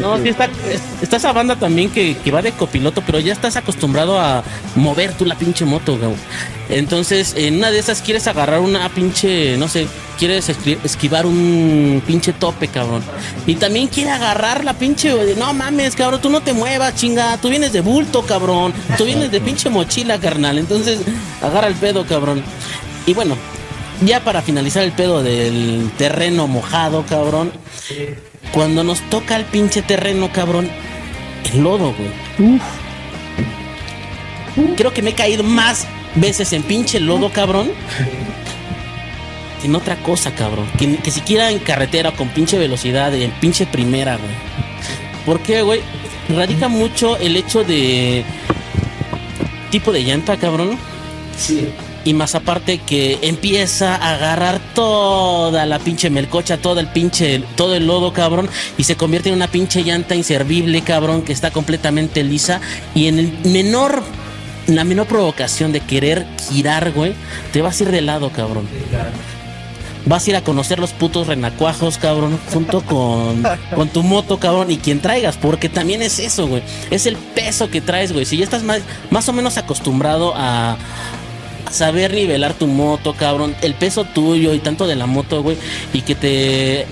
No, 0.00 0.18
sí 0.18 0.28
está, 0.28 0.46
es- 0.46 0.82
está 1.02 1.16
esa 1.16 1.32
banda 1.32 1.56
también 1.56 1.90
que, 1.90 2.16
que 2.16 2.30
va 2.30 2.42
de 2.42 2.52
copiloto, 2.52 3.02
pero 3.04 3.18
ya 3.20 3.32
estás 3.32 3.56
acostumbrado 3.56 4.18
a 4.20 4.42
mover 4.74 5.12
tú 5.12 5.24
la 5.24 5.34
pinche 5.36 5.64
moto, 5.64 5.96
güey. 5.98 6.12
Entonces, 6.68 7.34
en 7.36 7.56
una 7.56 7.70
de 7.70 7.78
esas 7.78 8.00
quieres 8.02 8.26
agarrar 8.26 8.60
una 8.60 8.88
pinche, 8.88 9.56
no 9.58 9.68
sé, 9.68 9.86
quieres 10.18 10.48
esqui- 10.48 10.78
esquivar 10.84 11.26
un 11.26 12.02
pinche 12.06 12.32
tope, 12.32 12.68
cabrón. 12.68 13.02
Y 13.46 13.56
también 13.56 13.88
quiere 13.88 14.10
agarrar 14.10 14.64
la 14.64 14.72
pinche, 14.74 15.12
no 15.36 15.52
mames, 15.52 15.94
cabrón, 15.96 16.20
tú 16.20 16.30
no 16.30 16.40
te 16.40 16.52
muevas, 16.52 16.94
chinga, 16.94 17.36
tú 17.38 17.48
vienes 17.50 17.72
de 17.72 17.80
bulto, 17.80 18.22
cabrón. 18.22 18.72
Tú 18.96 19.04
vienes 19.04 19.30
de 19.30 19.40
pinche 19.40 19.68
mochila, 19.70 20.18
carnal. 20.18 20.58
Entonces, 20.58 21.00
agarra 21.42 21.66
el 21.68 21.74
pedo, 21.74 22.06
cabrón. 22.06 22.42
Y 23.06 23.12
bueno, 23.14 23.36
ya 24.04 24.24
para 24.24 24.42
finalizar 24.42 24.82
el 24.82 24.92
pedo 24.92 25.22
del 25.22 25.90
terreno 25.96 26.46
mojado, 26.46 27.04
cabrón. 27.06 27.52
Cuando 28.52 28.84
nos 28.84 29.00
toca 29.10 29.36
el 29.36 29.44
pinche 29.44 29.82
terreno, 29.82 30.30
cabrón, 30.32 30.68
el 31.52 31.62
lodo, 31.62 31.94
güey. 31.94 32.60
Creo 34.76 34.92
que 34.92 35.02
me 35.02 35.10
he 35.10 35.14
caído 35.14 35.42
más 35.42 35.86
veces 36.14 36.52
en 36.52 36.62
pinche 36.62 37.00
lodo, 37.00 37.30
cabrón. 37.32 37.70
que 39.60 39.66
En 39.66 39.74
otra 39.74 39.96
cosa, 40.02 40.34
cabrón. 40.34 40.66
Que, 40.78 40.96
que 40.96 41.10
siquiera 41.10 41.50
en 41.50 41.58
carretera 41.60 42.12
con 42.12 42.28
pinche 42.28 42.58
velocidad, 42.58 43.14
en 43.14 43.30
pinche 43.32 43.66
primera, 43.66 44.16
güey. 44.16 44.34
¿Por 45.24 45.40
qué, 45.40 45.62
güey? 45.62 45.80
Radica 46.28 46.68
mucho 46.68 47.16
el 47.16 47.36
hecho 47.36 47.64
de 47.64 48.24
tipo 49.70 49.92
de 49.92 50.02
llanta, 50.02 50.36
cabrón. 50.36 50.76
Sí. 51.36 51.68
Y 52.04 52.14
más 52.14 52.34
aparte 52.34 52.78
que 52.78 53.18
empieza 53.22 53.94
a 53.94 54.14
agarrar 54.14 54.60
toda 54.74 55.66
la 55.66 55.78
pinche 55.78 56.10
melcocha, 56.10 56.56
todo 56.56 56.80
el 56.80 56.88
pinche, 56.88 57.42
todo 57.56 57.74
el 57.74 57.86
lodo, 57.86 58.12
cabrón, 58.12 58.48
y 58.76 58.84
se 58.84 58.96
convierte 58.96 59.28
en 59.28 59.36
una 59.36 59.46
pinche 59.46 59.82
llanta 59.82 60.14
inservible, 60.14 60.82
cabrón, 60.82 61.22
que 61.22 61.32
está 61.32 61.50
completamente 61.52 62.24
lisa. 62.24 62.60
Y 62.94 63.06
en 63.06 63.18
el 63.18 63.38
menor, 63.44 64.02
la 64.66 64.84
menor 64.84 65.06
provocación 65.06 65.72
de 65.72 65.80
querer 65.80 66.26
girar, 66.48 66.90
güey, 66.92 67.14
te 67.52 67.62
vas 67.62 67.78
a 67.78 67.84
ir 67.84 67.90
de 67.90 68.02
lado, 68.02 68.30
cabrón. 68.30 68.66
Vas 70.04 70.26
a 70.26 70.30
ir 70.30 70.36
a 70.36 70.42
conocer 70.42 70.80
los 70.80 70.92
putos 70.92 71.28
renacuajos, 71.28 71.98
cabrón, 71.98 72.36
junto 72.52 72.80
con, 72.80 73.44
con 73.76 73.88
tu 73.88 74.02
moto, 74.02 74.40
cabrón, 74.40 74.72
y 74.72 74.78
quien 74.78 75.00
traigas, 75.00 75.36
porque 75.36 75.68
también 75.68 76.02
es 76.02 76.18
eso, 76.18 76.48
güey. 76.48 76.62
Es 76.90 77.06
el 77.06 77.16
peso 77.16 77.70
que 77.70 77.80
traes, 77.80 78.12
güey. 78.12 78.24
Si 78.24 78.36
ya 78.36 78.44
estás 78.44 78.64
más, 78.64 78.80
más 79.10 79.28
o 79.28 79.32
menos 79.32 79.56
acostumbrado 79.58 80.34
a, 80.34 80.72
a 80.72 80.76
saber 81.70 82.12
nivelar 82.12 82.54
tu 82.54 82.66
moto, 82.66 83.14
cabrón, 83.14 83.54
el 83.62 83.74
peso 83.74 84.04
tuyo 84.04 84.54
y 84.54 84.58
tanto 84.58 84.86
de 84.86 84.96
la 84.96 85.06
moto, 85.06 85.42
güey, 85.42 85.56
y 85.92 86.02
que 86.02 86.14
te 86.14 86.86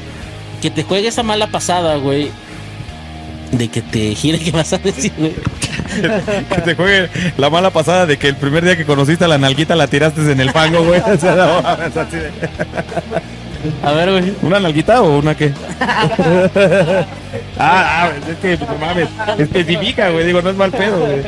que 0.61 0.71
te 0.71 0.83
juegue 0.83 1.09
esa 1.09 1.23
mala 1.23 1.47
pasada, 1.49 1.97
güey. 1.97 2.31
De 3.53 3.69
que 3.69 3.83
te 3.83 4.15
gire, 4.15 4.39
¿qué 4.45 4.53
vas 4.53 4.73
a 4.73 4.79
decir, 4.79 5.13
güey? 5.17 5.35
Que 6.55 6.61
te 6.61 6.77
juegue 6.77 7.09
la 7.37 7.51
mala 7.51 7.71
pasada 7.71 8.07
de 8.07 8.17
que 8.17 8.29
el 8.29 8.37
primer 8.37 8.65
día 8.65 8.77
que 8.77 8.85
conociste 8.85 9.25
a 9.25 9.29
la 9.29 9.39
nalguita 9.39 9.75
la 9.75 9.89
tiraste 9.89 10.21
en 10.31 10.41
el 10.41 10.53
fango, 10.53 10.85
güey. 10.85 11.01
A 13.83 13.93
ver, 13.93 14.11
güey. 14.11 14.33
¿Una 14.43 14.61
nalguita 14.61 15.03
o 15.03 15.19
una 15.19 15.35
qué? 15.35 15.53
ah, 15.81 17.05
ah, 17.59 18.11
es 18.29 18.37
que, 18.39 18.57
no 18.57 18.79
mames, 18.79 19.09
especifica, 19.37 20.11
güey. 20.11 20.27
Digo, 20.27 20.41
no 20.41 20.51
es 20.51 20.57
mal 20.57 20.71
pedo, 20.71 21.01
güey. 21.01 21.23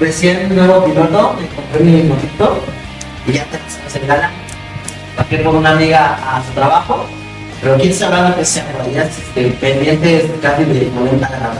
Recién 0.00 0.56
nuevo 0.56 0.82
piloto, 0.86 1.36
me 1.38 1.46
compré 1.48 1.84
mi 1.84 2.02
motito 2.04 2.58
y 3.26 3.32
ya 3.32 3.44
te 3.44 3.58
se 3.86 4.00
gana. 4.06 4.30
Bajé 5.14 5.42
con 5.42 5.56
una 5.56 5.72
amiga 5.72 6.36
a 6.36 6.42
su 6.42 6.52
trabajo, 6.52 7.04
pero 7.60 7.76
quién 7.76 7.92
sabe 7.92 8.30
lo 8.30 8.34
que 8.34 8.46
sea, 8.46 8.66
pero 8.72 8.90
ya 8.90 9.02
este, 9.02 9.50
pendientes 9.60 10.24
casi 10.40 10.64
de 10.64 10.90
90 10.90 11.28
grados. 11.28 11.58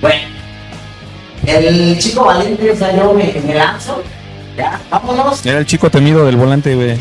Bueno, 0.00 0.28
el 1.44 1.98
chico 1.98 2.24
valiente, 2.24 2.70
o 2.70 2.76
sea, 2.76 2.96
yo 2.96 3.12
me, 3.12 3.34
me 3.44 3.54
lanzo, 3.54 4.00
ya, 4.56 4.80
vámonos. 4.90 5.44
Era 5.44 5.58
el 5.58 5.66
chico 5.66 5.90
temido 5.90 6.24
del 6.24 6.36
volante, 6.36 6.76
güey. 6.76 6.96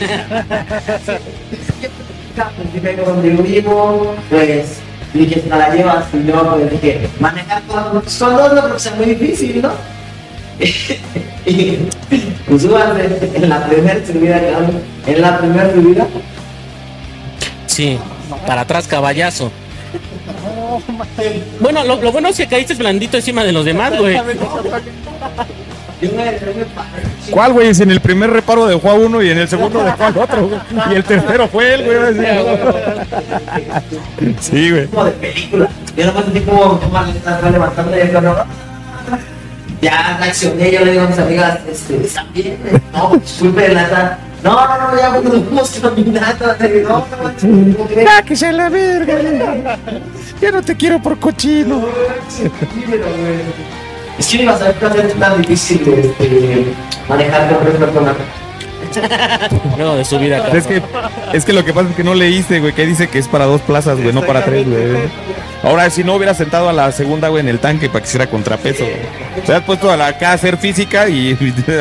Donde 3.05 3.29
vivo, 3.29 4.15
pues 4.31 4.79
dije, 5.13 5.39
te 5.41 5.49
la 5.49 5.73
llevas 5.73 6.05
y 6.13 6.27
yo 6.27 6.55
pues, 6.55 6.71
dije, 6.71 7.09
manejar 7.19 7.61
con, 7.63 7.93
dos 7.93 8.21
no 8.21 8.49
creo 8.49 8.73
que 8.73 8.79
sea 8.79 8.95
muy 8.95 9.05
difícil, 9.05 9.61
¿no? 9.61 9.71
y 11.45 11.77
pues 12.47 12.61
súbanse 12.61 13.31
en 13.33 13.49
la 13.49 13.65
primera 13.67 14.05
subida, 14.05 14.39
cabrón, 14.39 14.81
en 15.07 15.21
la 15.21 15.37
primera 15.39 15.73
subida, 15.73 16.07
Sí, 17.65 17.97
para 18.45 18.61
atrás, 18.61 18.87
caballazo. 18.87 19.51
Bueno, 21.59 21.83
lo, 21.83 22.01
lo 22.01 22.11
bueno 22.11 22.29
es 22.29 22.37
que 22.37 22.47
caíste 22.47 22.73
blandito 22.73 23.17
encima 23.17 23.43
de 23.43 23.51
los 23.51 23.63
demás, 23.63 23.97
güey. 23.97 24.17
¿Cuál, 27.29 27.53
güey? 27.53 27.73
Si 27.73 27.83
en 27.83 27.91
el 27.91 28.01
primer 28.01 28.29
reparo 28.29 28.67
dejó 28.67 28.89
a 28.91 28.93
uno 28.95 29.21
y 29.21 29.29
en 29.29 29.37
el 29.37 29.47
segundo 29.47 29.83
dejó 29.83 30.03
al 30.03 30.17
otro, 30.17 30.47
güey. 30.47 30.59
Y 30.91 30.95
el 30.95 31.03
tercero 31.03 31.47
fue 31.47 31.73
él, 31.73 31.83
güey. 31.85 31.97
así. 31.97 33.83
Sí, 34.39 34.71
güey. 34.71 34.87
como 34.87 35.05
de 35.05 35.11
película. 35.11 35.69
Yo 35.95 36.05
nomás 36.05 36.25
sentí 36.25 36.39
como 36.41 36.79
levantando 37.51 37.97
y 37.97 38.11
no. 38.21 38.35
Ya 39.81 40.17
reaccioné, 40.17 40.71
yo 40.71 40.85
le 40.85 40.91
digo 40.91 41.03
a 41.03 41.07
mis 41.07 41.19
amigas, 41.19 41.59
este, 41.69 42.05
¿están 42.05 42.31
bien? 42.31 42.57
No, 42.93 43.17
disculpe, 43.17 43.67
neta. 43.67 44.17
No, 44.41 44.51
no, 44.51 44.91
no, 44.91 44.97
ya 44.97 45.09
caminando. 45.81 46.55
Le 46.59 46.67
digo, 46.69 46.89
No, 46.89 47.17
no, 47.17 47.55
no, 47.55 47.77
¿cómo 47.77 47.89
crees? 47.89 48.21
que 48.25 48.35
sea 48.35 48.51
la 48.51 48.69
verga, 48.69 49.77
Ya 50.41 50.51
no 50.51 50.61
te 50.61 50.75
quiero 50.75 51.01
por 51.01 51.19
cochino. 51.19 51.85
Es 54.17 54.27
que 54.27 54.37
no 54.37 54.43
iba 54.43 54.53
a 54.53 54.59
saber 54.59 54.75
que 54.75 54.85
va 54.85 54.91
a 54.91 54.95
ser 54.95 55.11
tan 55.13 55.41
difícil 55.41 55.93
este, 55.93 56.65
manejar 57.07 57.49
con 57.49 57.65
tres 57.65 57.75
personas. 57.77 58.15
Luego 59.77 59.95
de 59.95 60.05
su 60.05 60.19
vida, 60.19 60.37
cabrón. 60.37 60.57
Es 60.57 60.67
que, 60.67 60.81
es 61.33 61.45
que 61.45 61.53
lo 61.53 61.65
que 61.65 61.73
pasa 61.73 61.89
es 61.89 61.95
que 61.95 62.03
no 62.03 62.13
leíste, 62.13 62.59
güey, 62.59 62.73
que 62.73 62.85
dice 62.85 63.07
que 63.07 63.17
es 63.17 63.27
para 63.27 63.45
dos 63.45 63.61
plazas, 63.61 63.99
güey, 63.99 64.13
no 64.13 64.21
para 64.21 64.45
tres, 64.45 64.69
güey. 64.69 65.09
Ahora, 65.63 65.89
si 65.89 66.03
no 66.03 66.15
hubiera 66.15 66.33
sentado 66.33 66.69
a 66.69 66.73
la 66.73 66.91
segunda, 66.91 67.29
güey, 67.29 67.41
en 67.41 67.47
el 67.47 67.59
tanque 67.59 67.87
para 67.89 68.01
que 68.01 68.09
hiciera 68.09 68.27
contrapeso, 68.27 68.83
güey. 68.83 69.43
Te 69.45 69.53
has 69.53 69.63
puesto 69.63 69.89
a 69.89 69.97
la 69.97 70.07
acá 70.07 70.31
a 70.31 70.33
hacer 70.33 70.57
física 70.57 71.09
y, 71.09 71.33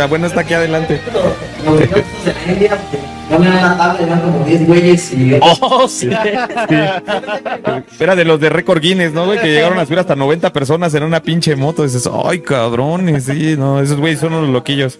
bueno, 0.09 0.27
está 0.27 0.41
aquí 0.41 0.55
adelante. 0.55 1.01
Los 1.65 1.81
pilotos 1.81 2.25
de 2.25 2.33
la 2.33 2.53
India, 2.53 2.79
no 3.33 3.39
me 3.39 3.47
dan 3.47 3.63
la 3.63 3.77
tabla, 3.77 4.01
eran 4.07 4.21
como 4.21 4.45
10 4.45 4.67
güeyes 4.67 5.13
y 5.13 5.39
Oh, 5.41 5.89
sí. 5.89 6.09
Era 7.99 8.15
de 8.17 8.25
los 8.25 8.39
de 8.41 8.49
récord 8.51 8.81
Guinness, 8.81 9.13
¿no, 9.13 9.25
güey? 9.27 9.41
Que 9.41 9.49
llegaron 9.49 9.79
a 9.79 9.87
subir 9.87 9.99
hasta 9.99 10.15
90 10.15 10.53
personas 10.53 10.95
en 10.95 11.03
una 11.03 11.21
pinche 11.23 11.57
moto. 11.57 11.83
Dices, 11.83 12.09
ay, 12.25 12.41
cabrones, 12.41 13.25
sí, 13.25 13.57
no, 13.59 13.81
esos 13.81 13.99
güeyes 13.99 14.21
son 14.21 14.35
unos 14.35 14.51
loquillos. 14.51 14.99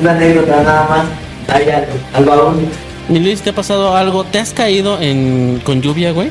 Una 0.00 0.12
anécdota 0.12 0.62
nada 0.62 0.86
más. 0.88 1.06
Ahí 1.54 1.68
al, 1.70 1.86
al 2.14 2.24
balón. 2.24 2.68
Mi 3.08 3.18
Luis, 3.20 3.40
¿te 3.40 3.50
ha 3.50 3.54
pasado 3.54 3.96
algo? 3.96 4.24
¿Te 4.24 4.38
has 4.38 4.52
caído 4.52 5.00
en, 5.00 5.60
con 5.64 5.80
lluvia, 5.80 6.12
güey? 6.12 6.30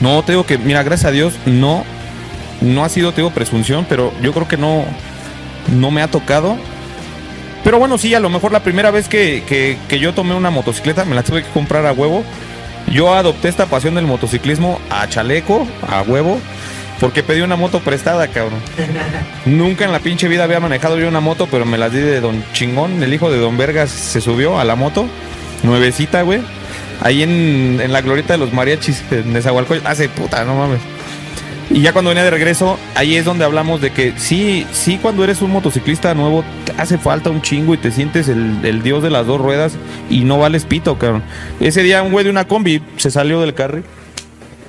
No, 0.00 0.22
te 0.22 0.32
digo 0.32 0.44
que, 0.44 0.58
mira, 0.58 0.82
gracias 0.82 1.08
a 1.08 1.12
Dios, 1.12 1.34
no. 1.46 1.84
no 2.60 2.84
ha 2.84 2.88
sido, 2.88 3.12
te 3.12 3.20
digo, 3.20 3.30
presunción, 3.30 3.86
pero 3.88 4.12
yo 4.20 4.32
creo 4.32 4.48
que 4.48 4.56
no, 4.56 4.84
no 5.76 5.90
me 5.92 6.02
ha 6.02 6.08
tocado. 6.08 6.56
Pero 7.64 7.78
bueno, 7.78 7.98
sí, 7.98 8.14
a 8.14 8.20
lo 8.20 8.30
mejor 8.30 8.52
la 8.52 8.62
primera 8.62 8.90
vez 8.90 9.08
que, 9.08 9.42
que- 9.46 9.76
que 9.88 9.98
yo 9.98 10.14
tomé 10.14 10.34
una 10.34 10.50
motocicleta, 10.50 11.04
me 11.04 11.14
la 11.14 11.22
tuve 11.22 11.42
que 11.42 11.50
comprar 11.50 11.84
a 11.86 11.92
huevo. 11.92 12.24
Yo 12.90 13.12
adopté 13.14 13.48
esta 13.48 13.66
pasión 13.66 13.94
del 13.96 14.06
motociclismo 14.06 14.80
a 14.88 15.06
chaleco, 15.08 15.66
a 15.86 16.00
huevo, 16.02 16.40
porque 17.00 17.22
pedí 17.22 17.42
una 17.42 17.56
moto 17.56 17.80
prestada, 17.80 18.28
cabrón. 18.28 18.60
Nunca 19.44 19.84
en 19.84 19.92
la 19.92 19.98
pinche 19.98 20.28
vida 20.28 20.44
había 20.44 20.60
manejado 20.60 20.98
yo 20.98 21.08
una 21.08 21.20
moto, 21.20 21.46
pero 21.50 21.66
me 21.66 21.76
las 21.78 21.92
di 21.92 21.98
de 22.00 22.20
Don 22.20 22.42
Chingón, 22.54 23.02
el 23.02 23.12
hijo 23.12 23.30
de 23.30 23.38
Don 23.38 23.58
Vergas 23.58 23.90
se 23.90 24.20
subió 24.22 24.58
a 24.58 24.64
la 24.64 24.74
moto, 24.76 25.06
nuevecita, 25.62 26.22
güey. 26.22 26.40
Ahí 27.02 27.22
en, 27.22 27.78
en 27.82 27.92
la 27.92 28.00
glorieta 28.00 28.32
de 28.34 28.38
los 28.38 28.52
mariachis, 28.52 29.02
en 29.10 29.32
Nezahualcóyotl, 29.32 29.86
hace 29.86 30.08
puta, 30.08 30.44
no 30.44 30.54
mames. 30.56 30.80
Y 31.70 31.82
ya 31.82 31.92
cuando 31.92 32.08
venía 32.10 32.24
de 32.24 32.30
regreso, 32.30 32.78
ahí 32.94 33.16
es 33.16 33.24
donde 33.24 33.44
hablamos 33.44 33.80
de 33.80 33.90
que 33.90 34.14
sí, 34.16 34.66
sí, 34.72 34.98
cuando 35.00 35.22
eres 35.22 35.42
un 35.42 35.50
motociclista 35.50 36.14
nuevo, 36.14 36.42
te 36.64 36.72
hace 36.80 36.96
falta 36.96 37.28
un 37.28 37.42
chingo 37.42 37.74
y 37.74 37.76
te 37.76 37.90
sientes 37.90 38.28
el, 38.28 38.64
el 38.64 38.82
dios 38.82 39.02
de 39.02 39.10
las 39.10 39.26
dos 39.26 39.40
ruedas 39.40 39.76
y 40.08 40.24
no 40.24 40.38
vales 40.38 40.64
pito, 40.64 40.98
cabrón. 40.98 41.22
Ese 41.60 41.82
día 41.82 42.02
un 42.02 42.12
güey 42.12 42.24
de 42.24 42.30
una 42.30 42.46
combi 42.46 42.82
se 42.96 43.10
salió 43.10 43.40
del 43.40 43.54
carry. 43.54 43.82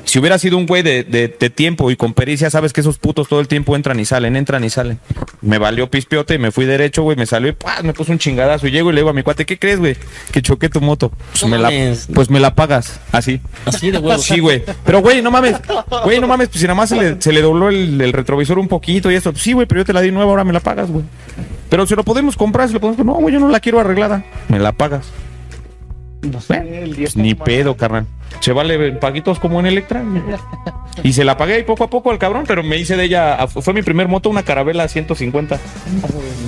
Si 0.10 0.18
hubiera 0.18 0.40
sido 0.40 0.58
un 0.58 0.66
güey 0.66 0.82
de, 0.82 1.04
de- 1.04 1.28
de 1.40 1.50
tiempo 1.52 1.92
y 1.92 1.96
con 1.96 2.16
pericia, 2.16 2.50
sabes 2.50 2.74
que 2.74 2.82
esos 2.82 2.98
putos 2.98 3.28
todo 3.28 3.42
el 3.42 3.48
tiempo 3.48 3.76
entran 3.76 4.00
y 4.00 4.06
salen, 4.06 4.36
entran 4.36 4.64
y 4.64 4.72
salen. 4.72 5.00
Me 5.42 5.60
valió 5.60 5.92
pispiote, 5.92 6.40
me 6.40 6.50
fui 6.52 6.66
derecho, 6.66 7.04
güey, 7.04 7.16
me 7.16 7.28
salió 7.28 7.50
y 7.52 7.84
me 7.84 7.94
puso 7.94 8.12
un 8.12 8.18
chingadazo. 8.18 8.66
Y 8.66 8.72
llego 8.72 8.90
y 8.90 8.94
le 8.94 9.02
digo 9.02 9.12
a 9.12 9.14
mi 9.14 9.22
cuate, 9.22 9.46
¿qué 9.46 9.60
crees, 9.60 9.78
güey? 9.78 9.96
Que 10.32 10.42
choqué 10.42 10.68
tu 10.68 10.82
moto. 10.82 11.12
Pues, 11.30 11.44
No 11.44 11.48
me 11.50 11.60
la, 11.60 11.70
pues 12.16 12.32
me 12.32 12.40
la 12.40 12.56
pagas, 12.56 13.00
así. 13.12 13.40
Así 13.66 13.92
de 13.92 14.00
huevos. 14.00 14.24
Sí, 14.24 14.40
güey. 14.40 14.64
Pero, 14.84 15.02
güey, 15.02 15.22
no 15.22 15.30
mames. 15.30 15.58
Güey, 16.04 16.20
no 16.20 16.28
mames. 16.28 16.48
Pues 16.48 16.60
si 16.62 16.66
nada 16.66 16.74
más 16.74 16.90
se 16.90 16.96
le, 16.96 17.22
se 17.22 17.32
le 17.32 17.44
dobló 17.44 17.70
el, 17.70 18.02
el 18.02 18.12
retrovisor 18.12 18.58
un 18.58 18.68
poquito 18.68 19.12
y 19.12 19.16
eso. 19.16 19.32
Pues, 19.32 19.44
sí, 19.44 19.54
güey, 19.54 19.68
pero 19.68 19.82
yo 19.82 19.86
te 19.86 19.94
la 19.94 20.02
di 20.02 20.10
nueva, 20.10 20.32
ahora 20.32 20.44
me 20.44 20.54
la 20.54 20.60
pagas, 20.60 20.90
güey. 20.90 21.06
Pero 21.70 21.86
si 21.86 21.94
lo 21.96 22.04
podemos 22.04 22.36
comprar, 22.36 22.68
si 22.68 22.74
lo 22.74 22.80
podemos. 22.80 23.06
No, 23.06 23.14
güey, 23.14 23.32
yo 23.36 23.40
no 23.40 23.48
la 23.50 23.60
quiero 23.60 23.80
arreglada. 23.80 24.26
Me 24.48 24.58
la 24.58 24.72
pagas. 24.72 25.06
No 26.22 26.42
sé, 26.42 26.60
Bueno, 26.60 26.76
el 26.76 26.96
Pues 26.96 27.16
ni 27.16 27.34
pedo, 27.34 27.76
carnal. 27.76 28.06
Se 28.42 28.52
vale 28.52 28.92
paguitos 28.94 29.40
como 29.40 29.60
en 29.60 29.66
Electra. 29.66 30.04
Y 31.04 31.14
se 31.14 31.24
la 31.24 31.38
pagué 31.38 31.60
y 31.60 31.64
poco 31.64 31.86
a 31.86 31.90
poco 31.90 32.12
al 32.12 32.18
cabrón, 32.18 32.44
pero 32.46 32.62
me 32.62 32.76
hice 32.76 32.98
de 32.98 33.06
ella. 33.06 33.48
Fue 33.48 33.74
mi 33.74 33.82
primer 33.84 34.10
moto, 34.10 34.30
una 34.30 34.44
carabela 34.44 34.86
150. 34.88 35.58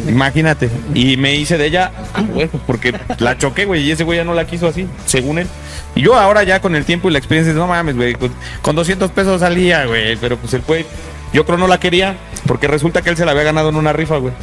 Imagínate. 0.09 0.69
Y 0.93 1.15
me 1.15 1.36
hice 1.36 1.57
de 1.57 1.67
ella, 1.67 1.91
ah, 2.13 2.22
güey, 2.22 2.49
porque 2.67 2.93
la 3.19 3.38
choqué, 3.38 3.63
güey, 3.63 3.84
y 3.84 3.91
ese 3.91 4.03
güey 4.03 4.17
ya 4.17 4.26
no 4.26 4.34
la 4.34 4.45
quiso 4.45 4.67
así, 4.67 4.88
según 5.05 5.39
él. 5.39 5.47
Y 5.95 6.01
yo 6.01 6.15
ahora 6.15 6.43
ya 6.43 6.59
con 6.59 6.76
el 6.76 6.84
tiempo 6.84 7.07
y 7.09 7.13
la 7.13 7.19
experiencia, 7.19 7.53
no 7.53 7.67
mames, 7.67 7.95
güey, 7.95 8.15
con, 8.15 8.32
con 8.61 8.76
200 8.76 9.11
pesos 9.11 9.39
salía, 9.39 9.86
güey, 9.86 10.17
pero 10.17 10.38
pues 10.38 10.53
el 10.53 10.61
güey, 10.61 10.86
yo 11.34 11.45
creo 11.45 11.57
no 11.57 11.67
la 11.67 11.80
quería, 11.80 12.17
porque 12.45 12.67
resulta 12.67 13.01
que 13.01 13.09
él 13.09 13.17
se 13.17 13.26
la 13.26 13.32
había 13.32 13.43
ganado 13.43 13.69
en 13.69 13.76
una 13.76 13.93
rifa, 13.93 14.17
güey. 14.17 14.34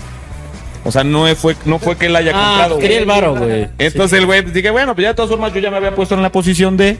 O 0.84 0.92
sea, 0.92 1.04
no 1.04 1.26
fue, 1.36 1.56
no 1.64 1.78
fue 1.78 1.96
que 1.96 2.06
él 2.06 2.16
haya 2.16 2.32
Ah, 2.34 2.46
comprado. 2.48 2.74
güey. 2.76 2.82
quería 2.82 2.98
el 3.00 3.06
varo, 3.06 3.34
güey. 3.36 3.68
Entonces 3.78 4.18
el 4.18 4.26
güey 4.26 4.42
pues, 4.42 4.54
dije, 4.54 4.70
bueno, 4.70 4.94
pues 4.94 5.02
ya 5.02 5.08
de 5.08 5.14
todas 5.14 5.30
formas 5.30 5.52
yo 5.52 5.60
ya 5.60 5.70
me 5.70 5.76
había 5.76 5.94
puesto 5.94 6.14
en 6.14 6.22
la 6.22 6.30
posición 6.32 6.76
de, 6.76 6.98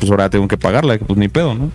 pues 0.00 0.10
ahora 0.10 0.28
tengo 0.30 0.48
que 0.48 0.56
pagarla, 0.56 0.98
pues 0.98 1.18
ni 1.18 1.28
pedo, 1.28 1.54
¿no? 1.54 1.70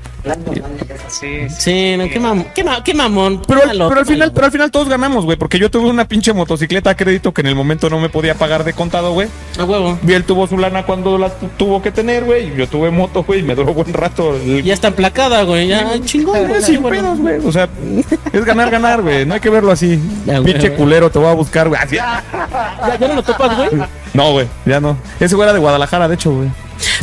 Sí, 1.08 1.30
sí. 1.48 1.50
Sí, 1.50 1.96
no, 1.98 2.06
qué, 2.10 2.20
mam- 2.20 2.46
qué, 2.54 2.64
ma- 2.64 2.84
qué 2.84 2.94
mamón. 2.94 3.42
Pero, 3.48 3.62
pero 3.64 4.00
al 4.00 4.06
final, 4.06 4.32
pero 4.34 4.46
al 4.48 4.52
final 4.52 4.72
todos 4.72 4.90
ganamos, 4.90 5.24
güey, 5.26 5.38
porque 5.38 5.60
yo 5.60 5.70
tuve 5.72 5.88
una 5.90 6.08
pinche 6.08 6.34
motocicleta 6.34 6.90
a 6.90 6.96
crédito 6.96 7.34
que 7.34 7.42
en 7.42 7.48
el 7.48 7.56
momento 7.56 7.90
no 7.90 8.00
me 8.00 8.10
podía 8.10 8.34
pagar 8.36 8.64
de 8.64 8.74
contado, 8.74 9.14
güey. 9.14 9.28
A 9.60 9.64
huevo. 9.64 9.98
Y 10.06 10.14
él 10.14 10.24
tuvo 10.24 10.48
su 10.48 10.58
lana 10.58 10.84
cuando 10.86 11.18
la 11.18 11.30
tu- 11.30 11.48
tuvo 11.58 11.82
que 11.82 11.92
tener, 11.92 12.24
güey. 12.24 12.52
y 12.54 12.56
Yo 12.58 12.68
tuve 12.68 12.90
moto, 12.92 13.24
güey, 13.24 13.40
y 13.42 13.44
me 13.44 13.56
duró 13.56 13.74
buen 13.74 13.94
rato. 13.94 14.36
El- 14.36 14.64
Ya 14.64 14.74
está 14.74 14.88
emplacada, 14.90 15.44
güey. 15.44 15.68
Ya, 15.68 16.00
chingón. 16.04 16.48
Güey, 16.48 16.62
sin 16.64 16.82
bueno. 16.82 17.02
pedos, 17.02 17.20
güey. 17.20 17.40
O 17.46 17.52
sea, 17.52 17.70
es 18.34 18.46
ganar, 18.46 18.70
ganar, 18.72 19.02
güey. 19.02 19.26
No 19.26 19.36
hay 19.36 19.40
que 19.40 19.50
verlo 19.50 19.72
así. 19.72 20.00
Ya, 20.26 20.42
Pinche 20.42 20.70
güey. 20.70 20.76
culero, 20.80 21.10
te 21.12 21.20
voy 21.20 21.28
a 21.30 21.34
buscar, 21.34 21.68
güey. 21.70 21.80
Así. 21.82 21.96
¿Ya, 21.96 22.24
ya 23.00 23.08
no 23.08 23.16
lo 23.16 23.24
topas, 23.24 23.56
güey? 23.58 23.70
No, 24.14 24.32
güey, 24.32 24.48
ya 24.66 24.80
no. 24.80 24.98
Ese 25.20 25.36
güey 25.36 25.46
era 25.46 25.54
de 25.54 25.60
Guadalajara, 25.60 26.08
de 26.08 26.16
hecho, 26.16 26.32
güey. 26.32 26.50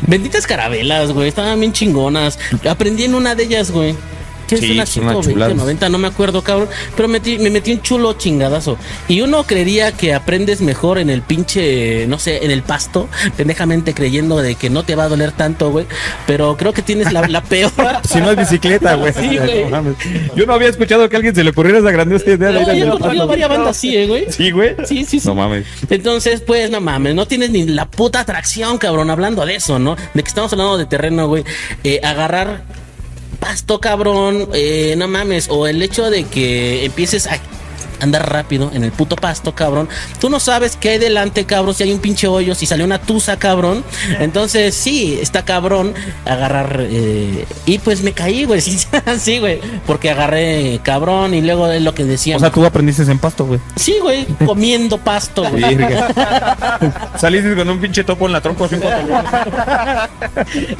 Benditas 0.06 0.46
carabelas, 0.46 1.12
güey. 1.12 1.28
Estaban 1.28 1.60
bien 1.60 1.72
chingonas. 1.72 2.38
Aprendí 2.68 3.04
en 3.04 3.14
una 3.14 3.34
de 3.34 3.44
ellas, 3.44 3.70
güey. 3.70 3.94
Sí, 4.48 4.54
es 4.56 4.62
una 4.70 4.86
son 4.86 5.04
unas 5.04 5.14
120, 5.24 5.32
chuladas. 5.32 5.56
90, 5.56 5.88
no 5.88 5.98
me 5.98 6.08
acuerdo, 6.08 6.42
cabrón. 6.42 6.68
Pero 6.96 7.08
metí- 7.08 7.38
me 7.38 7.50
metí 7.50 7.72
un 7.72 7.82
chulo 7.82 8.12
chingadazo. 8.14 8.76
Y 9.08 9.20
uno 9.22 9.44
creería 9.44 9.92
que 9.92 10.14
aprendes 10.14 10.60
mejor 10.60 10.98
en 10.98 11.10
el 11.10 11.22
pinche, 11.22 12.06
no 12.06 12.18
sé, 12.18 12.44
en 12.44 12.50
el 12.50 12.62
pasto, 12.62 13.08
pendejamente 13.36 13.94
creyendo 13.94 14.38
de 14.38 14.54
que 14.54 14.70
no 14.70 14.82
te 14.84 14.94
va 14.94 15.04
a 15.04 15.08
doler 15.08 15.32
tanto, 15.32 15.70
güey. 15.70 15.86
Pero 16.26 16.56
creo 16.56 16.72
que 16.72 16.82
tienes 16.82 17.12
la, 17.12 17.26
la 17.28 17.42
peor. 17.52 17.72
Si 18.08 18.18
no 18.20 18.30
es 18.30 18.36
bicicleta, 18.36 18.94
güey. 18.94 19.12
Sí. 19.12 19.38
Yo 20.36 20.46
no 20.46 20.54
había 20.54 20.68
escuchado 20.68 21.08
que 21.08 21.16
a 21.16 21.18
alguien 21.18 21.34
se 21.34 21.44
le 21.44 21.50
ocurriera 21.50 21.78
esa 21.78 21.90
grandiosa 21.90 22.30
idea 22.30 22.50
de 22.50 22.76
ir 22.76 22.84
yo 22.86 22.98
pasto. 22.98 23.26
varias 23.26 23.48
bandas 23.48 23.76
así, 23.76 23.96
eh, 23.96 24.06
güey. 24.06 24.26
Sí, 24.30 24.50
güey. 24.50 24.74
Sí, 24.86 25.04
sí, 25.04 25.20
sí. 25.20 25.28
No 25.28 25.34
mames. 25.34 25.66
Entonces, 25.90 26.40
pues, 26.40 26.70
no 26.70 26.80
mames, 26.80 27.14
no 27.14 27.26
tienes 27.26 27.50
ni 27.50 27.64
la 27.66 27.86
puta 27.86 28.20
atracción, 28.20 28.78
cabrón, 28.78 29.10
hablando 29.10 29.44
de 29.46 29.56
eso, 29.56 29.78
¿no? 29.78 29.96
De 30.14 30.22
que 30.22 30.28
estamos 30.28 30.52
hablando 30.52 30.78
de 30.78 30.86
terreno, 30.86 31.28
güey. 31.28 31.44
Eh, 31.84 32.00
agarrar 32.02 32.62
pasto, 33.42 33.80
cabrón, 33.80 34.48
eh, 34.54 34.94
no 34.96 35.08
mames. 35.08 35.48
O 35.50 35.66
el 35.66 35.82
hecho 35.82 36.10
de 36.10 36.24
que 36.24 36.84
empieces 36.84 37.26
a 37.26 37.40
andar 38.02 38.30
rápido 38.30 38.70
en 38.74 38.84
el 38.84 38.92
puto 38.92 39.16
pasto, 39.16 39.54
cabrón. 39.54 39.88
Tú 40.20 40.28
no 40.28 40.40
sabes 40.40 40.76
qué 40.76 40.90
hay 40.90 40.98
delante, 40.98 41.44
cabrón, 41.44 41.74
si 41.74 41.84
hay 41.84 41.92
un 41.92 42.00
pinche 42.00 42.26
hoyo, 42.26 42.54
si 42.54 42.66
salió 42.66 42.84
una 42.84 43.00
tusa, 43.00 43.38
cabrón. 43.38 43.84
Entonces, 44.18 44.74
sí, 44.74 45.18
está 45.20 45.44
cabrón 45.44 45.94
agarrar. 46.26 46.86
eh, 46.90 47.46
y 47.66 47.78
pues 47.78 48.02
me 48.02 48.12
caí, 48.12 48.44
güey. 48.44 48.60
Sí, 49.18 49.38
güey. 49.38 49.60
Porque 49.86 50.10
agarré 50.10 50.80
cabrón 50.82 51.34
y 51.34 51.40
luego 51.42 51.68
es 51.70 51.82
lo 51.82 51.94
que 51.94 52.04
decía. 52.04 52.36
O 52.36 52.40
sea, 52.40 52.50
tú 52.50 52.64
aprendiste 52.64 53.02
en 53.02 53.18
pasto, 53.18 53.44
güey. 53.46 53.60
sí, 53.76 53.96
güey, 54.00 54.26
comiendo 54.46 54.98
pasto, 54.98 55.44
güey. 55.48 55.62
Saliste 57.18 57.54
con 57.54 57.68
un 57.68 57.80
pinche 57.80 58.04
topo 58.04 58.26
en 58.26 58.32
la 58.32 58.40
tronco 58.40 58.64
así. 58.64 58.76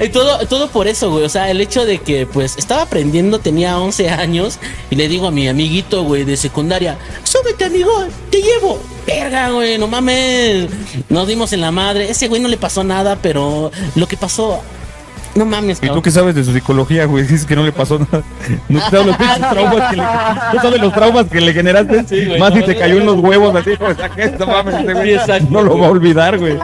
Y 0.01 0.09
todo, 0.09 0.47
todo 0.47 0.68
por 0.68 0.89
eso, 0.89 1.11
güey. 1.11 1.25
O 1.25 1.29
sea, 1.29 1.51
el 1.51 1.61
hecho 1.61 1.85
de 1.85 1.99
que, 1.99 2.27
pues, 2.27 2.57
estaba 2.57 2.83
aprendiendo, 2.83 3.39
tenía 3.39 3.79
11 3.79 4.11
años, 4.11 4.59
y 4.91 4.97
le 4.97 5.09
digo 5.09 5.29
a 5.29 5.31
mi 5.31 5.49
amiguito, 5.49 6.03
güey, 6.05 6.25
de 6.25 6.37
secundaria, 6.37 6.99
súbete, 7.25 7.65
amigo, 7.65 7.91
te 8.31 8.41
llevo. 8.43 8.81
Verga, 9.07 9.51
güey, 9.51 9.79
no 9.79 9.89
mames. 9.89 10.69
Nos 11.09 11.27
dimos 11.27 11.53
en 11.53 11.61
la 11.61 11.71
madre. 11.71 12.11
Ese 12.11 12.29
güey 12.29 12.41
no 12.41 12.49
le 12.49 12.57
pasó 12.57 12.85
nada, 12.85 13.19
pero 13.21 13.71
lo 13.95 14.07
que 14.07 14.17
pasó, 14.17 14.61
no 15.35 15.45
mames, 15.47 15.78
¿Y 15.78 15.80
tú 15.80 15.87
cabrón. 15.87 16.03
qué 16.03 16.11
sabes 16.11 16.35
de 16.35 16.45
su 16.45 16.53
psicología, 16.53 17.05
güey? 17.07 17.22
Dices 17.26 17.47
que 17.47 17.57
no 17.57 17.62
le 17.64 17.72
pasó 17.72 17.99
nada. 17.99 18.22
No 18.68 18.80
sabes 18.91 19.07
los 19.07 19.16
pinches 19.16 19.39
traumas 19.51 19.91
que 19.91 19.97
le, 19.97 20.03
no 20.03 20.62
sabes 20.62 20.80
los 20.80 20.93
traumas 20.93 21.26
que 21.26 21.41
le 21.41 21.53
generaste. 21.53 22.05
Sí, 22.09 22.26
güey, 22.26 22.39
Más 22.39 22.51
no, 22.51 22.57
si 22.57 22.62
te 22.64 22.76
cayó 22.76 22.99
en 22.99 23.07
los 23.07 23.16
huevos 23.18 23.55
así, 23.57 23.70
o 23.80 23.95
sea, 23.95 24.09
que 24.11 24.30
no 24.39 24.47
mames, 24.47 24.74
ese 24.74 24.93
güey 24.93 25.07
Sí, 25.09 25.14
exacto. 25.14 25.47
no 25.51 25.62
lo 25.62 25.78
va 25.78 25.87
a 25.87 25.91
olvidar, 25.91 26.39
güey. 26.39 26.59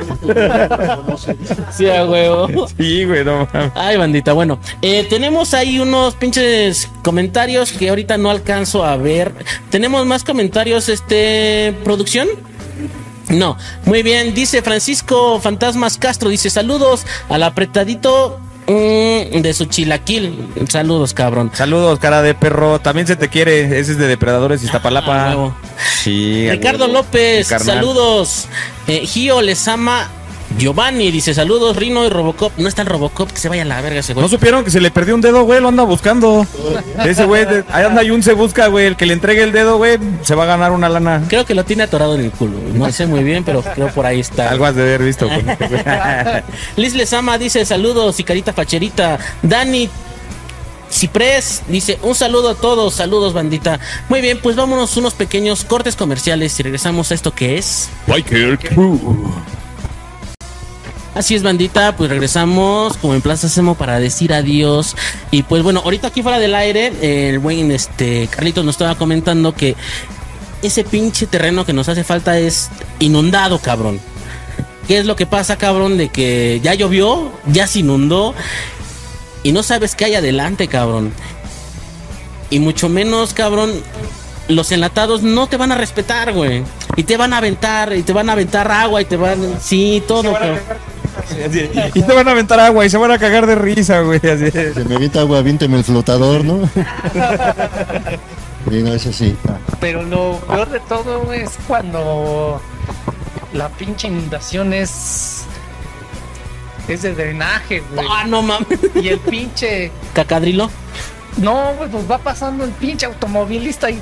Sí, 1.77 1.89
a 1.89 2.05
huevo. 2.05 2.69
Sí, 2.77 3.05
güey, 3.05 3.25
no 3.25 3.49
mames. 3.53 3.73
Ay, 3.75 3.97
bandita, 3.97 4.33
bueno, 4.33 4.59
eh, 4.83 5.07
tenemos 5.09 5.55
ahí 5.55 5.79
unos 5.79 6.15
pinches 6.15 6.89
comentarios 7.03 7.73
que 7.73 7.89
ahorita 7.89 8.19
no 8.19 8.31
alcanzo 8.31 8.85
a 8.85 8.97
ver. 8.97 9.33
Tenemos 9.71 10.05
más 10.07 10.25
comentarios, 10.25 10.89
este, 10.89 11.75
producción. 11.85 12.29
No, 13.31 13.59
muy 13.85 14.03
bien, 14.03 14.33
dice 14.33 14.63
Francisco 14.63 15.39
Fantasmas 15.39 15.99
Castro, 15.99 16.31
dice 16.31 16.49
saludos 16.49 17.05
al 17.29 17.43
apretadito 17.43 18.41
mm, 18.69 19.41
de 19.41 19.55
su 19.55 19.65
chilaquil. 19.67 20.47
Saludos, 20.69 21.15
cabrón. 21.15 21.51
Saludos, 21.55 21.99
cara 21.99 22.23
de 22.23 22.35
perro. 22.35 22.79
También 22.81 23.07
se 23.07 23.17
te 23.17 23.29
quiere. 23.29 23.79
Ese 23.81 23.93
es 23.93 23.99
de 23.99 24.07
Depredadores 24.07 24.61
Ah, 24.63 24.67
Iztapalapa. 24.67 25.29
huevo. 25.29 25.55
sí. 26.03 26.49
Ricardo. 26.51 26.87
López, 26.89 27.47
saludos. 27.49 28.47
Eh, 28.87 29.07
Gio 29.07 29.41
les 29.43 29.67
ama. 29.69 30.11
Giovanni 30.57 31.11
dice 31.11 31.35
saludos, 31.35 31.77
Rino 31.77 32.05
y 32.05 32.09
Robocop. 32.09 32.53
No 32.59 32.69
está 32.69 32.83
el 32.83 32.89
Robocop, 32.89 33.31
que 33.31 33.39
se 33.39 33.49
vaya 33.49 33.63
a 33.63 33.65
la 33.67 33.81
verga 33.81 34.01
ese 34.01 34.15
güey. 34.15 34.23
¿No 34.25 34.29
supieron 34.29 34.65
que 34.65 34.71
se 34.71 34.81
le 34.81 34.91
perdió 34.91 35.15
un 35.15 35.21
dedo, 35.21 35.43
güey? 35.45 35.61
Lo 35.61 35.69
anda 35.69 35.83
buscando. 35.85 36.47
Ese 37.05 37.25
güey, 37.27 37.45
de- 37.45 37.65
ahí 37.71 37.85
anda 37.85 38.03
y 38.03 38.11
un 38.11 38.23
se 38.23 38.33
busca, 38.33 38.67
güey. 38.69 38.87
El 38.87 38.97
que 38.97 39.07
le 39.07 39.13
entregue 39.13 39.43
el 39.43 39.53
dedo, 39.53 39.77
güey, 39.77 39.99
se 40.23 40.35
va 40.35 40.45
a 40.45 40.47
ganar 40.47 40.73
una 40.73 40.89
lana. 40.89 41.23
Creo 41.29 41.45
que 41.45 41.55
lo 41.55 41.65
tiene 41.65 41.83
atorado 41.83 42.15
en 42.15 42.23
el 42.23 42.31
culo. 42.31 42.59
No 42.73 42.91
sé 42.91 43.07
muy 43.07 43.23
bien, 43.25 43.45
pero 43.45 43.63
creo 43.63 43.89
por 43.89 44.07
ahí 44.07 44.21
está. 44.21 44.51
Algo 44.51 44.65
has 44.65 44.75
de 44.75 44.83
haber 44.83 45.03
visto. 45.03 45.29
con 45.29 45.49
este 45.49 45.67
güey. 45.69 45.83
Liz 46.77 46.95
Lesama 46.95 47.37
dice 47.39 47.65
saludos 47.65 48.19
y 48.19 48.25
carita 48.25 48.53
facherita. 48.53 49.19
Dani 49.43 49.89
Ciprés 50.91 51.63
dice 51.69 51.99
un 52.03 52.15
saludo 52.15 52.49
a 52.51 52.55
todos, 52.55 52.95
saludos 52.95 53.35
bandita. 53.35 53.79
Muy 54.09 54.23
bien, 54.23 54.39
pues 54.43 54.57
vámonos 54.57 54.97
unos 54.97 55.13
pequeños 55.15 55.65
cortes 55.65 55.95
comerciales 55.97 56.59
y 56.59 56.63
regresamos 56.63 57.11
a 57.11 57.15
esto 57.15 57.33
que 57.35 57.59
es. 57.59 57.91
Biker 58.07 58.59
Crew. 58.59 58.99
Así 61.15 61.35
es, 61.35 61.43
bandita, 61.43 61.97
pues 61.97 62.11
regresamos 62.11 62.97
como 62.99 63.15
en 63.15 63.23
Plaza 63.23 63.49
Semo 63.49 63.75
para 63.75 63.99
decir 63.99 64.33
adiós. 64.33 64.95
Y 65.31 65.43
pues 65.43 65.63
bueno, 65.63 65.81
ahorita 65.85 66.09
aquí 66.09 66.23
fuera 66.23 66.39
del 66.39 66.55
aire, 66.55 66.93
el 67.31 67.39
buen 67.41 67.73
este 67.73 68.29
Carlitos 68.29 68.65
nos 68.65 68.75
estaba 68.75 68.95
comentando 68.95 69.53
que 69.53 69.75
ese 70.63 70.85
pinche 70.85 71.27
terreno 71.27 71.65
que 71.65 71.73
nos 71.73 71.89
hace 71.89 72.05
falta 72.05 72.39
es 72.39 72.71
inundado, 73.01 73.59
cabrón. 73.59 74.01
¿Qué 74.87 74.99
es 74.99 75.07
lo 75.07 75.17
que 75.17 75.27
pasa, 75.27 75.57
cabrón? 75.59 75.99
De 75.99 76.09
que 76.09 76.61
ya 76.63 76.75
llovió, 76.75 77.33
ya 77.47 77.67
se 77.67 77.81
inundó 77.81 78.35
y 79.43 79.53
no 79.53 79.63
sabes 79.63 79.95
qué 79.95 80.07
hay 80.07 80.15
adelante, 80.15 80.69
cabrón. 80.69 81.13
y 82.51 82.59
mucho 82.61 82.89
menos, 82.89 83.35
cabrón, 83.35 83.73
los 84.49 84.73
enlatados 84.73 85.23
no 85.23 85.47
te 85.47 85.57
van 85.57 85.73
a 85.73 85.75
respetar, 85.75 86.33
güey. 86.33 86.63
Y 86.97 87.05
te 87.05 87.17
van 87.17 87.33
a 87.33 87.39
aventar, 87.39 87.93
y 87.93 88.03
te 88.03 88.13
van 88.13 88.31
a 88.31 88.33
aventar 88.33 88.71
agua, 88.71 89.03
y 89.03 89.05
te 89.05 89.17
van. 89.17 89.59
Sí, 89.61 90.03
todo, 90.07 90.33
cabrón. 90.33 90.59
Así, 91.47 91.71
Y 91.95 92.03
te 92.03 92.13
van 92.15 92.29
a 92.29 92.33
aventar 92.33 92.59
agua 92.61 92.85
y 92.85 92.91
se 92.91 92.97
van 92.99 93.11
a 93.11 93.19
cagar 93.19 93.47
de 93.47 93.55
risa, 93.55 94.01
güey. 94.01 94.19
así. 94.19 94.51
Se 94.51 94.85
me 94.85 94.97
evita 94.97 95.21
agua, 95.21 95.39
aviénteme 95.39 95.77
el 95.79 95.85
flotador, 95.85 96.45
¿no? 96.45 96.69
Sí, 98.71 98.83
no, 98.83 98.93
eso 98.93 99.13
sí. 99.13 99.37
Pero 99.81 100.03
lo 100.03 100.39
peor 100.41 100.69
de 100.69 100.81
todo 100.81 101.21
güey, 101.23 101.43
es 101.43 101.59
cuando 101.67 102.61
la 103.53 103.69
pinche 103.71 104.09
inundación 104.09 104.73
es. 104.73 105.45
Es 106.87 107.03
de 107.03 107.15
drenaje, 107.15 107.83
güey. 107.95 108.07
Ah, 108.11 108.25
no 108.27 108.43
mames. 108.43 108.79
Y 108.95 109.09
el 109.09 109.19
pinche. 109.21 109.91
Cacadrilo. 110.15 110.71
No, 111.37 111.75
güey, 111.77 111.91
pues 111.91 112.11
va 112.11 112.19
pasando 112.19 112.65
el 112.65 112.71
pinche 112.73 113.07
automovilista 113.07 113.91
y. 113.91 114.01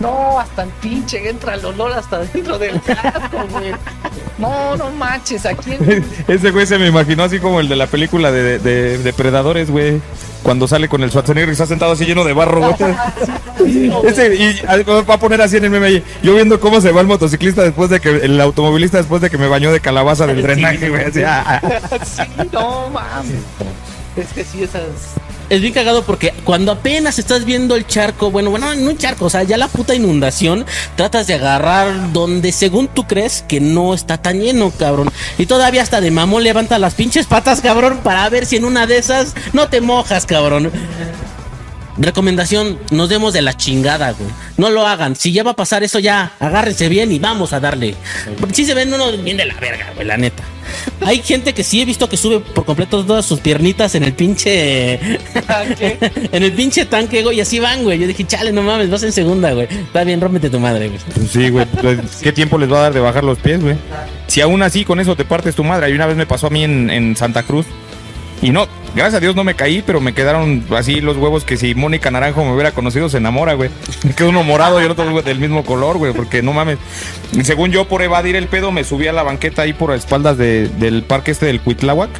No, 0.00 0.38
hasta 0.40 0.62
el 0.64 0.70
pinche 0.80 1.28
entra 1.28 1.54
el 1.54 1.64
olor 1.64 1.92
hasta 1.92 2.20
dentro 2.20 2.58
del 2.58 2.80
casco, 2.82 3.46
güey. 3.50 3.72
No, 4.38 4.76
no 4.76 4.90
manches, 4.90 5.46
aquí 5.46 5.72
en- 5.72 6.04
Ese 6.28 6.50
güey 6.50 6.66
se 6.66 6.78
me 6.78 6.86
imaginó 6.88 7.22
así 7.24 7.38
como 7.38 7.60
el 7.60 7.68
de 7.68 7.76
la 7.76 7.86
película 7.86 8.32
de, 8.32 8.58
de- 8.58 8.98
de 8.98 9.12
Predadores, 9.12 9.70
güey. 9.70 10.00
Cuando 10.42 10.68
sale 10.68 10.88
con 10.88 11.02
el 11.02 11.08
Schwarzenegger 11.10 11.48
y 11.48 11.52
está 11.52 11.66
sentado 11.66 11.92
así 11.92 12.04
lleno 12.04 12.22
de 12.24 12.32
barro, 12.34 12.60
güey. 12.60 12.74
Ese, 14.04 14.34
y 14.34 14.60
va 14.66 15.14
a 15.14 15.18
poner 15.18 15.40
así 15.40 15.56
en 15.56 15.64
el 15.64 15.70
meme 15.70 15.86
ahí. 15.86 16.04
Yo 16.22 16.34
viendo 16.34 16.60
cómo 16.60 16.80
se 16.82 16.92
va 16.92 17.00
el 17.00 17.06
motociclista 17.06 17.62
después 17.62 17.88
de 17.88 18.00
que, 18.00 18.10
el 18.10 18.38
automovilista 18.40 18.98
después 18.98 19.22
de 19.22 19.30
que 19.30 19.38
me 19.38 19.46
bañó 19.48 19.72
de 19.72 19.80
calabaza 19.80 20.26
del 20.26 20.42
drenaje, 20.42 20.90
güey. 20.90 21.04
Así, 21.06 21.22
ah, 21.22 21.60
ah. 21.62 21.98
Sí, 22.04 22.22
no 22.52 22.90
mames. 22.90 23.32
Es 24.16 24.32
que 24.34 24.44
sí, 24.44 24.62
esas. 24.64 24.82
Es 25.54 25.60
bien 25.60 25.72
cagado 25.72 26.02
porque 26.02 26.34
cuando 26.42 26.72
apenas 26.72 27.20
estás 27.20 27.44
viendo 27.44 27.76
el 27.76 27.86
charco, 27.86 28.32
bueno, 28.32 28.50
bueno, 28.50 28.74
no 28.74 28.90
un 28.90 28.98
charco, 28.98 29.26
o 29.26 29.30
sea, 29.30 29.44
ya 29.44 29.56
la 29.56 29.68
puta 29.68 29.94
inundación, 29.94 30.66
tratas 30.96 31.28
de 31.28 31.34
agarrar 31.34 32.12
donde 32.12 32.50
según 32.50 32.88
tú 32.88 33.06
crees 33.06 33.44
que 33.46 33.60
no 33.60 33.94
está 33.94 34.18
tan 34.18 34.40
lleno, 34.40 34.72
cabrón. 34.76 35.12
Y 35.38 35.46
todavía 35.46 35.82
hasta 35.82 36.00
de 36.00 36.10
mamón 36.10 36.42
levanta 36.42 36.80
las 36.80 36.94
pinches 36.94 37.26
patas, 37.26 37.60
cabrón, 37.60 38.00
para 38.02 38.28
ver 38.30 38.46
si 38.46 38.56
en 38.56 38.64
una 38.64 38.88
de 38.88 38.98
esas 38.98 39.34
no 39.52 39.68
te 39.68 39.80
mojas, 39.80 40.26
cabrón. 40.26 40.72
Recomendación, 41.96 42.78
nos 42.90 43.08
demos 43.08 43.32
de 43.32 43.42
la 43.42 43.56
chingada, 43.56 44.12
güey. 44.12 44.28
No 44.56 44.70
lo 44.70 44.86
hagan. 44.86 45.14
Si 45.14 45.32
ya 45.32 45.42
va 45.42 45.52
a 45.52 45.56
pasar 45.56 45.84
eso, 45.84 45.98
ya 45.98 46.32
agárrense 46.40 46.88
bien 46.88 47.12
y 47.12 47.18
vamos 47.18 47.52
a 47.52 47.60
darle. 47.60 47.94
Porque 48.40 48.54
sí 48.54 48.64
se 48.64 48.74
ven 48.74 48.92
uno 48.92 49.12
bien 49.12 49.36
de 49.36 49.44
la 49.44 49.54
verga, 49.54 49.92
güey, 49.94 50.06
la 50.06 50.16
neta. 50.16 50.42
Hay 51.02 51.22
gente 51.22 51.52
que 51.52 51.62
sí 51.62 51.80
he 51.80 51.84
visto 51.84 52.08
que 52.08 52.16
sube 52.16 52.40
por 52.40 52.64
completo 52.64 53.04
todas 53.04 53.24
sus 53.24 53.40
piernitas 53.40 53.94
en 53.94 54.04
el 54.04 54.12
pinche. 54.12 54.94
en 56.32 56.42
el 56.42 56.52
pinche 56.52 56.86
tanque, 56.86 57.22
güey, 57.22 57.38
y 57.38 57.40
así 57.40 57.60
van, 57.60 57.84
güey. 57.84 57.98
Yo 57.98 58.06
dije, 58.06 58.24
chale, 58.26 58.50
no 58.52 58.62
mames, 58.62 58.90
vas 58.90 59.02
en 59.02 59.12
segunda, 59.12 59.52
güey. 59.52 59.68
Está 59.70 60.04
bien, 60.04 60.20
rómpete 60.20 60.50
tu 60.50 60.58
madre, 60.58 60.88
güey. 60.88 61.00
Pues 61.14 61.30
sí, 61.30 61.48
güey. 61.50 61.66
pues, 61.80 61.98
¿Qué 62.22 62.32
tiempo 62.32 62.58
les 62.58 62.72
va 62.72 62.78
a 62.78 62.82
dar 62.82 62.94
de 62.94 63.00
bajar 63.00 63.22
los 63.22 63.38
pies, 63.38 63.60
güey? 63.62 63.76
Si 64.26 64.40
aún 64.40 64.62
así 64.62 64.84
con 64.84 64.98
eso 65.00 65.14
te 65.14 65.24
partes 65.24 65.54
tu 65.54 65.62
madre. 65.62 65.90
Y 65.90 65.92
una 65.92 66.06
vez 66.06 66.16
me 66.16 66.26
pasó 66.26 66.48
a 66.48 66.50
mí 66.50 66.64
en, 66.64 66.90
en 66.90 67.16
Santa 67.16 67.42
Cruz. 67.44 67.66
Y 68.44 68.50
no, 68.50 68.66
gracias 68.94 69.14
a 69.14 69.20
Dios 69.20 69.34
no 69.34 69.42
me 69.42 69.54
caí, 69.54 69.82
pero 69.86 70.02
me 70.02 70.12
quedaron 70.12 70.64
así 70.76 71.00
los 71.00 71.16
huevos 71.16 71.44
que 71.44 71.56
si 71.56 71.74
Mónica 71.74 72.10
Naranjo 72.10 72.44
me 72.44 72.52
hubiera 72.52 72.72
conocido 72.72 73.08
se 73.08 73.16
enamora, 73.16 73.54
güey. 73.54 73.70
Me 74.04 74.12
quedó 74.14 74.28
uno 74.28 74.42
morado 74.44 74.80
y 74.82 74.84
el 74.84 74.90
otro 74.90 75.22
del 75.22 75.38
mismo 75.38 75.64
color, 75.64 75.96
güey, 75.96 76.12
porque 76.12 76.42
no 76.42 76.52
mames. 76.52 76.76
Según 77.42 77.70
yo, 77.72 77.88
por 77.88 78.02
evadir 78.02 78.36
el 78.36 78.48
pedo, 78.48 78.70
me 78.70 78.84
subí 78.84 79.06
a 79.08 79.12
la 79.14 79.22
banqueta 79.22 79.62
ahí 79.62 79.72
por 79.72 79.94
espaldas 79.94 80.36
de- 80.36 80.68
del 80.68 81.04
parque 81.04 81.30
este 81.30 81.46
del 81.46 81.60
Cuitláhuac. 81.62 82.10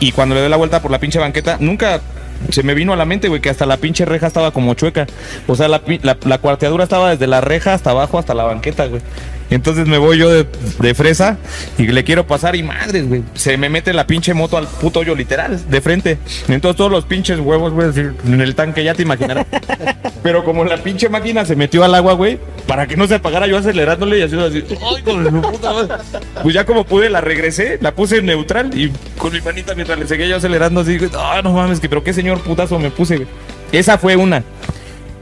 Y 0.00 0.12
cuando 0.12 0.34
le 0.34 0.40
doy 0.40 0.48
la 0.50 0.56
vuelta 0.56 0.80
por 0.80 0.90
la 0.90 0.98
pinche 0.98 1.18
banqueta, 1.18 1.58
nunca 1.60 2.00
se 2.48 2.62
me 2.62 2.72
vino 2.72 2.94
a 2.94 2.96
la 2.96 3.04
mente, 3.04 3.28
güey, 3.28 3.42
que 3.42 3.50
hasta 3.50 3.66
la 3.66 3.76
pinche 3.76 4.06
reja 4.06 4.28
estaba 4.28 4.50
como 4.52 4.72
chueca. 4.72 5.06
O 5.46 5.54
sea, 5.56 5.68
la, 5.68 5.82
la, 6.02 6.16
la 6.24 6.38
cuarteadura 6.38 6.84
estaba 6.84 7.10
desde 7.10 7.26
la 7.26 7.42
reja 7.42 7.74
hasta 7.74 7.90
abajo, 7.90 8.18
hasta 8.18 8.32
la 8.32 8.44
banqueta, 8.44 8.86
güey. 8.86 9.02
Entonces 9.50 9.86
me 9.86 9.98
voy 9.98 10.18
yo 10.18 10.30
de, 10.30 10.46
de 10.78 10.94
fresa 10.94 11.38
y 11.76 11.86
le 11.86 12.04
quiero 12.04 12.26
pasar 12.26 12.56
y 12.56 12.62
madres, 12.62 13.08
güey. 13.08 13.22
Se 13.34 13.56
me 13.56 13.68
mete 13.68 13.92
la 13.92 14.06
pinche 14.06 14.32
moto 14.32 14.56
al 14.56 14.66
puto 14.66 15.00
hoyo 15.00 15.14
literal, 15.14 15.60
de 15.68 15.80
frente. 15.80 16.18
Entonces 16.48 16.76
todos 16.76 16.90
los 16.90 17.04
pinches 17.04 17.40
huevos, 17.40 17.72
güey, 17.72 17.90
en 18.26 18.40
el 18.40 18.54
tanque, 18.54 18.84
ya 18.84 18.94
te 18.94 19.02
imaginarás. 19.02 19.46
Pero 20.22 20.44
como 20.44 20.64
la 20.64 20.76
pinche 20.76 21.08
máquina 21.08 21.44
se 21.44 21.56
metió 21.56 21.82
al 21.82 21.94
agua, 21.94 22.12
güey, 22.12 22.38
para 22.66 22.86
que 22.86 22.96
no 22.96 23.06
se 23.06 23.16
apagara 23.16 23.46
yo 23.46 23.56
acelerándole 23.56 24.18
y 24.18 24.22
haciendo 24.22 24.46
así, 24.46 24.62
¡ay, 24.70 25.02
con 25.02 25.42
puta 25.42 25.72
madre! 25.72 25.94
Pues 26.42 26.54
ya 26.54 26.64
como 26.64 26.84
pude, 26.84 27.10
la 27.10 27.20
regresé, 27.20 27.78
la 27.80 27.94
puse 27.94 28.18
en 28.18 28.26
neutral 28.26 28.70
y 28.78 28.92
con 29.18 29.32
mi 29.32 29.40
manita 29.40 29.74
mientras 29.74 29.98
le 29.98 30.06
seguía 30.06 30.26
yo 30.26 30.36
acelerando 30.36 30.80
así, 30.80 30.98
güey, 30.98 31.10
¡ah, 31.16 31.40
no 31.42 31.52
mames! 31.52 31.80
que 31.80 31.88
pero 31.88 32.04
qué 32.04 32.12
señor 32.12 32.40
putazo 32.40 32.78
me 32.78 32.90
puse, 32.90 33.16
güey. 33.16 33.28
Esa 33.72 33.98
fue 33.98 34.16
una. 34.16 34.42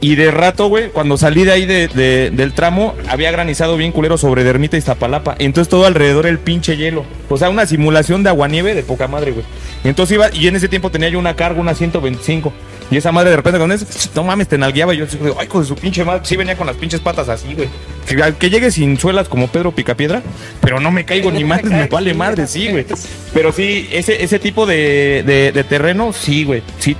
Y 0.01 0.15
de 0.15 0.31
rato, 0.31 0.69
güey, 0.69 0.91
cuando 0.91 1.17
salí 1.17 1.45
de 1.45 1.51
ahí 1.53 1.67
de- 1.67 1.89
de- 1.89 2.31
del 2.31 2.53
tramo, 2.53 2.95
había 3.09 3.33
granizado 3.33 3.77
bien 3.77 3.91
culero 3.91 4.17
sobre 4.17 4.45
Dermita 4.45 4.77
y 4.77 4.79
Iztapalapa. 4.79 5.35
Entonces 5.41 5.69
todo 5.69 5.87
alrededor 5.87 6.27
el 6.27 6.39
pinche 6.39 6.77
hielo. 6.77 7.05
O 7.29 7.37
sea, 7.37 7.51
una 7.51 7.67
simulación 7.67 8.23
de 8.23 8.29
aguanieve 8.29 8.75
de 8.75 8.85
poca 8.85 9.09
madre, 9.09 9.33
güey. 9.33 9.45
Entonces 9.83 10.15
iba, 10.15 10.33
y 10.33 10.47
en 10.47 10.55
ese 10.55 10.69
tiempo 10.69 10.91
tenía 10.91 11.09
yo 11.09 11.19
una 11.19 11.35
carga, 11.35 11.61
una 11.61 11.75
125. 11.75 12.53
Y 12.93 12.97
esa 12.97 13.11
madre 13.13 13.31
de 13.31 13.37
repente 13.37 13.59
con 13.59 13.71
eso, 13.73 13.85
no 14.15 14.23
mames, 14.25 14.47
te 14.49 14.57
nalgueaba. 14.57 14.95
Y 14.95 14.99
yo 14.99 15.05
ay, 15.39 15.47
con 15.49 15.67
su 15.67 15.75
pinche 15.75 16.05
madre. 16.05 16.21
Sí 16.25 16.37
venía 16.37 16.57
con 16.57 16.67
las 16.69 16.77
pinches 16.77 17.01
patas 17.01 17.29
así, 17.29 17.53
güey. 17.55 17.69
Que, 18.07 18.35
que 18.39 18.51
llegue 18.51 18.71
sin 18.71 18.99
suelas 18.99 19.29
como 19.29 19.49
Pedro 19.49 19.73
Picapiedra, 19.73 20.23
pero 20.61 20.79
no 20.81 20.91
me 20.93 21.05
caigo 21.05 21.31
ni 21.33 21.45
madre, 21.45 21.71
me 21.71 21.87
vale 21.89 22.15
madre, 22.15 22.47
sí, 22.47 22.69
güey. 22.71 22.87
Pero 23.35 23.53
sí, 23.53 23.89
ese, 23.93 24.23
ese 24.23 24.39
tipo 24.39 24.65
de, 24.65 25.25
de, 25.27 25.51
de 25.53 25.65
terreno, 25.65 26.13
sí, 26.13 26.45
güey. 26.45 26.63
Sí. 26.79 26.97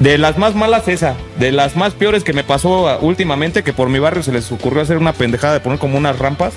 De 0.00 0.18
las 0.18 0.38
más 0.38 0.54
malas 0.54 0.88
esa, 0.88 1.14
de 1.38 1.52
las 1.52 1.76
más 1.76 1.94
peores 1.94 2.24
que 2.24 2.32
me 2.32 2.42
pasó 2.42 2.88
ah, 2.88 2.98
últimamente, 3.00 3.62
que 3.62 3.72
por 3.72 3.88
mi 3.88 3.98
barrio 3.98 4.22
se 4.22 4.32
les 4.32 4.50
ocurrió 4.50 4.82
hacer 4.82 4.98
una 4.98 5.12
pendejada 5.12 5.54
de 5.54 5.60
poner 5.60 5.78
como 5.78 5.96
unas 5.96 6.18
rampas. 6.18 6.54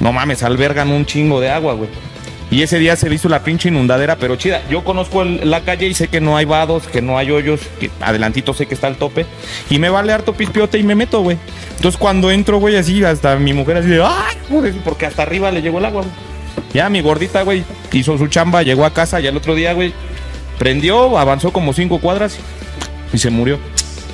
No 0.00 0.12
mames, 0.12 0.42
albergan 0.42 0.90
un 0.90 1.06
chingo 1.06 1.40
de 1.40 1.50
agua, 1.50 1.74
güey. 1.74 1.88
Y 2.50 2.62
ese 2.62 2.80
día 2.80 2.96
se 2.96 3.12
hizo 3.14 3.28
la 3.28 3.44
pinche 3.44 3.68
inundadera, 3.68 4.16
pero 4.16 4.34
chida. 4.34 4.62
Yo 4.68 4.82
conozco 4.82 5.22
la 5.22 5.60
calle 5.60 5.86
y 5.86 5.94
sé 5.94 6.08
que 6.08 6.20
no 6.20 6.36
hay 6.36 6.46
vados, 6.46 6.88
que 6.88 7.00
no 7.00 7.16
hay 7.16 7.30
hoyos, 7.30 7.60
que 7.78 7.90
adelantito 8.00 8.54
sé 8.54 8.66
que 8.66 8.74
está 8.74 8.88
el 8.88 8.96
tope. 8.96 9.24
Y 9.70 9.78
me 9.78 9.88
vale 9.88 10.12
harto 10.12 10.32
pispiote 10.32 10.76
y 10.76 10.82
me 10.82 10.96
meto, 10.96 11.20
güey. 11.20 11.38
Entonces 11.76 11.98
cuando 11.98 12.30
entro, 12.32 12.58
güey, 12.58 12.74
así, 12.76 13.04
hasta 13.04 13.36
mi 13.36 13.52
mujer 13.52 13.76
así 13.76 13.88
de, 13.88 14.02
¡ay! 14.02 14.36
joder", 14.48 14.74
Porque 14.84 15.06
hasta 15.06 15.22
arriba 15.22 15.52
le 15.52 15.62
llegó 15.62 15.78
el 15.78 15.84
agua, 15.84 16.02
güey. 16.02 16.14
Ya 16.74 16.88
mi 16.88 17.00
gordita, 17.00 17.42
güey, 17.42 17.64
hizo 17.92 18.18
su 18.18 18.26
chamba, 18.26 18.62
llegó 18.62 18.84
a 18.84 18.92
casa 18.92 19.20
y 19.20 19.28
al 19.28 19.36
otro 19.36 19.54
día, 19.54 19.72
güey, 19.72 19.92
prendió, 20.60 21.18
avanzó 21.18 21.54
como 21.54 21.72
cinco 21.72 22.00
cuadras 22.00 22.36
y 23.14 23.18
se 23.18 23.30
murió. 23.30 23.58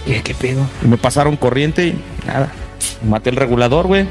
Dije, 0.07 0.23
¿qué 0.23 0.33
pedo? 0.33 0.65
Y 0.81 0.87
me 0.87 0.97
pasaron 0.97 1.37
corriente 1.37 1.89
y 1.89 2.01
nada. 2.25 2.53
Maté 3.03 3.31
el 3.31 3.37
regulador, 3.37 3.89
güey. 3.89 4.07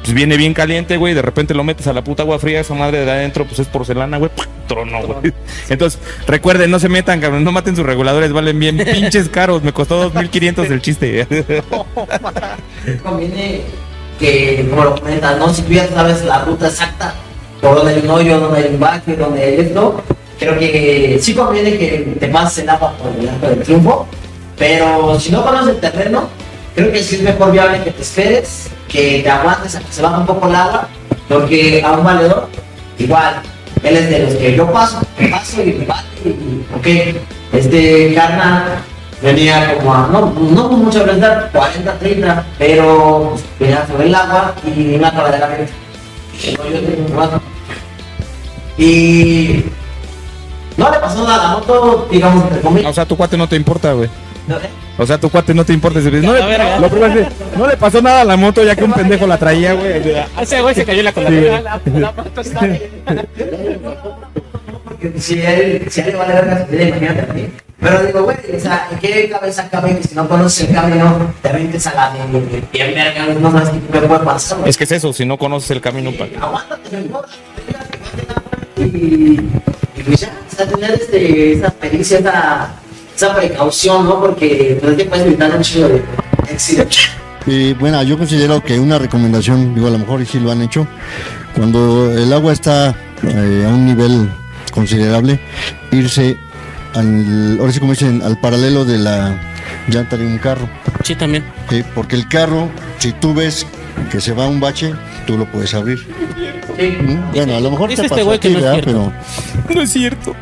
Pues 0.00 0.14
viene 0.14 0.36
bien 0.36 0.54
caliente, 0.54 0.96
güey. 0.96 1.12
De 1.12 1.22
repente 1.22 1.54
lo 1.54 1.64
metes 1.64 1.88
a 1.88 1.92
la 1.92 2.04
puta 2.04 2.22
agua 2.22 2.38
fría. 2.38 2.60
Esa 2.60 2.74
madre 2.74 3.04
de 3.04 3.10
adentro, 3.10 3.44
pues 3.46 3.58
es 3.58 3.66
porcelana, 3.66 4.18
güey. 4.18 4.30
Trono, 4.68 5.02
güey. 5.02 5.32
Entonces, 5.68 6.00
recuerden, 6.28 6.70
no 6.70 6.78
se 6.78 6.88
metan, 6.88 7.20
cabrón. 7.20 7.42
No 7.42 7.50
maten 7.50 7.74
sus 7.74 7.84
reguladores. 7.84 8.32
Valen 8.32 8.60
bien 8.60 8.76
pinches 8.92 9.28
caros. 9.28 9.64
Me 9.64 9.72
costó 9.72 10.12
2.500 10.12 10.70
el 10.70 10.80
chiste. 10.80 11.26
conviene 13.02 13.62
que, 14.20 14.64
como 14.70 14.84
lo 14.84 14.94
comentas, 14.94 15.36
¿no? 15.36 15.52
Si 15.52 15.62
tú 15.62 15.72
ya 15.72 15.88
sabes 15.88 16.24
la 16.24 16.44
ruta 16.44 16.68
exacta, 16.68 17.12
por 17.60 17.74
donde 17.74 17.94
hay 17.94 18.02
un 18.02 18.10
hoyo, 18.10 18.38
donde 18.38 18.60
hay 18.60 18.72
un 18.72 19.18
donde 19.18 19.42
hay 19.42 19.54
esto, 19.56 20.04
creo 20.38 20.58
que 20.58 21.18
sí 21.20 21.34
conviene 21.34 21.78
que 21.78 22.16
te 22.18 22.28
pases 22.28 22.64
el 22.64 22.70
agua 22.70 22.92
por 22.92 23.12
el 23.18 23.28
arco 23.28 23.46
del 23.48 23.62
triunfo, 23.62 24.06
pero 24.58 25.18
si 25.18 25.30
no 25.30 25.44
conoces 25.44 25.74
el 25.74 25.80
terreno, 25.80 26.28
creo 26.74 26.92
que 26.92 27.02
sí 27.02 27.16
es 27.16 27.22
mejor 27.22 27.52
viable 27.52 27.82
que 27.82 27.90
te 27.90 28.02
esperes, 28.02 28.68
que 28.88 29.20
te 29.22 29.30
aguantes 29.30 29.74
a 29.74 29.80
que 29.80 29.92
se 29.92 30.02
baje 30.02 30.20
un 30.20 30.26
poco 30.26 30.48
el 30.48 30.54
agua, 30.54 30.88
porque 31.28 31.82
a 31.84 31.92
un 31.92 32.04
valedor, 32.04 32.48
igual, 32.98 33.42
él 33.82 33.96
es 33.96 34.10
de 34.10 34.18
los 34.20 34.34
que 34.34 34.56
yo 34.56 34.70
paso, 34.72 35.00
me 35.18 35.28
paso 35.28 35.62
y 35.62 35.72
me 35.72 35.86
bato 35.86 36.06
y, 36.24 36.64
ok, 36.76 37.16
este 37.52 38.14
carnal 38.14 38.78
venía 39.22 39.76
como 39.76 39.94
a, 39.94 40.08
no, 40.08 40.32
no 40.32 40.68
con 40.68 40.84
mucha 40.84 41.00
velocidad, 41.00 41.50
40, 41.52 41.98
30, 41.98 42.46
pero 42.58 43.30
pues, 43.30 43.44
venía 43.58 43.86
sobre 43.86 44.06
el 44.06 44.14
agua 44.14 44.54
y 44.66 44.94
una 44.94 45.12
caballera. 45.12 45.66
Y 48.78 49.64
no 50.76 50.90
le 50.90 50.98
pasó 50.98 51.24
nada 51.24 51.34
a 51.34 51.42
la 51.52 51.58
moto, 51.58 52.08
digamos, 52.10 52.44
entre 52.44 52.60
comillas. 52.60 52.90
o 52.90 52.94
sea, 52.94 53.04
tu 53.06 53.16
cuate 53.16 53.36
no 53.36 53.48
te 53.48 53.56
importa, 53.56 53.92
güey. 53.92 54.08
¿no? 54.46 54.56
¿Eh? 54.56 54.70
O 54.98 55.06
sea, 55.06 55.18
tu 55.18 55.28
cuate 55.30 55.52
no 55.54 55.64
te 55.64 55.72
importa. 55.72 55.98
No 56.00 56.10
le, 56.32 56.78
lo 56.80 56.88
primero 56.88 57.20
es, 57.20 57.28
no 57.56 57.66
le 57.66 57.76
pasó 57.76 58.00
nada 58.00 58.22
a 58.22 58.24
la 58.24 58.36
moto 58.36 58.62
ya 58.64 58.74
que 58.76 58.84
un 58.84 58.92
pendejo 58.92 59.26
la 59.26 59.36
traía, 59.38 59.74
güey. 59.74 60.02
Ese 60.40 60.62
güey 60.62 60.74
se 60.74 60.84
cayó 60.84 61.00
en 61.00 61.04
la 61.04 61.10
Sí, 61.10 61.14
coladera. 61.14 61.80
güey. 61.84 62.00
La 62.00 62.12
moto 62.12 62.40
está 62.40 62.60
bien. 62.60 62.90
Porque 64.84 65.12
si 65.20 65.42
a 65.42 65.54
él, 65.54 65.86
si 65.90 66.00
a 66.00 66.04
él 66.06 66.12
le 66.12 66.16
vale 66.18 66.34
verga, 66.34 66.66
si 66.70 66.76
imagínate 66.76 67.30
a 67.30 67.34
mí. 67.34 67.48
Pero 67.78 68.02
digo, 68.06 68.22
güey, 68.22 68.36
o 68.56 68.60
sea, 68.60 68.88
¿en 68.90 68.98
qué 68.98 69.28
cabeza 69.28 69.68
cabe 69.68 69.96
que 69.98 70.08
si 70.08 70.14
no 70.14 70.26
conoces 70.26 70.66
el 70.68 70.74
camino, 70.74 71.30
te 71.42 71.48
avientes 71.50 71.86
a 71.86 71.94
la 71.94 72.10
de 72.10 72.38
bien 72.72 72.94
verga, 72.94 73.26
no 73.38 73.52
sabes 73.52 73.68
qué 73.68 73.78
puede 74.00 74.24
pasar? 74.24 74.58
Es 74.66 74.78
que 74.78 74.84
es 74.84 74.92
eso, 74.92 75.12
si 75.12 75.26
no 75.26 75.36
conoces 75.36 75.70
el 75.72 75.82
camino, 75.82 76.10
pa. 76.12 76.24
aguántate 76.40 76.96
mejor, 76.96 77.26
y, 78.78 79.40
y 79.96 80.02
pues 80.02 80.20
ya, 80.20 80.32
o 80.50 80.54
sea, 80.54 80.66
tener 80.66 80.92
este, 80.92 81.52
esa 81.52 81.70
pericia, 81.70 82.18
esa, 82.18 82.74
esa 83.14 83.34
precaución, 83.34 84.04
¿no? 84.04 84.20
Porque 84.20 84.78
no 84.82 84.94
te 84.94 85.04
puedes 85.04 85.26
evitar 85.26 85.56
un 85.56 85.62
chingo 85.62 85.88
de. 85.88 86.02
Y 87.46 87.74
bueno, 87.74 88.02
yo 88.02 88.18
considero 88.18 88.62
que 88.62 88.78
una 88.78 88.98
recomendación, 88.98 89.74
digo, 89.74 89.86
a 89.86 89.90
lo 89.90 89.98
mejor 89.98 90.20
y 90.20 90.26
sí 90.26 90.40
lo 90.40 90.50
han 90.50 90.62
hecho, 90.62 90.86
cuando 91.54 92.12
el 92.12 92.32
agua 92.32 92.52
está 92.52 92.94
eh, 93.22 93.64
a 93.66 93.68
un 93.68 93.86
nivel 93.86 94.28
considerable, 94.72 95.40
irse 95.92 96.36
al, 96.94 97.58
ahora 97.60 97.72
sí 97.72 97.80
como 97.80 97.92
dicen, 97.92 98.20
al 98.22 98.38
paralelo 98.40 98.84
de 98.84 98.98
la 98.98 99.40
llanta 99.88 100.16
de 100.16 100.26
un 100.26 100.38
carro. 100.38 100.68
Sí, 101.04 101.14
también. 101.14 101.44
Eh, 101.70 101.84
porque 101.94 102.16
el 102.16 102.28
carro, 102.28 102.68
si 102.98 103.12
tú 103.12 103.32
ves 103.34 103.66
que 104.10 104.20
se 104.20 104.32
va 104.32 104.44
a 104.44 104.48
un 104.48 104.60
bache, 104.60 104.92
tú 105.26 105.38
lo 105.38 105.46
puedes 105.46 105.72
abrir. 105.74 105.98
Bueno, 107.32 107.56
a 107.56 107.60
lo 107.60 107.70
mejor 107.70 107.88
Dice 107.90 108.02
te 108.02 108.06
este 108.06 108.14
pasó 108.16 108.24
güey 108.26 108.36
a 108.36 108.40
que 108.40 108.50
no 108.50 108.58
es 108.58 108.64
cierto. 108.64 109.12
pero 109.66 109.74
No 109.74 109.82
es 109.82 109.92
cierto. 109.92 110.36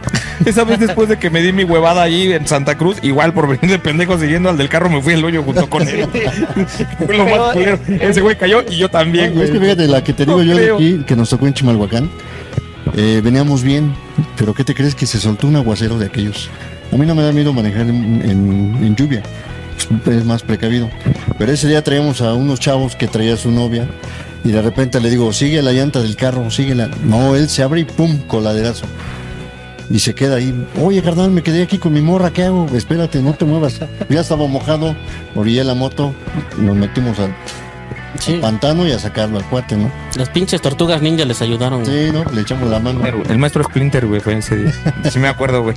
Esa 0.45 0.64
vez 0.64 0.80
después 0.80 1.09
de 1.09 1.18
que 1.18 1.30
me 1.30 1.41
di 1.43 1.53
mi 1.53 1.64
huevada 1.64 2.03
allí 2.03 2.32
en 2.32 2.47
Santa 2.47 2.76
Cruz, 2.76 2.99
igual 3.03 3.32
por 3.32 3.47
venir 3.49 3.70
de 3.70 3.78
pendejo 3.78 4.18
siguiendo 4.18 4.49
al 4.51 4.57
del 4.59 4.68
carro, 4.68 4.91
me 4.91 5.01
fui 5.01 5.14
al 5.14 5.24
hoyo 5.24 5.43
junto 5.43 5.68
con 5.70 5.87
él. 5.87 6.07
Fue 7.07 7.16
lo 7.16 7.24
más 7.24 7.53
culero. 7.53 7.78
Ese 7.89 8.20
güey 8.20 8.37
cayó 8.37 8.62
y 8.68 8.76
yo 8.76 8.89
también, 8.89 9.26
es 9.26 9.51
que 9.51 9.59
güey. 9.59 9.61
fíjate, 9.70 9.87
la 9.89 10.03
que 10.03 10.12
te 10.12 10.24
digo 10.26 10.39
No 10.39 10.43
yo 10.45 10.57
de 10.57 10.72
aquí, 10.74 11.05
que 11.07 11.14
nos 11.16 11.30
tocó 11.30 11.47
en 11.47 11.55
Chimalhuacán, 11.55 12.11
eh, 12.97 13.20
veníamos 13.22 13.62
bien, 13.62 13.95
pero 14.37 14.55
¿qué 14.55 14.64
te 14.64 14.74
crees 14.74 14.95
que 14.95 15.07
se 15.07 15.18
soltó 15.18 15.47
un 15.47 15.57
aguacero 15.57 15.99
de 15.99 16.07
aquellos? 16.07 16.51
A 16.93 16.97
mí 16.97 17.07
no 17.07 17.14
me 17.14 17.22
da 17.22 17.32
miedo 17.32 17.53
manejar 17.53 17.82
en, 17.82 18.20
en- 18.22 18.78
en 18.85 18.97
lluvia, 18.97 19.22
es 20.07 20.24
más 20.24 20.43
precavido. 20.43 20.91
Pero 21.39 21.53
ese 21.53 21.68
día 21.68 21.82
traíamos 21.82 22.20
a 22.20 22.35
unos 22.35 22.61
chavos 22.61 22.95
que 22.97 23.07
traía 23.07 23.37
su 23.37 23.51
novia 23.51 23.89
y 24.45 24.51
de 24.53 24.63
repente 24.63 25.01
le 25.01 25.11
digo, 25.11 25.33
sigue 25.33 25.63
la 25.63 25.73
llanta 25.73 26.01
del 26.01 26.17
carro, 26.17 26.51
síguela. 26.51 26.89
No, 27.05 27.35
él 27.35 27.49
se 27.49 27.63
abre 27.63 27.81
y 27.81 27.85
pum, 27.85 28.19
coladerazo. 28.27 28.85
Y 29.91 29.99
se 29.99 30.15
queda 30.15 30.37
ahí. 30.37 30.67
Oye, 30.83 31.03
carnal, 31.03 31.31
me 31.31 31.43
quedé 31.43 31.63
aquí 31.63 31.79
con 31.79 31.93
mi 31.93 32.01
morra, 32.01 32.31
¿qué 32.31 32.45
hago? 32.45 32.67
Espérate, 32.75 33.21
no 33.21 33.35
te 33.35 33.45
muevas. 33.45 33.81
Ya 34.09 34.21
estaba 34.21 34.47
mojado, 34.47 34.95
orillé 35.35 35.63
la 35.65 35.75
moto, 35.75 36.15
nos 36.59 36.77
metimos 36.77 37.19
al 37.19 37.35
Sí. 38.19 38.35
pantano 38.41 38.87
y 38.87 38.93
a 38.93 38.99
sacarlo 38.99 39.39
al 39.39 39.45
cuate, 39.45 39.77
¿no? 39.77 39.91
Las 40.17 40.29
pinches 40.29 40.63
tortugas 40.63 41.03
ninja 41.03 41.25
les 41.25 41.43
ayudaron. 41.43 41.83
güey. 41.83 42.07
Sí, 42.07 42.13
¿no? 42.13 42.25
Le 42.33 42.43
echamos 42.43 42.71
la 42.71 42.79
mano. 42.79 43.01
El 43.29 43.39
maestro 43.39 43.65
Splinter, 43.65 44.07
güey, 44.07 44.21
fue 44.21 44.39
ese 44.39 44.57
día. 44.57 44.73
Sí 45.11 45.19
me 45.19 45.27
acuerdo, 45.29 45.63
güey. 45.63 45.75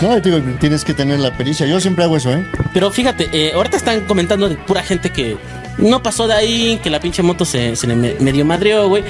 No, 0.00 0.18
digo, 0.20 0.38
tienes 0.58 0.84
que 0.84 0.94
tener 0.94 1.18
la 1.20 1.36
pericia. 1.36 1.66
Yo 1.66 1.80
siempre 1.80 2.04
hago 2.04 2.16
eso, 2.16 2.32
¿eh? 2.32 2.44
Pero 2.72 2.90
fíjate, 2.90 3.28
eh, 3.32 3.52
ahorita 3.54 3.76
están 3.76 4.00
comentando 4.06 4.48
de 4.48 4.56
pura 4.56 4.82
gente 4.82 5.10
que 5.10 5.36
no 5.78 6.02
pasó 6.02 6.26
de 6.26 6.34
ahí, 6.34 6.80
que 6.82 6.90
la 6.90 7.00
pinche 7.00 7.22
moto 7.22 7.44
se, 7.44 7.76
se 7.76 7.86
le 7.86 7.94
me- 7.96 8.14
medio 8.20 8.44
madreó, 8.44 8.88
güey. 8.88 9.04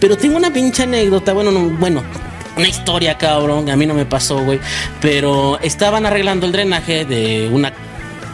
Pero 0.00 0.16
tengo 0.16 0.36
una 0.36 0.52
pinche 0.52 0.82
anécdota, 0.84 1.32
bueno, 1.32 1.50
no, 1.50 1.60
bueno, 1.70 2.02
una 2.56 2.68
historia, 2.68 3.16
cabrón, 3.16 3.68
a 3.70 3.76
mí 3.76 3.86
no 3.86 3.94
me 3.94 4.04
pasó, 4.06 4.38
güey. 4.38 4.60
Pero 5.00 5.58
estaban 5.60 6.06
arreglando 6.06 6.46
el 6.46 6.52
drenaje 6.52 7.04
de 7.04 7.48
una 7.52 7.72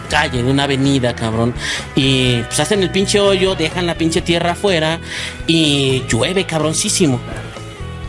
calle, 0.09 0.43
de 0.43 0.51
una 0.51 0.65
avenida, 0.65 1.15
cabrón. 1.15 1.55
Y 1.95 2.41
pues 2.43 2.59
hacen 2.61 2.83
el 2.83 2.91
pinche 2.91 3.21
hoyo, 3.21 3.55
dejan 3.55 3.87
la 3.87 3.95
pinche 3.95 4.21
tierra 4.23 4.53
afuera 4.53 4.99
y 5.47 6.03
llueve, 6.09 6.45
cabroncísimo. 6.45 7.21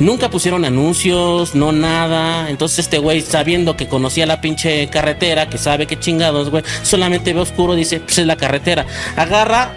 Nunca 0.02 0.32
pusieron 0.32 0.66
anuncios, 0.66 1.54
no 1.54 1.72
nada. 1.72 2.50
Entonces 2.50 2.80
este 2.80 2.98
güey, 2.98 3.22
sabiendo 3.22 3.78
que 3.78 3.88
conocía 3.88 4.26
la 4.26 4.42
pinche 4.42 4.88
carretera, 4.88 5.48
que 5.48 5.60
sabe 5.60 5.86
qué 5.86 6.00
chingados, 6.00 6.50
güey, 6.50 6.64
solamente 6.82 7.34
ve 7.34 7.42
oscuro, 7.42 7.76
dice, 7.76 8.00
pues 8.00 8.18
es 8.18 8.26
la 8.26 8.36
carretera. 8.36 8.88
Agarra 9.16 9.76